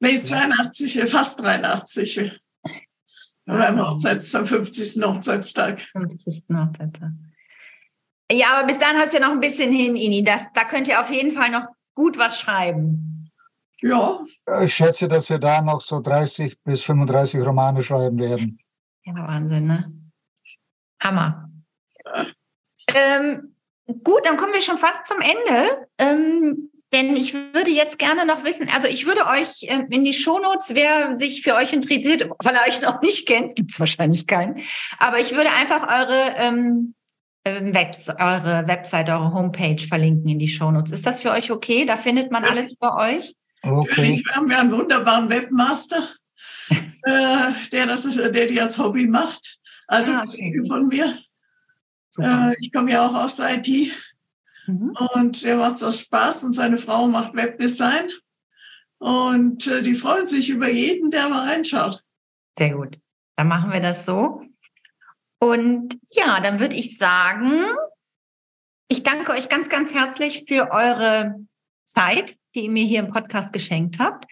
Nee, 0.00 0.18
82, 0.18 1.00
fast 1.08 1.40
83. 1.40 2.38
Beim 3.46 3.80
Hochzeits, 3.80 4.34
am 4.34 4.46
50. 4.46 5.02
Hochzeitstag. 5.04 5.80
50. 5.80 6.44
Hochzeitstag. 6.52 7.12
Ja, 8.30 8.58
aber 8.58 8.66
bis 8.66 8.78
dann 8.78 8.96
hast 8.96 9.12
du 9.12 9.18
ja 9.18 9.26
noch 9.26 9.32
ein 9.32 9.40
bisschen 9.40 9.72
hin, 9.72 9.94
Ini. 9.94 10.24
Das, 10.24 10.42
da 10.52 10.64
könnt 10.64 10.88
ihr 10.88 11.00
auf 11.00 11.10
jeden 11.10 11.30
Fall 11.30 11.50
noch 11.50 11.66
gut 11.94 12.18
was 12.18 12.40
schreiben. 12.40 13.15
Ja. 13.82 14.20
Ich 14.62 14.74
schätze, 14.74 15.08
dass 15.08 15.28
wir 15.28 15.38
da 15.38 15.60
noch 15.60 15.80
so 15.80 16.00
30 16.00 16.62
bis 16.62 16.82
35 16.82 17.40
Romane 17.40 17.82
schreiben 17.82 18.18
werden. 18.18 18.58
Ja, 19.04 19.14
Wahnsinn, 19.14 19.66
ne? 19.66 19.92
Hammer. 21.02 21.50
Ähm, 22.94 23.54
gut, 24.02 24.24
dann 24.24 24.36
kommen 24.36 24.54
wir 24.54 24.62
schon 24.62 24.78
fast 24.78 25.06
zum 25.06 25.18
Ende. 25.20 25.88
Ähm, 25.98 26.70
denn 26.92 27.16
ich 27.16 27.34
würde 27.34 27.70
jetzt 27.70 27.98
gerne 27.98 28.24
noch 28.24 28.44
wissen, 28.44 28.68
also 28.72 28.86
ich 28.86 29.06
würde 29.06 29.26
euch 29.26 29.64
äh, 29.64 29.84
in 29.90 30.04
die 30.04 30.12
Shownotes, 30.12 30.74
wer 30.74 31.16
sich 31.16 31.42
für 31.42 31.54
euch 31.54 31.72
interessiert, 31.72 32.30
weil 32.42 32.54
er 32.54 32.66
euch 32.66 32.80
noch 32.80 33.02
nicht 33.02 33.26
kennt, 33.26 33.56
gibt 33.56 33.72
es 33.72 33.80
wahrscheinlich 33.80 34.26
keinen, 34.26 34.60
aber 34.98 35.18
ich 35.18 35.34
würde 35.34 35.50
einfach 35.50 35.82
eure, 35.82 36.34
ähm, 36.36 36.94
ähm, 37.44 37.74
Webs 37.74 38.08
eure 38.08 38.68
Website, 38.68 39.10
eure 39.10 39.32
Homepage 39.32 39.78
verlinken 39.78 40.30
in 40.30 40.38
die 40.38 40.48
Shownotes. 40.48 40.92
Ist 40.92 41.06
das 41.06 41.20
für 41.20 41.32
euch 41.32 41.50
okay? 41.50 41.84
Da 41.86 41.96
findet 41.96 42.30
man 42.30 42.44
alles 42.44 42.72
über 42.72 42.96
euch? 42.96 43.34
Okay. 43.66 44.22
Wir 44.24 44.34
haben 44.34 44.50
ja 44.50 44.60
einen 44.60 44.70
wunderbaren 44.70 45.28
Webmaster, 45.28 46.10
äh, 46.70 47.52
der, 47.72 47.86
das, 47.86 48.04
der 48.04 48.46
die 48.46 48.60
als 48.60 48.78
Hobby 48.78 49.06
macht. 49.06 49.58
Also 49.88 50.12
ah, 50.12 50.24
okay. 50.26 50.62
von 50.66 50.88
mir. 50.88 51.18
Äh, 52.18 52.54
ich 52.60 52.72
komme 52.72 52.92
ja 52.92 53.06
auch 53.06 53.14
aus 53.14 53.36
der 53.36 53.56
IT. 53.56 53.92
Mhm. 54.66 54.96
Und 55.14 55.44
er 55.44 55.56
macht 55.56 55.82
aus 55.82 56.00
Spaß 56.00 56.44
und 56.44 56.52
seine 56.52 56.78
Frau 56.78 57.06
macht 57.06 57.34
Webdesign. 57.34 58.10
Und 58.98 59.66
äh, 59.66 59.82
die 59.82 59.94
freuen 59.94 60.26
sich 60.26 60.48
über 60.50 60.70
jeden, 60.70 61.10
der 61.10 61.28
mal 61.28 61.48
reinschaut. 61.48 62.02
Sehr 62.58 62.70
gut. 62.70 62.98
Dann 63.36 63.48
machen 63.48 63.72
wir 63.72 63.80
das 63.80 64.06
so. 64.06 64.42
Und 65.38 65.98
ja, 66.08 66.40
dann 66.40 66.60
würde 66.60 66.76
ich 66.76 66.96
sagen, 66.96 67.66
ich 68.88 69.02
danke 69.02 69.32
euch 69.32 69.48
ganz, 69.48 69.68
ganz 69.68 69.92
herzlich 69.92 70.44
für 70.48 70.70
eure 70.70 71.34
Zeit, 71.84 72.36
die 72.56 72.64
ihr 72.64 72.70
mir 72.70 72.84
hier 72.84 73.00
im 73.00 73.12
Podcast 73.12 73.52
geschenkt 73.52 73.98
habt. 74.00 74.24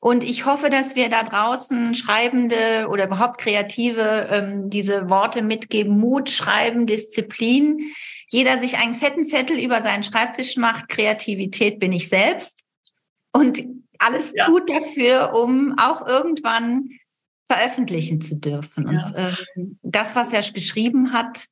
Und 0.00 0.24
ich 0.24 0.46
hoffe, 0.46 0.70
dass 0.70 0.96
wir 0.96 1.08
da 1.08 1.22
draußen 1.22 1.94
Schreibende 1.94 2.88
oder 2.88 3.06
überhaupt 3.06 3.38
Kreative 3.38 4.28
ähm, 4.30 4.70
diese 4.70 5.08
Worte 5.08 5.42
mitgeben. 5.42 5.98
Mut, 5.98 6.30
Schreiben, 6.30 6.86
Disziplin 6.86 7.92
jeder 8.28 8.58
sich 8.58 8.78
einen 8.78 8.94
fetten 8.94 9.24
Zettel 9.24 9.58
über 9.58 9.82
seinen 9.82 10.02
Schreibtisch 10.02 10.56
macht, 10.56 10.88
Kreativität 10.88 11.78
bin 11.78 11.92
ich 11.92 12.08
selbst 12.08 12.64
und 13.32 13.62
alles 13.98 14.32
ja. 14.34 14.44
tut 14.44 14.68
dafür, 14.68 15.34
um 15.34 15.78
auch 15.78 16.06
irgendwann 16.06 16.90
veröffentlichen 17.46 18.20
zu 18.20 18.36
dürfen. 18.36 18.86
Und 18.86 19.00
ja. 19.14 19.36
ähm, 19.56 19.78
das, 19.82 20.16
was 20.16 20.32
er 20.32 20.42
geschrieben 20.52 21.12
hat, 21.12 21.46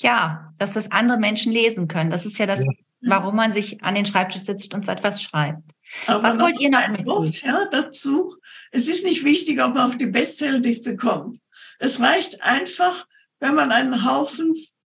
ja, 0.00 0.52
dass 0.58 0.76
es 0.76 0.92
andere 0.92 1.18
Menschen 1.18 1.52
lesen 1.52 1.88
können. 1.88 2.10
Das 2.10 2.24
ist 2.24 2.38
ja 2.38 2.46
das, 2.46 2.60
ja. 2.60 2.70
Warum 3.06 3.36
man 3.36 3.52
sich 3.52 3.82
an 3.82 3.94
den 3.94 4.06
Schreibtisch 4.06 4.42
sitzt 4.42 4.74
und 4.74 4.88
etwas 4.88 5.22
schreibt. 5.22 5.62
Aber 6.06 6.22
was 6.22 6.38
wollt 6.38 6.60
ihr 6.60 6.70
noch 6.70 6.88
mitgeben? 6.88 7.26
Ja, 7.42 7.66
dazu. 7.70 8.36
Es 8.70 8.88
ist 8.88 9.04
nicht 9.04 9.24
wichtig, 9.24 9.62
ob 9.62 9.74
man 9.74 9.88
auf 9.88 9.96
die 9.96 10.06
Bestsellerliste 10.06 10.96
kommt. 10.96 11.38
Es 11.78 12.00
reicht 12.00 12.42
einfach, 12.42 13.06
wenn 13.40 13.54
man 13.54 13.72
einen 13.72 14.04
Haufen 14.04 14.54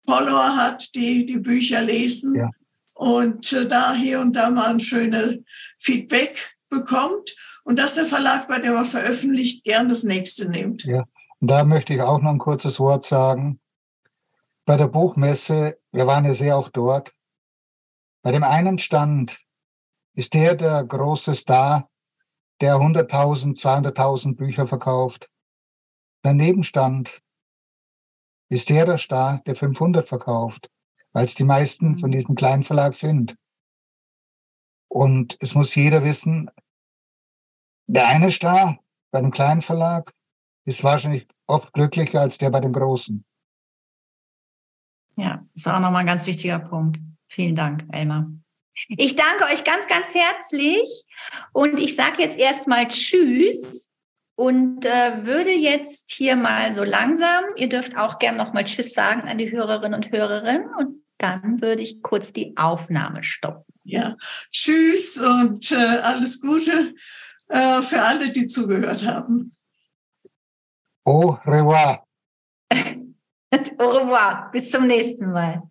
Follower 0.06 0.56
hat, 0.56 0.96
die 0.96 1.26
die 1.26 1.40
Bücher 1.40 1.82
lesen 1.82 2.36
ja. 2.36 2.50
und 2.94 3.52
äh, 3.54 3.68
da 3.68 3.94
hier 3.94 4.20
und 4.20 4.36
da 4.36 4.50
mal 4.50 4.68
ein 4.68 4.80
schönes 4.80 5.40
Feedback 5.78 6.56
bekommt 6.70 7.36
und 7.64 7.80
dass 7.80 7.96
der 7.96 8.06
Verlag, 8.06 8.48
bei 8.48 8.60
dem 8.60 8.76
er 8.76 8.86
veröffentlicht, 8.86 9.64
gern 9.64 9.90
das 9.90 10.04
nächste 10.04 10.50
nimmt. 10.50 10.84
Ja, 10.84 11.04
und 11.40 11.50
da 11.50 11.64
möchte 11.64 11.94
ich 11.94 12.02
auch 12.02 12.22
noch 12.22 12.30
ein 12.30 12.38
kurzes 12.38 12.80
Wort 12.80 13.06
sagen. 13.06 13.60
Bei 14.66 14.78
der 14.78 14.88
Buchmesse, 14.88 15.78
wir 15.92 16.08
waren 16.08 16.26
ja 16.26 16.34
sehr 16.34 16.58
oft 16.58 16.76
dort, 16.76 17.12
bei 18.26 18.32
dem 18.32 18.44
einen 18.44 18.80
Stand 18.80 19.40
ist 20.16 20.34
der 20.34 20.56
der 20.56 20.84
große 20.84 21.36
Star, 21.36 21.92
der 22.60 22.78
100.000, 22.78 23.56
200.000 23.62 24.36
Bücher 24.36 24.66
verkauft. 24.66 25.30
Daneben 26.24 26.64
stand 26.64 27.22
ist 28.50 28.70
der 28.70 28.88
der 28.88 28.98
Star, 28.98 29.44
der 29.46 29.56
500 29.56 30.08
verkauft, 30.08 30.72
weil 31.14 31.26
es 31.26 31.36
die 31.36 31.44
meisten 31.44 32.00
von 32.00 32.10
mhm. 32.10 32.14
diesem 32.14 32.34
kleinen 32.34 32.64
Verlag 32.64 32.96
sind. 32.96 33.38
Und 34.88 35.38
es 35.40 35.54
muss 35.54 35.76
jeder 35.76 36.04
wissen, 36.04 36.50
der 37.86 38.08
eine 38.08 38.32
Star 38.32 38.80
bei 39.12 39.22
dem 39.22 39.30
kleinen 39.30 39.62
Verlag 39.62 40.16
ist 40.66 40.84
wahrscheinlich 40.84 41.28
oft 41.46 41.72
glücklicher 41.74 42.22
als 42.22 42.40
der 42.40 42.50
bei 42.50 42.60
dem 42.60 42.74
großen. 42.74 43.24
Ja, 45.16 45.46
ist 45.54 45.68
auch 45.68 45.80
nochmal 45.80 45.98
ein 45.98 46.08
ganz 46.08 46.26
wichtiger 46.26 46.58
Punkt. 46.58 47.00
Vielen 47.36 47.56
Dank, 47.56 47.84
Elmar. 47.92 48.32
Ich 48.88 49.18
danke 49.18 49.44
euch 49.52 49.66
ganz, 49.66 49.88
ganz 49.88 50.16
herzlich 50.16 51.06
und 51.52 51.82
ich 51.82 51.98
sage 51.98 52.22
jetzt 52.22 52.40
erstmal 52.40 52.88
Tschüss 52.88 53.92
und 54.36 54.86
äh, 54.86 55.26
würde 55.26 55.52
jetzt 55.52 56.12
hier 56.12 56.38
mal 56.38 56.72
so 56.72 56.86
langsam, 56.86 57.44
ihr 57.58 57.68
dürft 57.68 57.98
auch 57.98 58.20
gerne 58.20 58.38
noch 58.38 58.54
mal 58.54 58.64
Tschüss 58.64 58.94
sagen 58.94 59.28
an 59.28 59.38
die 59.38 59.52
Hörerinnen 59.52 59.96
und 59.96 60.14
Hörerinnen 60.14 60.70
und 60.78 61.04
dann 61.18 61.62
würde 61.62 61.82
ich 61.82 62.02
kurz 62.02 62.32
die 62.32 62.56
Aufnahme 62.56 63.22
stoppen. 63.22 63.66
Ja, 63.84 64.16
Tschüss 64.50 65.18
und 65.18 65.74
äh, 65.74 65.76
alles 65.76 66.40
Gute 66.40 66.94
äh, 67.50 67.82
für 67.82 68.02
alle, 68.02 68.32
die 68.32 68.48
zugehört 68.48 69.06
haben. 69.06 69.54
Au 71.04 71.32
revoir. 71.46 72.08
Au 72.72 73.90
revoir. 73.90 74.50
Bis 74.54 74.72
zum 74.72 74.88
nächsten 74.88 75.34
Mal. 75.34 75.64